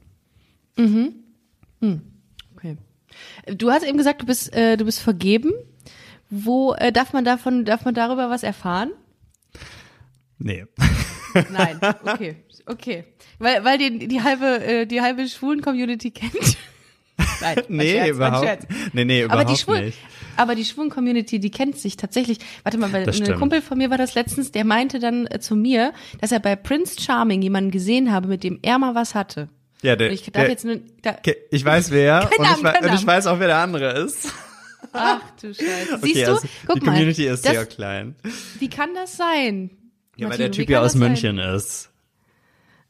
Okay. 2.57 2.77
Du 3.47 3.71
hast 3.71 3.85
eben 3.85 3.99
gesagt, 3.99 4.23
du 4.23 4.27
bist, 4.27 4.55
äh, 4.55 4.77
du 4.77 4.85
bist 4.85 5.01
vergeben. 5.01 5.53
Wo 6.31 6.75
äh, 6.75 6.93
darf 6.93 7.12
man 7.12 7.25
davon, 7.25 7.64
darf 7.64 7.85
man 7.85 7.95
darüber 7.95 8.29
was 8.29 8.43
erfahren? 8.43 8.91
Nee. 10.38 10.67
Nein, 11.51 11.79
okay, 12.05 12.37
okay, 12.67 13.05
weil 13.38 13.64
weil 13.64 13.79
die 13.79 14.09
die 14.09 14.23
halbe 14.23 14.64
äh, 14.64 14.87
die 14.87 15.01
halbe 15.01 15.27
schwulen 15.29 15.61
Community 15.61 16.11
kennt. 16.11 16.33
Nein, 17.41 17.62
Nee, 17.69 17.91
Scherz, 17.93 18.09
überhaupt. 18.11 18.67
Nee, 18.93 19.05
nee, 19.05 19.25
aber 19.25 19.35
überhaupt 19.35 19.51
die 19.51 19.57
schwulen, 19.57 19.85
nicht. 19.87 19.99
aber 20.37 20.55
die 20.55 20.64
schwulen 20.64 20.91
Community, 20.91 21.41
die 21.41 21.51
kennt 21.51 21.77
sich 21.77 21.97
tatsächlich. 21.97 22.38
Warte 22.62 22.79
mal, 22.79 22.93
weil 22.93 23.09
ein. 23.09 23.38
Kumpel 23.38 23.61
von 23.62 23.79
mir 23.79 23.91
war 23.91 23.99
das 23.99 24.14
letztens, 24.14 24.53
der 24.53 24.64
meinte 24.64 25.01
dann 25.01 25.27
äh, 25.27 25.41
zu 25.41 25.57
mir, 25.57 25.93
dass 26.21 26.33
er 26.33 26.41
bei 26.41 26.57
Prince 26.57 27.01
Charming 27.01 27.43
jemanden 27.43 27.71
gesehen 27.71 28.12
habe, 28.12 28.29
mit 28.29 28.45
dem 28.45 28.59
er 28.62 28.79
mal 28.79 28.95
was 28.95 29.14
hatte. 29.14 29.49
Ja, 29.83 29.95
der, 29.97 30.09
Und 30.09 30.14
ich 30.14 30.23
darf 30.25 30.33
der, 30.43 30.51
jetzt 30.51 30.64
nur, 30.64 30.81
da, 31.03 31.12
Okay, 31.19 31.37
ich 31.51 31.64
weiß 31.64 31.91
wer 31.91 32.29
und, 32.38 32.45
ich, 32.45 32.83
und 32.88 32.95
ich 32.95 33.07
weiß 33.07 33.27
auch, 33.29 33.38
wer 33.38 33.47
der 33.49 33.59
andere 33.59 33.93
ist. 34.01 34.29
ach 34.93 35.21
du 35.41 35.55
Scheiße. 35.55 35.95
Okay, 35.95 36.01
Siehst 36.03 36.27
du? 36.27 36.33
also 36.35 36.49
Guck 36.67 36.81
die 36.81 36.87
mal, 36.87 36.93
Community 36.93 37.27
ist 37.27 37.45
das, 37.45 37.53
sehr 37.53 37.67
klein. 37.67 38.17
wie 38.59 38.69
kann 38.69 38.95
das 38.95 39.17
sein? 39.17 39.71
Ja, 40.17 40.25
weil 40.25 40.31
Martino, 40.31 40.37
der 40.49 40.51
Typ 40.53 40.71
ja 40.71 40.81
aus 40.81 40.93
das 40.93 40.93
sein? 40.95 41.01
München 41.01 41.38
ist. 41.38 41.88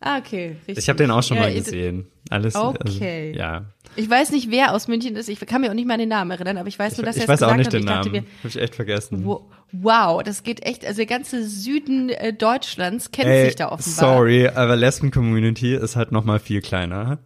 Ah, 0.01 0.19
okay, 0.19 0.57
richtig. 0.69 0.79
Ich 0.79 0.89
habe 0.89 0.97
den 0.99 1.11
auch 1.11 1.23
schon 1.25 1.37
Ja, 1.39 1.45
mal 1.45 1.51
ich- 1.51 1.65
gesehen. 1.65 2.07
Alles. 2.31 2.55
Okay. 2.55 3.31
Also, 3.33 3.39
ja. 3.39 3.65
Ich 3.97 4.09
weiß 4.09 4.31
nicht, 4.33 4.51
wer 4.51 4.73
aus 4.75 4.87
München 4.87 5.17
ist. 5.17 5.29
Ich 5.29 5.41
kann 5.41 5.61
mir 5.63 5.71
auch 5.71 5.75
nicht 5.75 5.87
mal 5.89 5.95
an 5.95 6.01
den 6.01 6.11
Namen 6.11 6.31
erinnern, 6.31 6.57
aber 6.59 6.69
ich 6.69 6.79
weiß 6.79 6.93
Ich, 6.93 6.99
nur, 6.99 7.07
dass 7.07 7.17
ich 7.17 7.23
er 7.23 7.25
es 7.25 7.29
weiß 7.41 7.43
auch 7.43 7.57
gesagt 7.57 7.59
nicht 7.59 7.67
hat. 7.91 8.05
den 8.05 8.15
ich 8.15 8.15
Namen. 8.21 8.27
Habe 8.39 8.49
ich 8.49 8.57
echt 8.61 8.75
vergessen. 8.77 9.25
wo- 9.25 9.49
wow, 9.73 10.23
das 10.23 10.43
geht 10.45 10.65
echt, 10.65 10.85
also 10.87 10.99
der 10.99 11.07
ganze 11.07 11.43
Süden 11.49 12.11
äh, 12.11 12.33
Deutschlands 12.33 13.11
kennt 13.11 13.29
Ey, 13.29 13.47
sich 13.47 13.57
da 13.57 13.71
offenbar. 13.73 14.15
sorry, 14.17 14.47
aber 14.49 14.77
Lesben-Community 14.77 15.75
ist 15.75 15.97
halt 15.97 16.13
noch 16.13 16.25
mal 16.25 16.39
viel 16.39 16.61
kleiner. 16.61 17.19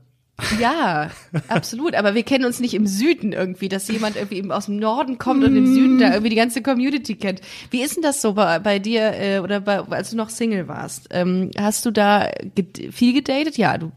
Ja, 0.59 1.11
absolut. 1.49 1.95
Aber 1.95 2.14
wir 2.14 2.23
kennen 2.23 2.45
uns 2.45 2.59
nicht 2.59 2.75
im 2.75 2.87
Süden 2.87 3.33
irgendwie, 3.33 3.68
dass 3.68 3.88
jemand 3.88 4.16
irgendwie 4.16 4.37
eben 4.37 4.51
aus 4.51 4.66
dem 4.66 4.77
Norden 4.79 5.18
kommt 5.18 5.45
und 5.45 5.57
im 5.57 5.73
Süden 5.73 5.99
da 5.99 6.09
irgendwie 6.11 6.31
die 6.31 6.37
ganze 6.37 6.62
Community 6.62 7.14
kennt. 7.14 7.40
Wie 7.71 7.83
ist 7.83 7.97
denn 7.97 8.03
das 8.03 8.23
so 8.23 8.35
bei, 8.35 8.59
bei 8.59 8.79
dir 8.79 9.12
äh, 9.14 9.38
oder 9.38 9.61
bei, 9.61 9.81
als 9.81 10.11
du 10.11 10.16
noch 10.16 10.31
Single 10.31 10.68
warst? 10.68 11.09
Ähm, 11.11 11.51
hast 11.57 11.87
du 11.87 11.90
da 11.90 12.31
ged 12.55 12.92
viel 12.92 13.12
gedatet? 13.12 13.57
Ja, 13.57 13.79
du, 13.79 13.92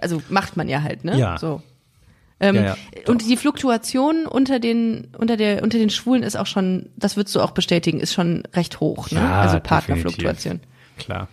also 0.00 0.20
macht 0.28 0.56
man 0.56 0.68
ja 0.68 0.82
halt, 0.82 1.04
ne? 1.04 1.16
Ja. 1.18 1.38
So. 1.38 1.62
Ähm, 2.40 2.54
Ja, 2.56 2.62
ja, 2.64 2.76
und 3.06 3.28
die 3.28 3.36
Fluktuation 3.36 4.26
unter 4.26 4.60
den 4.60 5.08
unter 5.16 5.36
der 5.36 5.62
unter 5.62 5.78
den 5.78 5.90
Schwulen 5.90 6.22
ist 6.22 6.36
auch 6.36 6.46
schon, 6.46 6.90
das 6.96 7.16
würdest 7.16 7.34
du 7.34 7.40
auch 7.40 7.50
bestätigen, 7.52 7.98
ist 7.98 8.12
schon 8.12 8.44
recht 8.54 8.78
hoch, 8.80 9.10
ne? 9.10 9.20
Ja, 9.20 9.40
also 9.40 9.58
Partnerfluktuation. 9.58 10.60
Klar. 10.98 11.28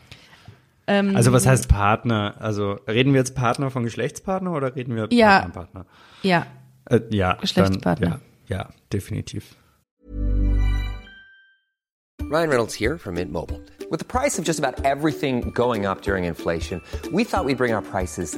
Ähm, 0.88 1.16
Also 1.16 1.32
was 1.34 1.46
heißt 1.48 1.68
Partner? 1.68 2.36
Also 2.40 2.74
reden 2.88 3.14
wir 3.14 3.20
jetzt 3.20 3.36
Partner 3.36 3.72
von 3.72 3.84
Geschlechtspartner 3.84 4.52
oder 4.52 4.76
reden 4.76 4.96
wir 4.96 5.08
Ja. 5.12 5.48
Partner? 5.48 5.86
Ja, 6.22 6.46
Äh, 6.90 7.00
ja, 7.10 7.34
Geschlechtspartner. 7.42 8.10
Dann, 8.10 8.20
ja, 8.48 8.58
ja, 8.58 8.70
definitiv. 8.94 9.56
Ryan 12.22 12.50
Reynolds 12.50 12.74
here 12.80 12.98
from 12.98 13.16
Mint 13.16 13.32
Mobile. 13.32 13.60
With 13.92 14.00
the 14.00 14.06
price 14.06 14.40
of 14.40 14.46
just 14.46 14.60
about 14.60 14.84
everything 14.84 15.52
going 15.54 15.86
up 15.86 16.02
during 16.02 16.26
inflation, 16.26 16.82
we 17.12 17.24
thought 17.24 17.46
we'd 17.46 17.58
bring 17.58 17.74
our 17.74 17.84
prices 17.84 18.38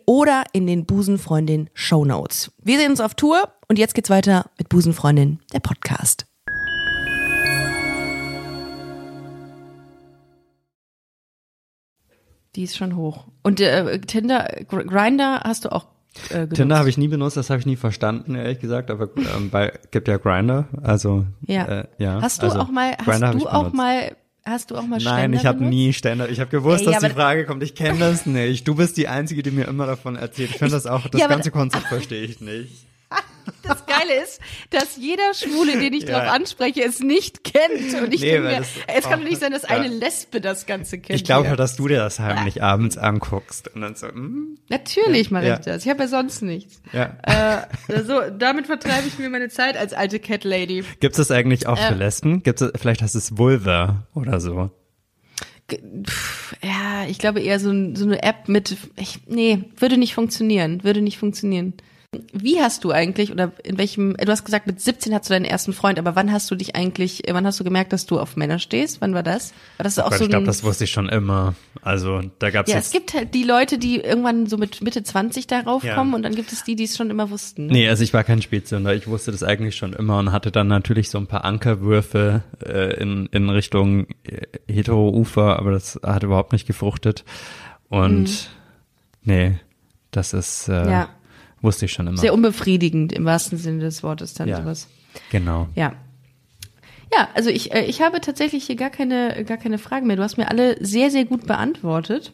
oder 0.05 0.43
in 0.53 0.67
den 0.67 0.85
Busenfreundin 0.85 1.69
Show 1.73 2.05
Notes. 2.05 2.51
Wir 2.63 2.77
sehen 2.79 2.91
uns 2.91 3.01
auf 3.01 3.15
Tour 3.15 3.49
und 3.67 3.79
jetzt 3.79 3.95
geht's 3.95 4.09
weiter 4.09 4.49
mit 4.57 4.69
Busenfreundin, 4.69 5.39
der 5.53 5.59
Podcast. 5.59 6.25
Die 12.55 12.63
ist 12.63 12.75
schon 12.75 12.95
hoch. 12.97 13.27
Und 13.43 13.61
äh, 13.61 13.99
Tinder, 14.01 14.49
Gr- 14.67 14.83
Grinder 14.83 15.41
hast 15.45 15.63
du 15.65 15.71
auch 15.71 15.85
äh, 16.29 16.33
genutzt. 16.39 16.55
Tinder 16.55 16.77
habe 16.77 16.89
ich 16.89 16.97
nie 16.97 17.07
benutzt, 17.07 17.37
das 17.37 17.49
habe 17.49 17.59
ich 17.61 17.65
nie 17.65 17.77
verstanden, 17.77 18.35
ehrlich 18.35 18.59
gesagt, 18.59 18.91
aber 18.91 19.09
ähm, 19.15 19.49
bei 19.49 19.71
gibt 19.91 20.09
ja 20.09 20.17
Grinder, 20.17 20.67
also 20.83 21.25
Ja. 21.47 21.65
Äh, 21.65 21.87
ja. 21.97 22.21
Hast 22.21 22.41
du 22.43 22.47
also, 22.47 22.59
auch 22.59 22.69
mal, 22.69 22.91
hast 22.97 23.05
Grindr 23.05 23.31
du 23.31 23.47
auch 23.47 23.59
benutzt. 23.59 23.75
mal, 23.75 24.17
hast 24.43 24.71
du 24.71 24.75
auch 24.75 24.83
mal 24.83 24.99
Nein, 24.99 25.01
Ständer 25.01 25.37
ich 25.39 25.45
habe 25.45 25.63
nie 25.63 25.93
Ständer. 25.93 26.29
Ich 26.29 26.39
habe 26.39 26.49
gewusst, 26.49 26.85
Ey, 26.85 26.93
dass 26.93 27.03
die 27.03 27.09
Frage 27.09 27.45
kommt. 27.45 27.63
Ich 27.63 27.75
kenne 27.75 27.99
das 27.99 28.25
nicht. 28.25 28.67
Du 28.67 28.75
bist 28.75 28.97
die 28.97 29.07
Einzige, 29.07 29.43
die 29.43 29.51
mir 29.51 29.67
immer 29.67 29.85
davon 29.85 30.15
erzählt. 30.15 30.51
Ich 30.51 30.57
finde 30.57 30.73
das 30.73 30.87
auch, 30.87 31.07
das 31.07 31.21
Ja, 31.21 31.27
ganze 31.27 31.51
Konzept 31.51 31.87
verstehe 31.87 32.23
ich 32.23 32.41
nicht. 32.41 32.87
Das 33.63 33.85
Geile 33.85 34.21
ist, 34.23 34.39
dass 34.71 34.97
jeder 34.97 35.33
Schwule, 35.33 35.77
den 35.79 35.93
ich 35.93 36.03
Ja. 36.07 36.19
drauf 36.19 36.31
anspreche, 36.31 36.83
es 36.83 36.99
nicht 36.99 37.43
kennt. 37.43 37.93
Und 38.01 38.13
ich 38.13 38.21
Nee, 38.21 38.31
denke 38.31 38.47
mir, 38.47 38.61
es 38.87 39.03
kann 39.05 39.21
doch 39.21 39.27
nicht 39.29 39.39
sein, 39.39 39.51
dass 39.51 39.63
ja. 39.63 39.69
eine 39.69 39.87
Lesbe 39.87 40.41
das 40.41 40.65
Ganze 40.65 40.99
kennt. 40.99 41.15
Ich 41.19 41.23
glaube 41.23 41.47
halt, 41.49 41.59
dass 41.59 41.75
du 41.75 41.87
dir 41.87 41.97
das 41.99 42.19
heimlich 42.19 42.61
abends 42.63 42.97
anguckst 42.97 43.67
und 43.75 43.81
dann 43.81 43.95
so, 43.95 44.07
hm, 44.07 44.57
Natürlich 44.69 45.31
mache 45.31 45.45
Ja. 45.47 45.53
ich 45.55 45.65
das. 45.65 45.83
Ich 45.85 45.89
habe 45.89 46.01
ja 46.03 46.07
sonst 46.07 46.41
nichts. 46.41 46.81
ja. 46.93 47.17
Äh, 47.23 48.01
so, 48.03 48.21
damit 48.37 48.65
vertreibe 48.67 49.07
ich 49.07 49.17
mir 49.19 49.29
meine 49.29 49.49
Zeit 49.49 49.77
als 49.77 49.93
alte 49.93 50.19
Cat 50.19 50.43
Lady. 50.43 50.83
Gibt 50.99 51.13
es 51.13 51.17
das 51.17 51.31
eigentlich 51.31 51.67
auch 51.67 51.77
für 51.77 51.93
Äh. 51.93 51.97
Lesben? 51.97 52.43
Gibt 52.43 52.61
es, 52.61 52.71
vielleicht 52.79 53.01
heißt 53.01 53.15
es 53.15 53.37
Vulva 53.37 54.07
oder 54.15 54.39
so. 54.39 54.71
Ja, 56.61 57.05
ich 57.07 57.17
glaube 57.17 57.39
eher 57.41 57.59
so, 57.59 57.69
so 57.95 58.05
eine 58.05 58.23
App 58.23 58.49
mit, 58.49 58.75
ich, 58.97 59.19
nee, 59.27 59.63
würde 59.77 59.97
nicht 59.97 60.13
funktionieren, 60.13 60.83
würde 60.83 61.01
nicht 61.01 61.17
funktionieren. 61.17 61.73
Wie 62.33 62.59
hast 62.59 62.83
du 62.83 62.91
eigentlich 62.91 63.31
oder 63.31 63.53
in 63.63 63.77
welchem, 63.77 64.17
du 64.17 64.29
hast 64.29 64.43
gesagt, 64.43 64.67
mit 64.67 64.81
17 64.81 65.13
hast 65.13 65.29
du 65.29 65.33
deinen 65.33 65.45
ersten 65.45 65.71
Freund, 65.71 65.97
aber 65.97 66.13
wann 66.13 66.29
hast 66.29 66.51
du 66.51 66.55
dich 66.55 66.75
eigentlich, 66.75 67.23
wann 67.31 67.45
hast 67.45 67.57
du 67.61 67.63
gemerkt, 67.63 67.93
dass 67.93 68.05
du 68.05 68.19
auf 68.19 68.35
Männer 68.35 68.59
stehst? 68.59 68.99
Wann 68.99 69.13
war 69.13 69.23
das? 69.23 69.53
War 69.77 69.85
das 69.85 69.97
auch 69.97 70.09
Gott, 70.09 70.17
so 70.17 70.23
ich 70.25 70.29
glaube, 70.29 70.43
ein, 70.43 70.45
das 70.47 70.61
wusste 70.65 70.83
ich 70.83 70.91
schon 70.91 71.07
immer. 71.07 71.55
Also 71.81 72.21
da 72.39 72.49
gab 72.49 72.67
ja, 72.67 72.75
jetzt 72.75 72.87
es 72.87 72.91
gibt 72.91 73.13
halt 73.13 73.33
die 73.33 73.43
Leute, 73.43 73.77
die 73.77 73.95
irgendwann 74.01 74.45
so 74.47 74.57
mit 74.57 74.81
Mitte 74.81 75.03
20 75.03 75.47
darauf 75.47 75.85
Ja. 75.85 75.95
kommen 75.95 76.13
und 76.13 76.23
dann 76.23 76.35
gibt 76.35 76.51
es 76.51 76.65
die, 76.65 76.75
die 76.75 76.83
es 76.83 76.97
schon 76.97 77.09
immer 77.11 77.29
wussten. 77.29 77.67
Ne? 77.67 77.71
Nee, 77.73 77.87
also 77.89 78.03
ich 78.03 78.13
war 78.13 78.25
kein 78.25 78.41
Spätzünder. 78.41 78.93
Ich 78.93 79.07
wusste 79.07 79.31
das 79.31 79.41
eigentlich 79.41 79.77
schon 79.77 79.93
immer 79.93 80.19
und 80.19 80.33
hatte 80.33 80.51
dann 80.51 80.67
natürlich 80.67 81.09
so 81.09 81.17
ein 81.17 81.27
paar 81.27 81.45
Ankerwürfe 81.45 82.43
äh, 82.61 83.01
in, 83.01 83.27
in 83.27 83.49
Richtung 83.49 84.07
äh, 84.23 84.47
Hetero-Ufer, 84.67 85.57
aber 85.57 85.71
das 85.71 85.97
hat 86.03 86.23
überhaupt 86.23 86.51
nicht 86.51 86.67
gefruchtet. 86.67 87.23
Und 87.87 88.49
nee, 89.23 89.59
das 90.11 90.33
ist, 90.33 90.67
äh, 90.67 90.83
Mhm. 90.83 90.89
Ja. 90.91 91.09
Wusste 91.61 91.85
ich 91.85 91.93
schon 91.93 92.07
immer. 92.07 92.17
Sehr 92.17 92.33
unbefriedigend 92.33 93.13
im 93.13 93.25
wahrsten 93.25 93.57
Sinne 93.57 93.79
des 93.79 94.03
Wortes 94.03 94.33
dann 94.33 94.47
Ja. 94.47 94.57
sowas. 94.57 94.87
genau. 95.29 95.67
Ja. 95.75 95.93
Ja, 97.13 97.27
also 97.33 97.49
ich, 97.49 97.73
äh, 97.73 97.83
ich 97.83 98.01
habe 98.01 98.21
tatsächlich 98.21 98.63
hier 98.65 98.77
gar 98.77 98.89
keine, 98.89 99.43
gar 99.43 99.57
keine 99.57 99.77
Fragen 99.77 100.07
mehr. 100.07 100.15
Du 100.15 100.23
hast 100.23 100.37
mir 100.37 100.47
alle 100.49 100.77
sehr, 100.83 101.11
sehr 101.11 101.25
gut 101.25 101.45
beantwortet. 101.45 102.31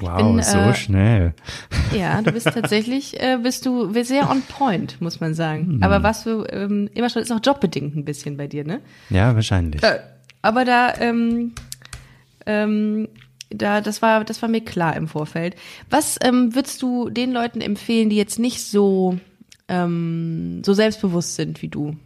Wow, 0.00 0.16
bin, 0.16 0.42
so 0.42 0.58
äh, 0.58 0.74
schnell. 0.74 1.34
Ja, 1.96 2.20
du 2.22 2.30
bist 2.32 2.46
tatsächlich, 2.46 3.20
äh, 3.20 3.38
bist 3.42 3.66
du 3.66 3.92
sehr 4.04 4.30
on 4.30 4.42
point, 4.42 5.00
muss 5.00 5.20
man 5.20 5.34
sagen. 5.34 5.66
Hm. 5.66 5.82
Aber 5.82 6.02
was 6.02 6.24
du 6.24 6.44
ähm, 6.50 6.88
immer 6.94 7.08
schon, 7.10 7.22
ist 7.22 7.32
auch 7.32 7.40
jobbedingt 7.42 7.96
ein 7.96 8.04
bisschen 8.04 8.36
bei 8.36 8.46
dir, 8.46 8.64
ne? 8.64 8.80
Ja, 9.10 9.34
wahrscheinlich. 9.34 9.82
Äh, 9.82 9.98
aber 10.42 10.64
da, 10.64 10.94
ähm, 11.00 11.52
ähm, 12.46 13.08
da, 13.50 13.80
das 13.80 14.02
war, 14.02 14.24
das 14.24 14.42
war 14.42 14.48
mir 14.48 14.60
klar 14.60 14.96
im 14.96 15.08
Vorfeld. 15.08 15.56
Was 15.90 16.18
ähm, 16.22 16.54
würdest 16.54 16.82
du 16.82 17.08
den 17.08 17.32
Leuten 17.32 17.60
empfehlen, 17.60 18.10
die 18.10 18.16
jetzt 18.16 18.38
nicht 18.38 18.62
so, 18.62 19.18
ähm, 19.68 20.62
so 20.64 20.74
selbstbewusst 20.74 21.36
sind 21.36 21.62
wie 21.62 21.68
du? 21.68 21.96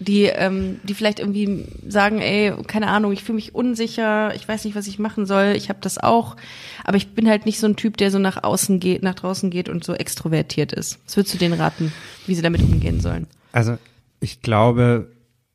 Die, 0.00 0.24
ähm, 0.24 0.78
die 0.84 0.94
vielleicht 0.94 1.18
irgendwie 1.18 1.66
sagen, 1.88 2.20
ey, 2.20 2.52
keine 2.68 2.86
Ahnung, 2.86 3.12
ich 3.12 3.24
fühle 3.24 3.34
mich 3.36 3.56
unsicher, 3.56 4.32
ich 4.36 4.46
weiß 4.46 4.64
nicht, 4.64 4.76
was 4.76 4.86
ich 4.86 5.00
machen 5.00 5.26
soll, 5.26 5.54
ich 5.56 5.70
habe 5.70 5.80
das 5.82 5.98
auch, 5.98 6.36
aber 6.84 6.96
ich 6.96 7.14
bin 7.14 7.28
halt 7.28 7.46
nicht 7.46 7.58
so 7.58 7.66
ein 7.66 7.74
Typ, 7.74 7.96
der 7.96 8.12
so 8.12 8.20
nach 8.20 8.44
außen 8.44 8.78
geht, 8.78 9.02
nach 9.02 9.16
draußen 9.16 9.50
geht 9.50 9.68
und 9.68 9.82
so 9.82 9.94
extrovertiert 9.94 10.72
ist. 10.72 11.00
Was 11.04 11.16
würdest 11.16 11.34
du 11.34 11.38
denen 11.38 11.60
raten, 11.60 11.92
wie 12.26 12.36
sie 12.36 12.42
damit 12.42 12.62
umgehen 12.62 13.00
sollen? 13.00 13.26
Also 13.50 13.76
ich 14.20 14.40
glaube, 14.40 15.10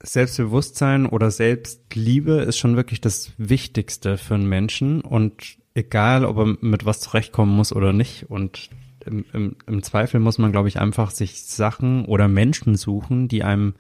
Selbstbewusstsein 0.06 1.06
oder 1.06 1.32
Selbstliebe 1.32 2.34
ist 2.34 2.58
schon 2.58 2.76
wirklich 2.76 3.01
das 3.01 3.32
Wichtigste 3.38 4.18
für 4.18 4.36
einen 4.36 4.47
Menschen 4.47 5.01
und 5.01 5.58
egal, 5.74 6.26
ob 6.26 6.38
er 6.38 6.58
mit 6.62 6.86
was 6.86 6.99
zurechtkommen 6.99 7.56
muss 7.56 7.74
oder 7.74 7.93
nicht 7.93 8.30
und 8.30 8.70
im, 9.06 9.26
im, 9.34 9.56
im 9.66 9.84
Zweifel 9.84 10.20
muss 10.20 10.38
man, 10.38 10.51
glaube 10.51 10.68
ich, 10.68 10.80
einfach 10.80 11.12
sich 11.12 11.43
Sachen 11.43 12.06
oder 12.06 12.28
Menschen 12.28 12.76
suchen, 12.76 13.28
die 13.28 13.43
einem 13.43 13.74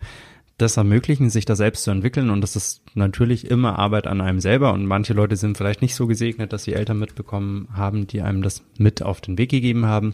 das 0.57 0.77
ermöglichen, 0.77 1.29
sich 1.29 1.45
da 1.45 1.55
selbst 1.55 1.83
zu 1.83 1.91
entwickeln. 1.91 2.29
Und 2.29 2.41
das 2.41 2.55
ist 2.55 2.83
natürlich 2.93 3.49
immer 3.49 3.79
Arbeit 3.79 4.07
an 4.07 4.21
einem 4.21 4.39
selber. 4.39 4.73
Und 4.73 4.85
manche 4.85 5.13
Leute 5.13 5.35
sind 5.35 5.57
vielleicht 5.57 5.81
nicht 5.81 5.95
so 5.95 6.07
gesegnet, 6.07 6.53
dass 6.53 6.63
sie 6.63 6.73
Eltern 6.73 6.99
mitbekommen 6.99 7.67
haben, 7.73 8.07
die 8.07 8.21
einem 8.21 8.41
das 8.41 8.63
mit 8.77 9.01
auf 9.01 9.21
den 9.21 9.37
Weg 9.37 9.49
gegeben 9.49 9.85
haben. 9.85 10.13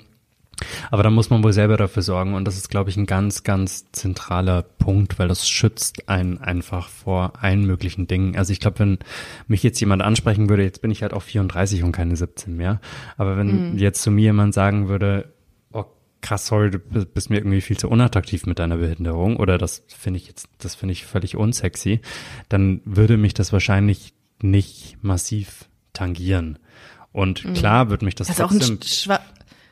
Aber 0.91 1.03
da 1.03 1.09
muss 1.09 1.29
man 1.29 1.43
wohl 1.43 1.53
selber 1.53 1.77
dafür 1.77 2.03
sorgen. 2.03 2.33
Und 2.33 2.45
das 2.45 2.57
ist, 2.57 2.69
glaube 2.69 2.89
ich, 2.89 2.97
ein 2.97 3.05
ganz, 3.05 3.43
ganz 3.43 3.91
zentraler 3.91 4.63
Punkt, 4.63 5.19
weil 5.19 5.27
das 5.27 5.47
schützt 5.47 6.09
einen 6.09 6.37
einfach 6.37 6.89
vor 6.89 7.33
allen 7.41 7.65
möglichen 7.65 8.07
Dingen. 8.07 8.35
Also 8.35 8.53
ich 8.53 8.59
glaube, 8.59 8.79
wenn 8.79 8.99
mich 9.47 9.63
jetzt 9.63 9.79
jemand 9.79 10.01
ansprechen 10.01 10.49
würde, 10.49 10.63
jetzt 10.63 10.81
bin 10.81 10.91
ich 10.91 11.01
halt 11.01 11.13
auch 11.13 11.23
34 11.23 11.83
und 11.83 11.91
keine 11.91 12.15
17 12.15 12.55
mehr. 12.55 12.79
Aber 13.17 13.37
wenn 13.37 13.77
jetzt 13.77 14.01
zu 14.01 14.11
mir 14.11 14.23
jemand 14.23 14.53
sagen 14.53 14.87
würde, 14.87 15.33
oh 15.71 15.85
krass, 16.21 16.47
sorry, 16.47 16.71
du 16.71 16.79
bist 16.79 17.29
mir 17.29 17.37
irgendwie 17.37 17.61
viel 17.61 17.77
zu 17.77 17.89
unattraktiv 17.89 18.45
mit 18.45 18.59
deiner 18.59 18.77
Behinderung 18.77 19.37
oder 19.37 19.57
das 19.57 19.83
finde 19.87 20.17
ich 20.17 20.27
jetzt, 20.27 20.49
das 20.57 20.75
finde 20.75 20.93
ich 20.93 21.05
völlig 21.05 21.35
unsexy, 21.35 22.01
dann 22.49 22.81
würde 22.85 23.17
mich 23.17 23.33
das 23.33 23.53
wahrscheinlich 23.53 24.13
nicht 24.41 24.97
massiv 25.01 25.69
tangieren. 25.93 26.59
Und 27.11 27.43
klar 27.55 27.89
wird 27.89 28.01
mich 28.01 28.15
das, 28.15 28.27
Das 28.27 28.37
ist 28.37 28.43
auch 28.43 28.51
ein 28.51 28.59
trotzdem 28.59 28.81
schwa 28.83 29.19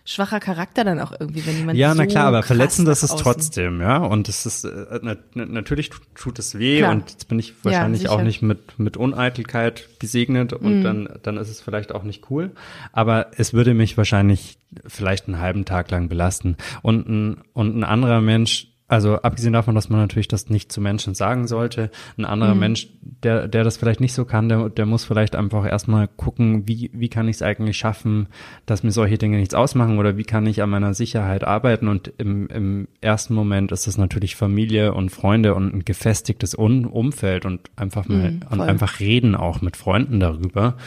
schwacher 0.10 0.40
Charakter 0.40 0.84
dann 0.86 1.00
auch 1.02 1.12
irgendwie, 1.20 1.46
wenn 1.46 1.58
jemand 1.58 1.78
ja, 1.78 1.92
so 1.92 1.98
na 1.98 2.06
klar, 2.06 2.26
aber 2.28 2.42
verletzen 2.42 2.86
das 2.86 3.04
ist 3.04 3.12
außen- 3.12 3.22
trotzdem, 3.22 3.82
ja. 3.82 3.98
Und 3.98 4.30
es 4.30 4.46
ist 4.46 4.64
äh, 4.64 5.00
na, 5.04 5.18
na, 5.34 5.46
natürlich 5.46 5.92
tut, 6.16 6.40
es 6.40 6.58
weh 6.58 6.78
Klar. 6.80 6.92
und 6.94 7.12
jetzt 7.12 7.28
bin 7.28 7.38
ich 7.40 7.54
wahrscheinlich 7.64 8.08
auch 8.08 8.14
sicher. 8.14 8.24
nicht 8.24 8.42
mit 8.42 8.80
mit 8.80 8.96
Uneitelkeit 8.98 9.90
gesegnet 10.00 10.54
Mhm. 10.60 10.66
und 10.66 10.84
dann 10.84 11.10
dann 11.24 11.38
ist 11.38 11.50
es 11.50 11.62
vielleicht 11.62 11.94
auch 11.94 12.04
nicht 12.04 12.32
cool. 12.32 12.52
Aber 12.94 13.28
es 13.36 13.54
würde 13.54 13.74
mich 13.74 13.98
wahrscheinlich 13.98 14.58
vielleicht 14.88 15.28
einen 15.28 15.40
halben 15.40 15.66
Tag 15.66 15.92
lang 15.92 16.08
belasten 16.08 16.56
und 16.82 17.08
ein 17.10 17.42
und 17.54 17.78
ein 17.78 17.84
anderer 17.84 18.22
Mensch 18.22 18.70
also 18.90 19.16
abgesehen 19.18 19.54
davon, 19.54 19.76
dass 19.76 19.90
man 19.90 20.00
natürlich 20.00 20.30
das 20.30 20.50
nicht 20.50 20.72
zu 20.72 20.80
Menschen 20.80 21.14
sagen 21.14 21.48
sollte, 21.48 21.92
ein 22.18 22.24
anderer 22.24 22.54
Mhm. 22.54 22.60
Mensch, 22.60 22.88
der, 23.02 23.48
der 23.50 23.64
das 23.66 23.76
vielleicht 23.76 24.00
nicht 24.00 24.14
so 24.14 24.24
kann, 24.24 24.48
der, 24.48 24.70
der 24.70 24.86
muss 24.86 25.04
vielleicht 25.04 25.36
einfach 25.36 25.66
erstmal 25.66 26.08
gucken, 26.08 26.68
wie, 26.68 26.90
wie 26.94 27.10
kann 27.10 27.28
ich 27.28 27.38
es 27.38 27.42
eigentlich 27.42 27.78
schaffen, 27.78 28.28
dass 28.66 28.84
mir 28.84 28.92
solche 28.92 29.18
Dinge 29.18 29.38
nichts 29.38 29.54
ausmachen 29.54 30.00
oder 30.00 30.16
wie 30.16 30.24
kann 30.24 30.46
ich 30.46 30.62
an 30.64 30.70
meiner 30.70 30.94
Sicherheit 30.94 31.44
arbeiten. 31.44 31.90
Und 31.90 32.14
im, 32.18 32.48
im 32.48 32.88
ersten 33.02 33.34
Moment 33.34 33.74
ist 33.74 33.88
es 33.88 33.98
natürlich 33.98 34.36
Familie 34.38 34.94
und 34.94 35.10
Freunde 35.10 35.54
und 35.54 35.74
ein 35.74 35.84
gefestigtes 35.86 36.58
Un 36.58 36.86
Umfeld 36.86 37.46
und 37.46 37.70
einfach 37.76 38.08
mal 38.08 38.32
Mhm, 38.32 38.40
und 38.50 38.62
einfach 38.62 39.00
reden 39.00 39.36
auch 39.36 39.62
mit 39.62 39.76
Freunden 39.78 40.20
darüber. 40.20 40.78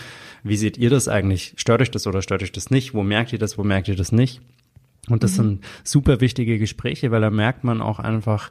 Wie 0.42 0.56
seht 0.56 0.78
ihr 0.78 0.88
das 0.88 1.06
eigentlich? 1.06 1.52
Stört 1.56 1.82
euch 1.82 1.90
das 1.90 2.06
oder 2.06 2.22
stört 2.22 2.42
euch 2.42 2.52
das 2.52 2.70
nicht? 2.70 2.94
Wo 2.94 3.02
merkt 3.02 3.32
ihr 3.32 3.38
das? 3.38 3.58
Wo 3.58 3.62
merkt 3.62 3.88
ihr 3.88 3.96
das 3.96 4.10
nicht? 4.10 4.40
Und 5.08 5.22
das 5.22 5.34
sind 5.34 5.64
super 5.82 6.20
wichtige 6.20 6.58
Gespräche, 6.58 7.10
weil 7.10 7.20
da 7.20 7.30
merkt 7.30 7.64
man 7.64 7.80
auch 7.80 7.98
einfach 7.98 8.50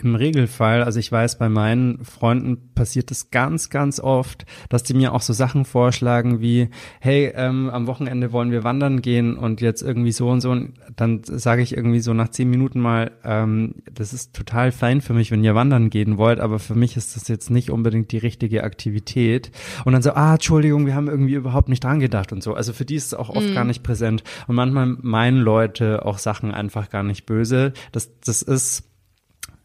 im 0.00 0.14
Regelfall, 0.14 0.84
also 0.84 1.00
ich 1.00 1.10
weiß, 1.10 1.38
bei 1.38 1.48
meinen 1.48 2.04
Freunden 2.04 2.72
passiert 2.74 3.10
es 3.10 3.30
ganz, 3.30 3.68
ganz 3.68 3.98
oft, 3.98 4.46
dass 4.68 4.84
die 4.84 4.94
mir 4.94 5.12
auch 5.12 5.22
so 5.22 5.32
Sachen 5.32 5.64
vorschlagen 5.64 6.40
wie, 6.40 6.68
hey, 7.00 7.32
ähm, 7.34 7.68
am 7.70 7.88
Wochenende 7.88 8.30
wollen 8.30 8.52
wir 8.52 8.62
wandern 8.62 9.02
gehen 9.02 9.36
und 9.36 9.60
jetzt 9.60 9.82
irgendwie 9.82 10.12
so 10.12 10.28
und 10.28 10.40
so. 10.40 10.52
Und 10.52 10.74
dann 10.94 11.22
sage 11.24 11.62
ich 11.62 11.76
irgendwie 11.76 11.98
so 11.98 12.14
nach 12.14 12.28
zehn 12.28 12.48
Minuten 12.48 12.78
mal, 12.80 13.10
ähm, 13.24 13.74
das 13.92 14.12
ist 14.12 14.36
total 14.36 14.70
fein 14.70 15.00
für 15.00 15.14
mich, 15.14 15.32
wenn 15.32 15.42
ihr 15.42 15.56
wandern 15.56 15.90
gehen 15.90 16.16
wollt, 16.16 16.38
aber 16.38 16.60
für 16.60 16.76
mich 16.76 16.96
ist 16.96 17.16
das 17.16 17.26
jetzt 17.26 17.50
nicht 17.50 17.70
unbedingt 17.70 18.12
die 18.12 18.18
richtige 18.18 18.62
Aktivität. 18.62 19.50
Und 19.84 19.94
dann 19.94 20.02
so, 20.02 20.12
ah, 20.12 20.34
Entschuldigung, 20.34 20.86
wir 20.86 20.94
haben 20.94 21.08
irgendwie 21.08 21.34
überhaupt 21.34 21.68
nicht 21.68 21.82
dran 21.82 21.98
gedacht 21.98 22.32
und 22.32 22.42
so. 22.42 22.54
Also 22.54 22.72
für 22.72 22.84
die 22.84 22.94
ist 22.94 23.06
es 23.06 23.14
auch 23.14 23.30
oft 23.30 23.52
gar 23.52 23.64
nicht 23.64 23.82
präsent. 23.82 24.22
Und 24.46 24.54
manchmal 24.54 24.86
meinen 24.86 25.38
Leute 25.38 26.06
auch 26.06 26.18
Sachen 26.18 26.52
einfach 26.52 26.88
gar 26.88 27.02
nicht 27.02 27.26
böse. 27.26 27.72
Das, 27.90 28.10
das 28.20 28.42
ist, 28.42 28.84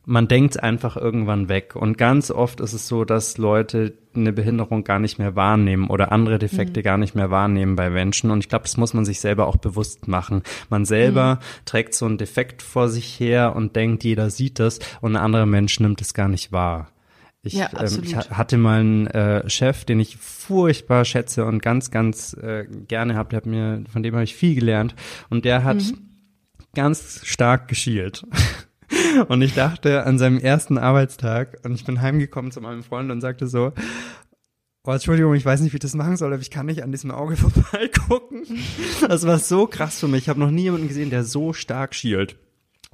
man 0.05 0.27
denkt 0.27 0.61
einfach 0.61 0.97
irgendwann 0.97 1.47
weg. 1.49 1.75
Und 1.75 1.97
ganz 1.97 2.29
oft 2.29 2.59
ist 2.59 2.73
es 2.73 2.87
so, 2.87 3.05
dass 3.05 3.37
Leute 3.37 3.93
eine 4.15 4.33
Behinderung 4.33 4.83
gar 4.83 4.99
nicht 4.99 5.17
mehr 5.17 5.35
wahrnehmen 5.35 5.89
oder 5.89 6.11
andere 6.11 6.39
Defekte 6.39 6.83
gar 6.83 6.97
nicht 6.97 7.15
mehr 7.15 7.31
wahrnehmen 7.31 7.75
bei 7.75 7.89
Menschen. 7.89 8.29
Und 8.29 8.39
ich 8.39 8.49
glaube, 8.49 8.63
das 8.63 8.77
muss 8.77 8.93
man 8.93 9.05
sich 9.05 9.19
selber 9.21 9.47
auch 9.47 9.55
bewusst 9.57 10.07
machen. 10.07 10.43
Man 10.69 10.85
selber 10.85 11.39
trägt 11.65 11.93
so 11.95 12.05
einen 12.05 12.17
Defekt 12.17 12.61
vor 12.61 12.89
sich 12.89 13.19
her 13.19 13.55
und 13.55 13.75
denkt, 13.75 14.03
jeder 14.03 14.29
sieht 14.29 14.59
das 14.59 14.79
und 15.01 15.15
ein 15.15 15.21
anderer 15.23 15.45
Mensch 15.45 15.79
nimmt 15.79 16.01
es 16.01 16.13
gar 16.13 16.27
nicht 16.27 16.51
wahr. 16.51 16.89
Ich, 17.45 17.53
Ja, 17.53 17.69
ähm, 17.77 17.99
ich 18.03 18.15
ha- 18.15 18.29
hatte 18.29 18.57
mal 18.57 18.79
einen 18.81 19.07
äh, 19.07 19.49
Chef, 19.49 19.83
den 19.85 19.99
ich 19.99 20.17
furchtbar 20.17 21.03
schätze 21.05 21.45
und 21.45 21.61
ganz, 21.61 21.91
ganz 21.91 22.33
äh, 22.35 22.65
gerne 22.87 23.15
habe. 23.15 23.29
Der 23.29 23.37
hat 23.37 23.45
mir, 23.45 23.83
von 23.91 24.03
dem 24.03 24.13
habe 24.13 24.23
ich 24.23 24.35
viel 24.35 24.55
gelernt. 24.55 24.95
Und 25.29 25.43
der 25.45 25.63
hat 25.63 25.81
ganz 26.75 27.21
stark 27.23 27.67
geschielt. 27.67 28.25
Und 29.27 29.41
ich 29.41 29.53
dachte 29.53 30.05
an 30.05 30.17
seinem 30.17 30.39
ersten 30.39 30.77
Arbeitstag 30.77 31.59
und 31.63 31.73
ich 31.73 31.85
bin 31.85 32.01
heimgekommen 32.01 32.51
zu 32.51 32.61
meinem 32.61 32.83
Freund 32.83 33.11
und 33.11 33.21
sagte 33.21 33.47
so, 33.47 33.73
oh, 34.85 34.91
Entschuldigung, 34.91 35.33
ich 35.33 35.45
weiß 35.45 35.61
nicht, 35.61 35.73
wie 35.73 35.77
ich 35.77 35.81
das 35.81 35.95
machen 35.95 36.17
soll, 36.17 36.33
aber 36.33 36.41
ich 36.41 36.51
kann 36.51 36.65
nicht 36.65 36.83
an 36.83 36.91
diesem 36.91 37.11
Auge 37.11 37.35
vorbeigucken. 37.37 38.45
Das 39.07 39.25
war 39.25 39.39
so 39.39 39.67
krass 39.67 39.99
für 39.99 40.07
mich. 40.07 40.23
Ich 40.23 40.29
habe 40.29 40.39
noch 40.39 40.51
nie 40.51 40.63
jemanden 40.63 40.87
gesehen, 40.87 41.09
der 41.09 41.23
so 41.23 41.53
stark 41.53 41.95
schielt. 41.95 42.37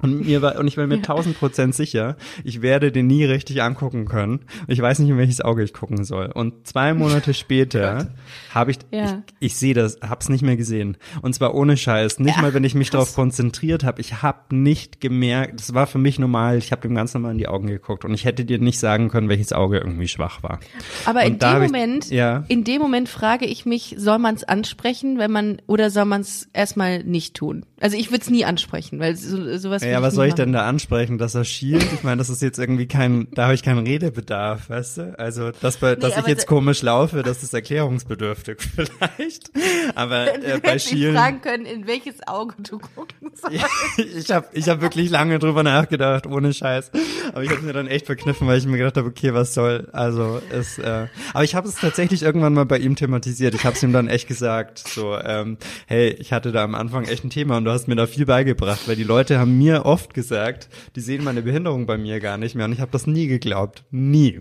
Und 0.02 0.24
mir 0.26 0.42
war, 0.42 0.58
und 0.58 0.66
ich 0.66 0.76
war 0.76 0.86
mir 0.86 1.02
tausend 1.02 1.38
Prozent 1.38 1.74
sicher, 1.74 2.16
ich 2.44 2.62
werde 2.62 2.90
den 2.92 3.06
nie 3.06 3.24
richtig 3.24 3.62
angucken 3.62 4.06
können. 4.06 4.40
Ich 4.66 4.80
weiß 4.80 4.98
nicht, 5.00 5.08
in 5.10 5.18
welches 5.18 5.40
Auge 5.40 5.62
ich 5.62 5.72
gucken 5.72 6.04
soll. 6.04 6.26
Und 6.32 6.66
zwei 6.66 6.94
Monate 6.94 7.34
später 7.34 8.08
habe 8.54 8.70
ich, 8.70 8.78
Ja. 8.90 9.22
ich, 9.40 9.48
ich 9.52 9.56
sehe 9.56 9.74
das, 9.74 9.98
hab's 10.00 10.28
nicht 10.28 10.42
mehr 10.42 10.56
gesehen. 10.56 10.96
Und 11.22 11.34
zwar 11.34 11.54
ohne 11.54 11.76
Scheiß. 11.76 12.18
Nicht 12.20 12.40
mal, 12.40 12.54
wenn 12.54 12.64
ich 12.64 12.74
mich 12.74 12.90
darauf 12.90 13.14
konzentriert 13.14 13.84
habe. 13.84 14.00
Ich 14.00 14.22
habe 14.22 14.54
nicht 14.56 15.00
gemerkt, 15.00 15.60
das 15.60 15.74
war 15.74 15.86
für 15.86 15.98
mich 15.98 16.18
normal. 16.18 16.58
Ich 16.58 16.72
habe 16.72 16.82
dem 16.82 16.94
ganz 16.94 17.14
normal 17.14 17.32
in 17.32 17.38
die 17.38 17.48
Augen 17.48 17.66
geguckt. 17.66 18.04
Und 18.04 18.14
ich 18.14 18.24
hätte 18.24 18.44
dir 18.44 18.58
nicht 18.58 18.78
sagen 18.78 19.08
können, 19.08 19.28
welches 19.28 19.52
Auge 19.52 19.78
irgendwie 19.78 20.08
schwach 20.08 20.42
war. 20.42 20.60
Aber 21.04 21.24
in 21.24 21.34
Und 21.34 21.42
da 21.42 21.52
dem 21.52 21.56
hab 21.56 21.62
ich- 21.64 21.72
Moment, 21.72 22.10
ja. 22.10 22.44
in 22.48 22.64
dem 22.64 22.80
Moment 22.80 23.08
frage 23.08 23.44
ich 23.46 23.66
mich, 23.66 23.94
soll 23.98 24.18
man 24.18 24.34
es 24.34 24.44
ansprechen, 24.44 25.18
wenn 25.18 25.30
man 25.30 25.60
oder 25.66 25.90
soll 25.90 26.04
man 26.06 26.20
es 26.22 26.48
erstmal 26.52 27.04
nicht 27.04 27.34
tun? 27.34 27.64
Also 27.80 27.96
ich 27.96 28.10
würde 28.10 28.22
es 28.22 28.30
nie 28.30 28.44
ansprechen, 28.44 28.98
weil 29.00 29.16
so, 29.16 29.56
sowas. 29.58 29.82
Würd 29.90 30.02
Ja, 30.02 30.06
was 30.06 30.14
soll 30.14 30.26
ich 30.26 30.34
denn 30.34 30.52
da 30.52 30.66
ansprechen, 30.66 31.18
dass 31.18 31.34
er 31.34 31.44
schielt? 31.44 31.86
Ich 31.92 32.02
meine, 32.02 32.18
das 32.18 32.30
ist 32.30 32.42
jetzt 32.42 32.58
irgendwie 32.58 32.86
kein, 32.86 33.28
da 33.32 33.44
habe 33.44 33.54
ich 33.54 33.62
keinen 33.62 33.86
Redebedarf, 33.86 34.70
weißt 34.70 34.98
du? 34.98 35.18
Also, 35.18 35.50
dass, 35.60 35.78
bei, 35.78 35.96
dass 35.96 36.16
ich 36.16 36.26
jetzt 36.26 36.46
komisch 36.46 36.82
laufe, 36.82 37.22
das 37.22 37.42
ist 37.42 37.54
erklärungsbedürftig 37.54 38.58
vielleicht. 38.74 39.50
Aber 39.94 40.34
äh, 40.42 40.60
bei 40.62 40.78
Schielen, 40.78 41.14
fragen 41.14 41.40
können, 41.40 41.66
in 41.66 41.86
welches 41.86 42.26
Auge 42.26 42.54
du 42.58 42.78
gucken 42.78 43.30
sollst. 43.34 43.64
ich 43.98 44.30
habe 44.30 44.46
ich 44.52 44.68
hab 44.68 44.80
wirklich 44.80 45.10
lange 45.10 45.38
drüber 45.38 45.62
nachgedacht, 45.62 46.26
ohne 46.26 46.52
Scheiß. 46.52 46.90
Aber 47.32 47.42
ich 47.42 47.50
habe 47.50 47.62
mir 47.62 47.72
dann 47.72 47.86
echt 47.86 48.06
verkniffen, 48.06 48.46
weil 48.46 48.58
ich 48.58 48.66
mir 48.66 48.78
gedacht 48.78 48.96
habe, 48.96 49.08
okay, 49.08 49.34
was 49.34 49.54
soll, 49.54 49.88
also 49.92 50.40
es, 50.50 50.78
äh, 50.78 51.06
aber 51.32 51.44
ich 51.44 51.54
habe 51.54 51.68
es 51.68 51.74
tatsächlich 51.76 52.22
irgendwann 52.22 52.54
mal 52.54 52.66
bei 52.66 52.78
ihm 52.78 52.96
thematisiert. 52.96 53.54
Ich 53.54 53.64
habe 53.64 53.76
es 53.76 53.82
ihm 53.82 53.92
dann 53.92 54.08
echt 54.08 54.28
gesagt, 54.28 54.78
so, 54.78 55.16
ähm, 55.18 55.58
hey, 55.86 56.10
ich 56.10 56.32
hatte 56.32 56.52
da 56.52 56.64
am 56.64 56.74
Anfang 56.74 57.04
echt 57.04 57.24
ein 57.24 57.30
Thema 57.30 57.56
und 57.56 57.64
du 57.64 57.70
hast 57.70 57.88
mir 57.88 57.96
da 57.96 58.06
viel 58.06 58.26
beigebracht, 58.26 58.86
weil 58.86 58.96
die 58.96 59.04
Leute 59.04 59.38
haben 59.38 59.58
mir 59.58 59.79
oft 59.84 60.14
gesagt, 60.14 60.68
die 60.96 61.00
sehen 61.00 61.24
meine 61.24 61.42
Behinderung 61.42 61.86
bei 61.86 61.98
mir 61.98 62.20
gar 62.20 62.38
nicht 62.38 62.54
mehr 62.54 62.64
und 62.66 62.72
ich 62.72 62.80
habe 62.80 62.90
das 62.92 63.06
nie 63.06 63.26
geglaubt, 63.26 63.84
nie. 63.90 64.40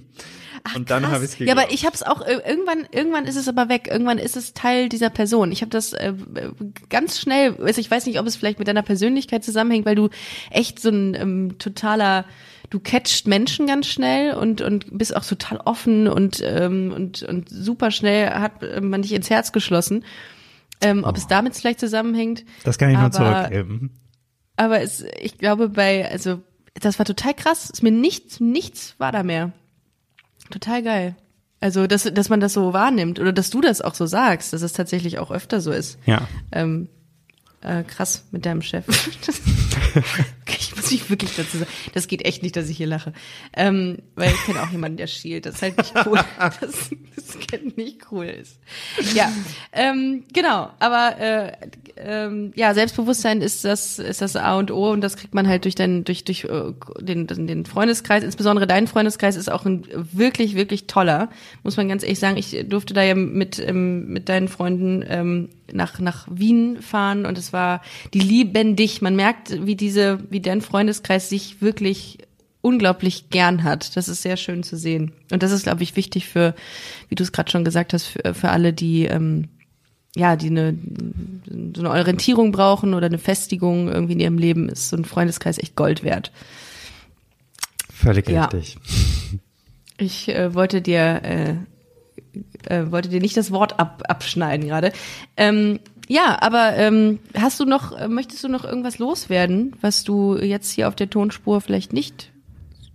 und 0.76 0.90
dann 0.90 1.08
habe 1.10 1.24
ich 1.26 1.32
es 1.32 1.40
Ja, 1.40 1.54
aber 1.54 1.72
ich 1.72 1.86
habe 1.86 1.96
es 1.96 2.04
auch 2.04 2.22
äh, 2.22 2.40
irgendwann 2.48 2.88
irgendwann 2.92 3.26
ist 3.26 3.36
es 3.38 3.48
aber 3.48 3.70
weg. 3.70 3.88
Irgendwann 3.92 4.18
ist 4.18 4.36
es 4.36 4.54
Teil 4.54 4.90
dieser 4.90 5.10
Person. 5.10 5.52
Ich 5.52 5.62
habe 5.62 5.70
das 5.70 5.94
äh, 5.94 6.14
ganz 6.90 7.20
schnell, 7.20 7.56
also 7.62 7.80
ich 7.80 7.90
weiß 7.90 8.06
nicht, 8.06 8.20
ob 8.20 8.28
es 8.28 8.36
vielleicht 8.36 8.60
mit 8.60 8.68
deiner 8.68 8.84
Persönlichkeit 8.84 9.44
zusammenhängt, 9.44 9.86
weil 9.86 9.96
du 9.96 10.10
echt 10.52 10.80
so 10.80 10.90
ein 10.90 11.16
ähm, 11.16 11.58
totaler 11.60 12.26
du 12.70 12.80
catcht 12.80 13.28
Menschen 13.28 13.66
ganz 13.68 13.88
schnell 13.88 14.36
und 14.36 14.62
und 14.62 14.96
bist 14.98 15.16
auch 15.16 15.26
total 15.26 15.58
offen 15.66 16.08
und 16.08 16.42
ähm, 16.44 16.94
und 16.96 17.24
und 17.24 17.50
super 17.50 17.90
schnell 17.92 18.30
hat 18.30 18.62
äh, 18.64 18.82
man 18.82 19.02
dich 19.02 19.14
ins 19.14 19.30
Herz 19.30 19.52
geschlossen. 19.52 20.04
Ähm, 20.82 21.04
ob 21.04 21.18
es 21.18 21.28
damit 21.28 21.56
vielleicht 21.56 21.80
zusammenhängt. 21.80 22.46
Das 22.64 22.78
kann 22.78 22.90
ich 22.90 22.96
nur 22.96 23.06
aber- 23.06 23.12
zurückgeben. 23.50 23.92
Aber 24.60 24.82
es, 24.82 25.06
ich 25.22 25.38
glaube 25.38 25.70
bei, 25.70 26.12
also 26.12 26.42
das 26.74 27.00
war 27.00 27.06
total 27.06 27.34
krass. 27.34 27.70
Ist 27.70 27.82
mir 27.82 27.94
nichts, 27.94 28.42
nichts 28.42 28.96
war 28.98 29.14
da 29.14 29.24
mehr. 29.24 29.54
Total 30.52 30.84
geil. 30.84 31.16
Also, 31.62 31.88
dass, 31.88 32.04
dass 32.04 32.28
man 32.28 32.42
das 32.42 32.54
so 32.54 32.74
wahrnimmt 32.74 33.20
oder 33.20 33.32
dass 33.32 33.52
du 33.52 33.62
das 33.62 33.80
auch 33.80 33.96
so 33.96 34.06
sagst, 34.06 34.52
dass 34.52 34.62
es 34.62 34.74
tatsächlich 34.74 35.18
auch 35.18 35.32
öfter 35.32 35.62
so 35.62 35.72
ist. 35.72 35.98
Ja. 36.06 36.28
Ähm, 36.52 36.90
äh, 37.62 37.84
krass 37.84 38.26
mit 38.32 38.46
deinem 38.46 38.62
Chef. 38.62 38.86
Das, 39.26 39.42
ich 40.60 40.76
muss 40.76 40.92
mich 40.92 41.10
wirklich 41.10 41.36
dazu 41.36 41.58
sagen. 41.58 41.72
Das 41.94 42.08
geht 42.08 42.24
echt 42.24 42.44
nicht, 42.44 42.56
dass 42.56 42.70
ich 42.70 42.78
hier 42.78 42.86
lache. 42.86 43.12
Ähm, 43.54 43.98
weil 44.16 44.32
ich 44.32 44.44
kenne 44.46 44.62
auch 44.62 44.70
jemanden, 44.70 44.98
der 44.98 45.08
schielt. 45.08 45.48
Das 45.48 45.56
ist 45.56 45.62
halt 45.64 45.78
nicht 45.78 45.94
cool. 46.06 46.20
Das, 46.38 46.92
das 47.16 47.76
nicht 47.76 48.12
cool 48.12 48.26
ist. 48.26 48.60
Ja, 49.16 49.32
ähm, 49.72 50.26
genau. 50.32 50.70
Aber 50.80 51.18
äh, 51.20 51.54
ähm, 52.02 52.52
ja, 52.56 52.74
Selbstbewusstsein 52.74 53.42
ist 53.42 53.66
das 53.66 54.00
ist 54.00 54.22
das 54.22 54.36
A 54.36 54.58
und 54.58 54.72
O 54.72 54.92
und 54.92 55.02
das 55.02 55.18
kriegt 55.18 55.34
man 55.34 55.48
halt 55.48 55.66
durch 55.66 55.76
den 55.76 56.04
durch 56.04 56.24
durch 56.24 56.46
äh, 56.46 56.74
den 57.00 57.28
den 57.28 57.66
Freundeskreis. 57.66 58.24
Insbesondere 58.24 58.68
dein 58.68 58.88
Freundeskreis 58.88 59.36
ist 59.36 59.52
auch 59.52 59.66
ein 59.66 59.86
wirklich 60.12 60.56
wirklich 60.56 60.88
toller, 60.88 61.30
muss 61.64 61.78
man 61.78 61.90
ganz 61.90 62.04
ehrlich 62.04 62.20
sagen. 62.20 62.38
Ich 62.38 62.66
durfte 62.68 62.94
da 62.94 63.04
ja 63.04 63.16
mit 63.16 63.60
ähm, 63.60 64.08
mit 64.08 64.30
deinen 64.30 64.48
Freunden 64.48 65.04
ähm, 65.08 65.50
nach 65.72 66.00
nach 66.00 66.28
Wien 66.30 66.82
fahren 66.82 67.26
und 67.26 67.38
es 67.38 67.54
war 67.54 67.82
die 68.14 68.20
lieben 68.20 68.76
dich. 68.76 69.02
Man 69.02 69.16
merkt, 69.16 69.66
wie 69.66 69.76
diese 69.76 70.20
wie 70.30 70.40
dein 70.40 70.62
Freundeskreis 70.62 71.30
sich 71.30 71.62
wirklich 71.62 72.20
unglaublich 72.62 73.30
gern 73.30 73.64
hat. 73.64 73.96
Das 73.96 74.08
ist 74.08 74.22
sehr 74.22 74.38
schön 74.38 74.64
zu 74.64 74.78
sehen. 74.78 75.14
Und 75.32 75.44
das 75.44 75.52
ist, 75.52 75.64
glaube 75.64 75.82
ich, 75.84 75.96
wichtig 75.96 76.28
für, 76.28 76.56
wie 77.08 77.16
du 77.16 77.24
es 77.24 77.32
gerade 77.32 77.50
schon 77.50 77.64
gesagt 77.64 77.94
hast, 77.94 78.06
für, 78.06 78.34
für 78.34 78.50
alle, 78.50 78.74
die 78.74 79.06
ähm, 79.06 79.48
ja, 80.20 80.36
die 80.36 80.48
eine 80.48 80.78
so 81.76 81.82
eine 81.82 81.90
Orientierung 81.90 82.52
brauchen 82.52 82.94
oder 82.94 83.08
eine 83.08 83.18
Festigung 83.18 83.88
irgendwie 83.88 84.14
in 84.14 84.20
ihrem 84.20 84.38
Leben, 84.38 84.70
ist 84.70 84.90
so 84.90 84.98
ein 84.98 85.06
Freundeskreis 85.06 85.58
echt 85.58 85.76
Gold 85.76 86.04
wert. 86.04 86.32
Völlig 87.92 88.30
Ja. 88.30 88.46
richtig. 88.46 88.78
Ich 90.02 90.30
äh, 90.30 90.54
wollte 90.54 90.82
dir 90.82 91.22
äh, 91.26 91.56
äh, 92.70 92.90
wollte 92.90 93.10
dir 93.10 93.20
nicht 93.20 93.36
das 93.36 93.52
Wort 93.52 93.82
ab, 93.82 94.04
abschneiden 94.08 94.66
gerade. 94.68 94.94
Ähm, 95.36 95.82
ja, 96.08 96.38
aber 96.42 96.78
ähm, 96.78 97.20
hast 97.38 97.60
du 97.60 97.66
noch, 97.66 98.08
möchtest 98.08 98.44
du 98.44 98.48
noch 98.48 98.64
irgendwas 98.64 98.98
loswerden, 98.98 99.76
was 99.82 100.06
du 100.06 100.38
jetzt 100.38 100.72
hier 100.72 100.88
auf 100.88 100.96
der 100.96 101.10
Tonspur 101.10 101.60
vielleicht 101.60 101.92
nicht 101.92 102.32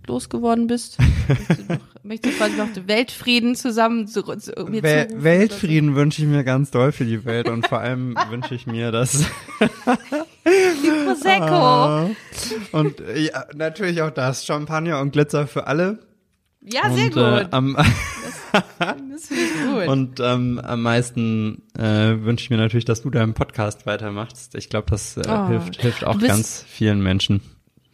losgeworden 0.07 0.67
bist? 0.67 0.97
möchtest, 1.27 1.59
du 1.59 1.73
noch, 1.73 1.79
möchtest 2.03 2.33
du 2.35 2.37
quasi 2.37 2.55
noch 2.57 2.73
den 2.73 2.87
Weltfrieden 2.87 3.55
zusammen 3.55 4.07
zu, 4.07 4.21
zu, 4.23 4.51
mir 4.67 4.83
zurufen? 4.83 5.23
Weltfrieden 5.23 5.95
wünsche 5.95 6.21
ich 6.21 6.27
mir 6.27 6.43
ganz 6.43 6.71
doll 6.71 6.91
für 6.91 7.05
die 7.05 7.25
Welt 7.25 7.49
und 7.49 7.67
vor 7.67 7.79
allem 7.79 8.15
wünsche 8.29 8.55
ich 8.55 8.67
mir, 8.67 8.91
dass 8.91 9.25
Prosecco. 11.05 12.15
und 12.71 13.01
äh, 13.01 13.19
ja, 13.19 13.45
natürlich 13.55 14.01
auch 14.01 14.11
das 14.11 14.45
Champagner 14.45 14.99
und 14.99 15.11
Glitzer 15.11 15.47
für 15.47 15.67
alle. 15.67 15.99
Ja, 16.61 16.89
sehr 16.91 17.05
und, 17.05 17.13
gut. 17.13 17.23
Äh, 17.23 17.47
am, 17.51 17.75
das 19.11 19.29
ich 19.31 19.63
gut. 19.63 19.87
und 19.87 20.19
ähm, 20.19 20.59
am 20.63 20.81
meisten 20.81 21.61
äh, 21.77 22.15
wünsche 22.23 22.43
ich 22.43 22.49
mir 22.49 22.57
natürlich, 22.57 22.85
dass 22.85 23.03
du 23.03 23.09
deinen 23.11 23.33
Podcast 23.33 23.85
weitermachst. 23.85 24.55
Ich 24.55 24.69
glaube, 24.69 24.87
das 24.89 25.17
äh, 25.17 25.23
Oh. 25.27 25.47
hilft, 25.47 25.81
hilft 25.81 26.03
auch 26.03 26.17
ganz 26.19 26.63
vielen 26.67 27.01
Menschen. 27.03 27.41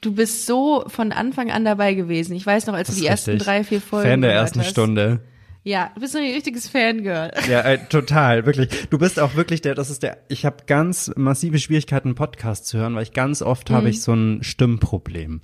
Du 0.02 0.14
bist 0.16 0.45
so 0.47 0.84
von 0.88 1.12
Anfang 1.12 1.52
an 1.52 1.64
dabei 1.64 1.93
gewesen. 1.93 2.36
Ich 2.36 2.45
weiß 2.45 2.66
noch, 2.68 2.74
als 2.74 2.88
Das 2.88 2.95
du 2.95 3.02
die 3.02 3.08
ersten 3.08 3.32
richtig. 3.32 3.45
drei, 3.45 3.64
vier 3.64 3.82
Folgen 3.82 4.10
Fan 4.10 4.22
der 4.22 4.34
ersten 4.34 4.60
hast. 4.62 4.70
Stunde. 4.70 5.22
Ja, 5.64 5.91
du 5.93 6.02
bist 6.02 6.14
so 6.14 6.18
ein 6.20 6.26
richtiges 6.34 6.68
Fangirl. 6.68 7.32
Ja, 7.49 7.62
äh, 7.62 7.78
total, 7.88 8.47
wirklich. 8.47 8.70
Du 8.89 8.97
bist 8.97 9.20
auch 9.20 9.36
wirklich 9.36 9.62
der, 9.62 9.76
das 9.76 9.91
ist 9.91 10.02
der, 10.02 10.18
ich 10.28 10.43
habe 10.43 10.58
ganz 10.66 11.12
massive 11.16 11.60
Schwierigkeiten, 11.60 12.08
einen 12.10 12.16
Podcast 12.16 12.66
zu 12.66 12.80
hören, 12.80 12.95
weil 12.95 13.04
ich 13.04 13.14
ganz 13.14 13.43
oft 13.43 13.70
habe 13.70 13.84
Mhm. 13.84 13.88
ich 13.89 14.02
so 14.02 14.14
ein 14.14 14.41
Stimmproblem. 14.41 15.41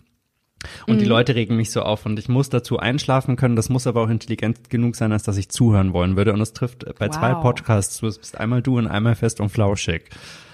Und 0.88 1.00
die 1.00 1.06
Leute 1.06 1.36
regen 1.36 1.56
mich 1.56 1.70
so 1.70 1.84
auf 1.84 2.08
und 2.08 2.18
ich 2.18 2.30
muss 2.30 2.50
dazu 2.50 2.80
einschlafen 2.80 3.36
können. 3.36 3.56
Das 3.56 3.70
muss 3.70 3.86
aber 3.86 4.02
auch 4.02 4.10
intelligent 4.10 4.72
genug 4.72 4.96
sein, 4.96 5.12
als 5.12 5.22
dass 5.22 5.38
ich 5.38 5.50
zuhören 5.50 5.94
wollen 5.94 6.18
würde. 6.18 6.34
Und 6.34 6.40
das 6.40 6.54
trifft 6.54 6.84
bei 6.98 7.10
zwei 7.10 7.34
Wow. 7.36 7.44
Podcasts 7.44 7.98
zu. 7.98 8.08
Es 8.08 8.18
bist 8.18 8.40
einmal 8.40 8.64
du 8.64 8.80
und 8.80 8.88
einmal 8.88 9.14
fest 9.14 9.40
und 9.40 9.50
flauschig. 9.50 10.10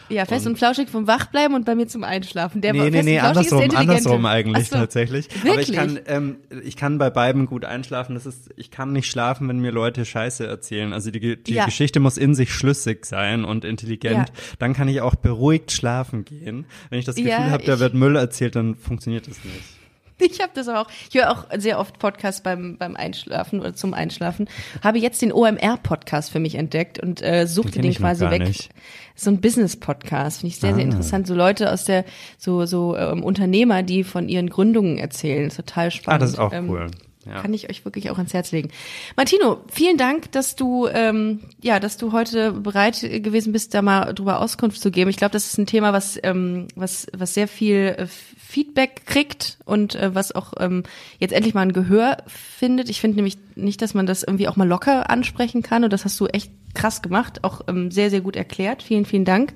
Ja, 0.10 0.26
fest 0.26 0.46
und, 0.48 0.58
flauschig 0.58 0.90
vom 0.90 1.08
Wachbleiben 1.08 1.56
und 1.56 1.66
bei 1.66 1.76
mir 1.76 1.88
zum 1.88 2.04
Einschlafen. 2.04 2.62
Der 2.62 2.74
Nee, 2.74 2.80
fest 2.80 2.94
nee, 2.94 3.00
und 3.00 3.06
nee, 3.06 3.20
andersrum, 3.20 3.62
andersrum 3.76 4.26
eigentlich 4.26 4.70
so. 4.70 4.76
tatsächlich. 4.76 5.28
Wirklich? 5.44 5.78
Aber 5.80 5.88
ich 5.90 5.96
kann, 5.96 6.00
ähm, 6.08 6.36
ich 6.64 6.76
kann 6.76 6.98
bei 6.98 7.10
beiden 7.10 7.46
gut 7.46 7.66
einschlafen. 7.66 8.16
Das 8.16 8.26
ist, 8.26 8.50
ich 8.58 8.72
kann 8.72 8.92
nicht 8.92 9.10
schlafen, 9.10 9.48
wenn 9.48 9.60
mir 9.60 9.72
Leute 9.72 10.06
Scheiße 10.06 10.46
erzählen. 10.46 10.94
Also 10.94 11.12
die, 11.12 11.42
die 11.42 11.54
Ja. 11.54 11.66
Geschichte 11.66 12.00
muss 12.00 12.18
in 12.18 12.36
sich 12.36 12.54
schlüssig 12.54 13.06
sein 13.06 13.46
und 13.46 13.66
intelligent. 13.66 14.30
Ja. 14.30 14.36
Dann 14.60 14.74
kann 14.74 14.88
ich 14.88 15.02
auch 15.02 15.16
beruhigt 15.16 15.72
schlafen 15.72 16.26
gehen. 16.26 16.66
Wenn 16.90 17.00
ich 17.00 17.06
das 17.06 17.16
Gefühl 17.16 17.32
Ja, 17.32 17.50
habe, 17.50 17.64
da 17.64 17.80
wird 17.80 17.94
Müll 17.94 18.16
erzählt, 18.16 18.56
dann 18.56 18.76
funktioniert 18.76 19.28
das 19.28 19.44
nicht. 19.44 19.83
Ich 20.20 20.40
habe 20.42 20.52
das 20.54 20.68
auch. 20.70 20.88
Ich 21.10 21.16
höre 21.16 21.32
auch 21.32 21.46
sehr 21.58 21.80
oft 21.80 22.00
Podcasts 22.00 22.42
beim 22.42 22.78
beim 22.78 22.96
Einschlafen 22.96 23.60
oder 23.60 23.74
zum 23.76 23.94
Einschlafen. 23.94 24.48
Habe 24.84 25.00
jetzt 25.00 25.22
den 25.22 25.34
OMR 25.34 25.78
Podcast 25.82 26.32
für 26.32 26.40
mich 26.40 26.56
entdeckt 26.56 27.00
und 27.00 27.22
äh, 27.22 27.46
suchte 27.48 27.74
Den 27.74 27.84
den, 27.84 27.94
quasi 27.96 28.30
weg. 28.30 28.44
nicht. 28.48 28.70
So 29.16 29.30
ein 29.30 29.42
Business 29.42 29.76
Podcast 29.78 30.40
finde 30.42 30.54
ich 30.54 30.60
sehr 30.60 30.74
sehr 30.74 30.84
Ah. 30.84 30.88
interessant. 30.88 31.28
So 31.28 31.36
Leute 31.36 31.72
aus 31.72 31.86
der 31.86 32.06
so 32.38 32.66
so 32.66 32.96
ähm, 32.96 33.24
Unternehmer, 33.24 33.84
die 33.84 34.04
von 34.04 34.30
ihren 34.30 34.50
Gründungen 34.50 34.98
erzählen. 34.98 35.48
Ist 35.48 35.58
total 35.58 35.88
Ah, 35.88 35.92
spannend. 35.92 36.22
das 36.24 36.30
ist 36.32 36.40
auch 36.40 36.54
Ähm, 36.54 36.70
cool. 36.70 36.88
Ja. 37.26 37.42
Kann 37.42 37.54
ich 37.54 37.70
euch 37.70 37.86
wirklich 37.86 38.10
auch 38.10 38.18
ans 38.18 38.34
Herz 38.34 38.52
legen. 38.52 38.70
Martino, 39.16 39.62
vielen 39.72 39.96
Dank, 39.98 40.34
dass 40.34 40.58
du 40.58 40.88
ähm, 40.88 41.40
ja, 41.62 41.80
dass 41.80 41.96
du 41.96 42.12
heute 42.12 42.52
bereit 42.52 43.00
gewesen 43.00 43.54
bist, 43.54 43.74
da 43.74 43.82
mal 43.82 44.14
drüber 44.14 44.42
Auskunft 44.42 44.82
zu 44.82 44.92
geben. 44.92 45.10
Ich 45.10 45.16
glaube, 45.16 45.32
das 45.32 45.46
ist 45.46 45.58
ein 45.58 45.66
Thema, 45.66 45.94
was 45.94 46.20
ähm, 46.22 46.68
was 46.76 47.08
was 47.16 47.34
sehr 47.34 47.48
viel 47.48 47.96
äh, 47.98 48.08
Feedback 48.54 49.08
kriegt 49.08 49.58
und 49.66 49.96
äh, 49.96 50.14
was 50.14 50.32
auch 50.32 50.54
ähm, 50.60 50.84
jetzt 51.18 51.34
endlich 51.34 51.56
mal 51.56 51.64
ein 51.64 51.74
Gehör 51.74 52.18
findet. 52.28 52.88
Ich 52.88 53.02
finde 53.02 53.16
nämlich 53.16 53.36
nicht, 53.56 53.82
dass 53.82 53.96
man 53.96 54.06
das 54.06 54.22
irgendwie 54.22 54.48
auch 54.48 54.56
mal 54.56 54.68
locker 54.68 55.10
ansprechen 55.10 55.64
kann 55.64 55.84
und 55.84 55.92
das 55.92 56.06
hast 56.06 56.20
du 56.20 56.28
echt 56.28 56.52
krass 56.76 57.02
gemacht, 57.02 57.44
auch 57.44 57.62
ähm, 57.68 57.90
sehr 57.90 58.12
sehr 58.12 58.22
gut 58.22 58.36
erklärt. 58.36 58.84
Vielen 58.84 59.06
vielen 59.06 59.26
Dank 59.26 59.54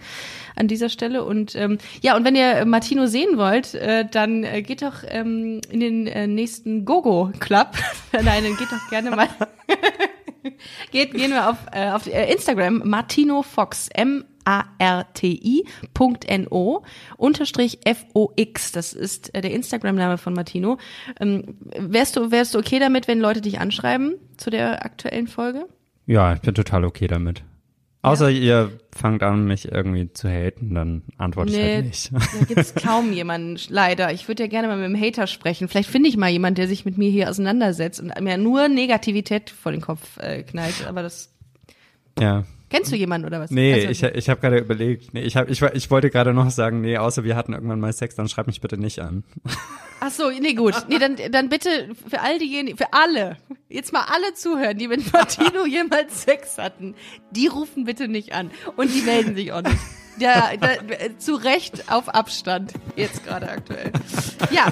an 0.55 0.67
dieser 0.67 0.89
Stelle 0.89 1.23
und 1.23 1.55
ähm, 1.55 1.77
ja 2.01 2.15
und 2.17 2.25
wenn 2.25 2.35
ihr 2.35 2.65
Martino 2.65 3.05
sehen 3.05 3.37
wollt, 3.37 3.75
äh, 3.75 4.03
dann 4.09 4.43
äh, 4.43 4.63
geht 4.63 4.81
doch 4.81 5.03
ähm, 5.07 5.61
in 5.69 5.79
den 5.79 6.07
äh, 6.07 6.25
nächsten 6.25 6.83
Gogo 6.83 7.31
Club. 7.39 7.73
Nein, 8.13 8.45
dann 8.45 8.57
geht 8.57 8.71
doch 8.71 8.89
gerne 8.89 9.11
mal 9.11 9.27
geht 10.91 11.13
gehen 11.13 11.29
wir 11.31 11.51
auf 11.51 11.57
äh, 11.71 11.91
auf 11.91 12.07
äh, 12.07 12.33
Instagram 12.33 12.81
Martino 12.83 13.43
Fox 13.43 13.89
M 13.93 14.25
A 14.47 14.63
R 14.79 15.05
T 15.13 15.27
I 15.27 15.65
Punkt 15.93 16.25
N 16.25 16.47
O 16.49 16.83
unterstrich 17.17 17.79
F 17.85 18.05
O 18.13 18.31
X. 18.35 18.71
Das 18.71 18.93
ist 18.93 19.35
äh, 19.35 19.41
der 19.41 19.51
Instagram-Name 19.51 20.17
von 20.17 20.33
Martino. 20.33 20.77
Ähm, 21.19 21.57
wärst 21.77 22.15
du 22.15 22.31
wärst 22.31 22.55
du 22.55 22.59
okay 22.59 22.79
damit, 22.79 23.07
wenn 23.07 23.19
Leute 23.19 23.41
dich 23.41 23.59
anschreiben 23.59 24.15
zu 24.37 24.49
der 24.49 24.85
aktuellen 24.85 25.27
Folge? 25.27 25.67
Ja, 26.05 26.33
ich 26.33 26.39
bin 26.39 26.55
total 26.55 26.85
okay 26.85 27.07
damit. 27.07 27.43
Außer 28.03 28.29
ihr 28.29 28.71
fangt 28.95 29.21
an, 29.21 29.45
mich 29.45 29.69
irgendwie 29.69 30.13
zu 30.13 30.29
haten, 30.29 30.73
dann 30.73 31.01
antworte 31.17 31.51
ich 31.51 31.61
halt 31.61 31.85
nicht. 31.85 32.13
da 32.13 32.45
gibt's 32.47 32.73
kaum 32.81 33.11
jemanden, 33.11 33.59
leider. 33.67 34.13
Ich 34.13 34.29
würde 34.29 34.43
ja 34.43 34.47
gerne 34.47 34.69
mal 34.69 34.77
mit 34.77 34.85
einem 34.85 35.01
Hater 35.01 35.27
sprechen. 35.27 35.67
Vielleicht 35.67 35.89
finde 35.89 36.07
ich 36.07 36.15
mal 36.15 36.29
jemanden, 36.29 36.55
der 36.55 36.69
sich 36.69 36.85
mit 36.85 36.97
mir 36.97 37.09
hier 37.09 37.29
auseinandersetzt 37.29 37.99
und 37.99 38.17
mir 38.21 38.37
nur 38.37 38.69
Negativität 38.69 39.49
vor 39.49 39.73
den 39.73 39.81
Kopf 39.81 40.17
äh, 40.19 40.43
knallt. 40.43 40.87
Aber 40.87 41.01
das 41.01 41.33
ja. 42.17 42.45
Kennst 42.69 42.91
du 42.91 42.95
jemanden 42.95 43.27
oder 43.27 43.39
was? 43.39 43.51
Nee, 43.51 43.73
Also, 43.73 43.87
ich, 43.87 44.03
ich 44.03 44.29
habe 44.29 44.41
gerade 44.41 44.57
überlegt, 44.59 45.13
nee, 45.13 45.21
ich, 45.21 45.35
hab, 45.37 45.49
ich, 45.49 45.61
ich 45.61 45.91
wollte 45.91 46.09
gerade 46.09 46.33
noch 46.33 46.49
sagen, 46.49 46.81
nee, 46.81 46.97
außer 46.97 47.23
wir 47.23 47.35
hatten 47.35 47.53
irgendwann 47.53 47.79
mal 47.79 47.93
Sex, 47.93 48.15
dann 48.15 48.27
schreib 48.27 48.47
mich 48.47 48.61
bitte 48.61 48.77
nicht 48.77 48.99
an. 48.99 49.23
Ach 49.99 50.11
so, 50.11 50.29
nee, 50.29 50.53
gut. 50.53 50.75
Nee, 50.89 50.99
dann, 50.99 51.15
dann 51.31 51.49
bitte 51.49 51.69
für 52.07 52.21
all 52.21 52.37
diejenigen, 52.37 52.77
für 52.77 52.93
alle, 52.93 53.37
jetzt 53.67 53.93
mal 53.93 54.03
alle 54.03 54.33
zuhören, 54.33 54.77
die 54.77 54.87
mit 54.87 55.11
Martino 55.11 55.65
jemals 55.67 56.23
Sex 56.23 56.57
hatten, 56.57 56.93
die 57.31 57.47
rufen 57.47 57.85
bitte 57.85 58.07
nicht 58.07 58.33
an. 58.33 58.51
Und 58.75 58.93
die 58.93 59.01
melden 59.01 59.35
sich 59.35 59.51
auch 59.51 59.61
nicht. 59.63 59.77
Ja, 60.19 60.51
da, 60.59 60.69
zu 61.19 61.35
Recht 61.35 61.91
auf 61.91 62.09
Abstand, 62.09 62.73
jetzt 62.95 63.23
gerade 63.25 63.49
aktuell. 63.49 63.91
Ja. 64.51 64.71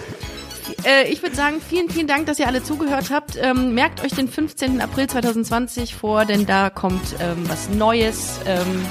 Äh, 0.86 1.09
ich 1.09 1.22
würde 1.22 1.36
sagen, 1.36 1.61
vielen, 1.61 1.89
vielen 1.89 2.07
Dank, 2.07 2.26
dass 2.26 2.39
ihr 2.39 2.47
alle 2.47 2.63
zugehört 2.63 3.09
habt. 3.11 3.38
Ähm, 3.41 3.74
merkt 3.74 4.03
euch 4.03 4.13
den 4.13 4.28
15. 4.28 4.82
April 4.82 5.07
2020 5.07 5.95
vor, 5.95 6.26
denn 6.26 6.45
da 6.45 6.70
kommt 6.70 7.16
ähm, 7.20 7.47
was 7.47 7.70
Neues. 7.70 8.39
Ähm, 8.45 8.86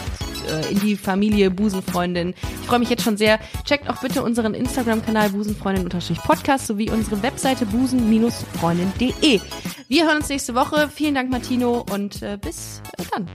äh, 0.48 0.72
in 0.72 0.80
die 0.80 0.96
Familie 0.96 1.50
Busenfreundin. 1.50 2.34
Ich 2.60 2.66
freue 2.66 2.78
mich 2.78 2.90
jetzt 2.90 3.02
schon 3.02 3.16
sehr. 3.16 3.38
Checkt 3.64 3.88
auch 3.88 4.00
bitte 4.00 4.22
unseren 4.22 4.54
Instagram-Kanal 4.54 5.30
busenfreundin-podcast 5.30 6.66
sowie 6.66 6.90
unsere 6.90 7.22
Webseite 7.22 7.66
busen-freundin.de. 7.66 9.40
Wir 9.88 10.06
hören 10.06 10.18
uns 10.18 10.28
nächste 10.28 10.54
Woche. 10.54 10.90
Vielen 10.94 11.14
Dank, 11.14 11.30
Martino, 11.30 11.84
und 11.90 12.22
äh, 12.22 12.38
bis 12.40 12.82
dann. 13.10 13.28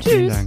Tschüss. 0.00 0.46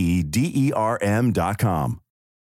E 0.00 0.22
D 0.22 0.50
E 0.54 0.72
R 0.72 0.98
M 1.02 1.30
dot 1.30 1.58
com. 1.58 2.00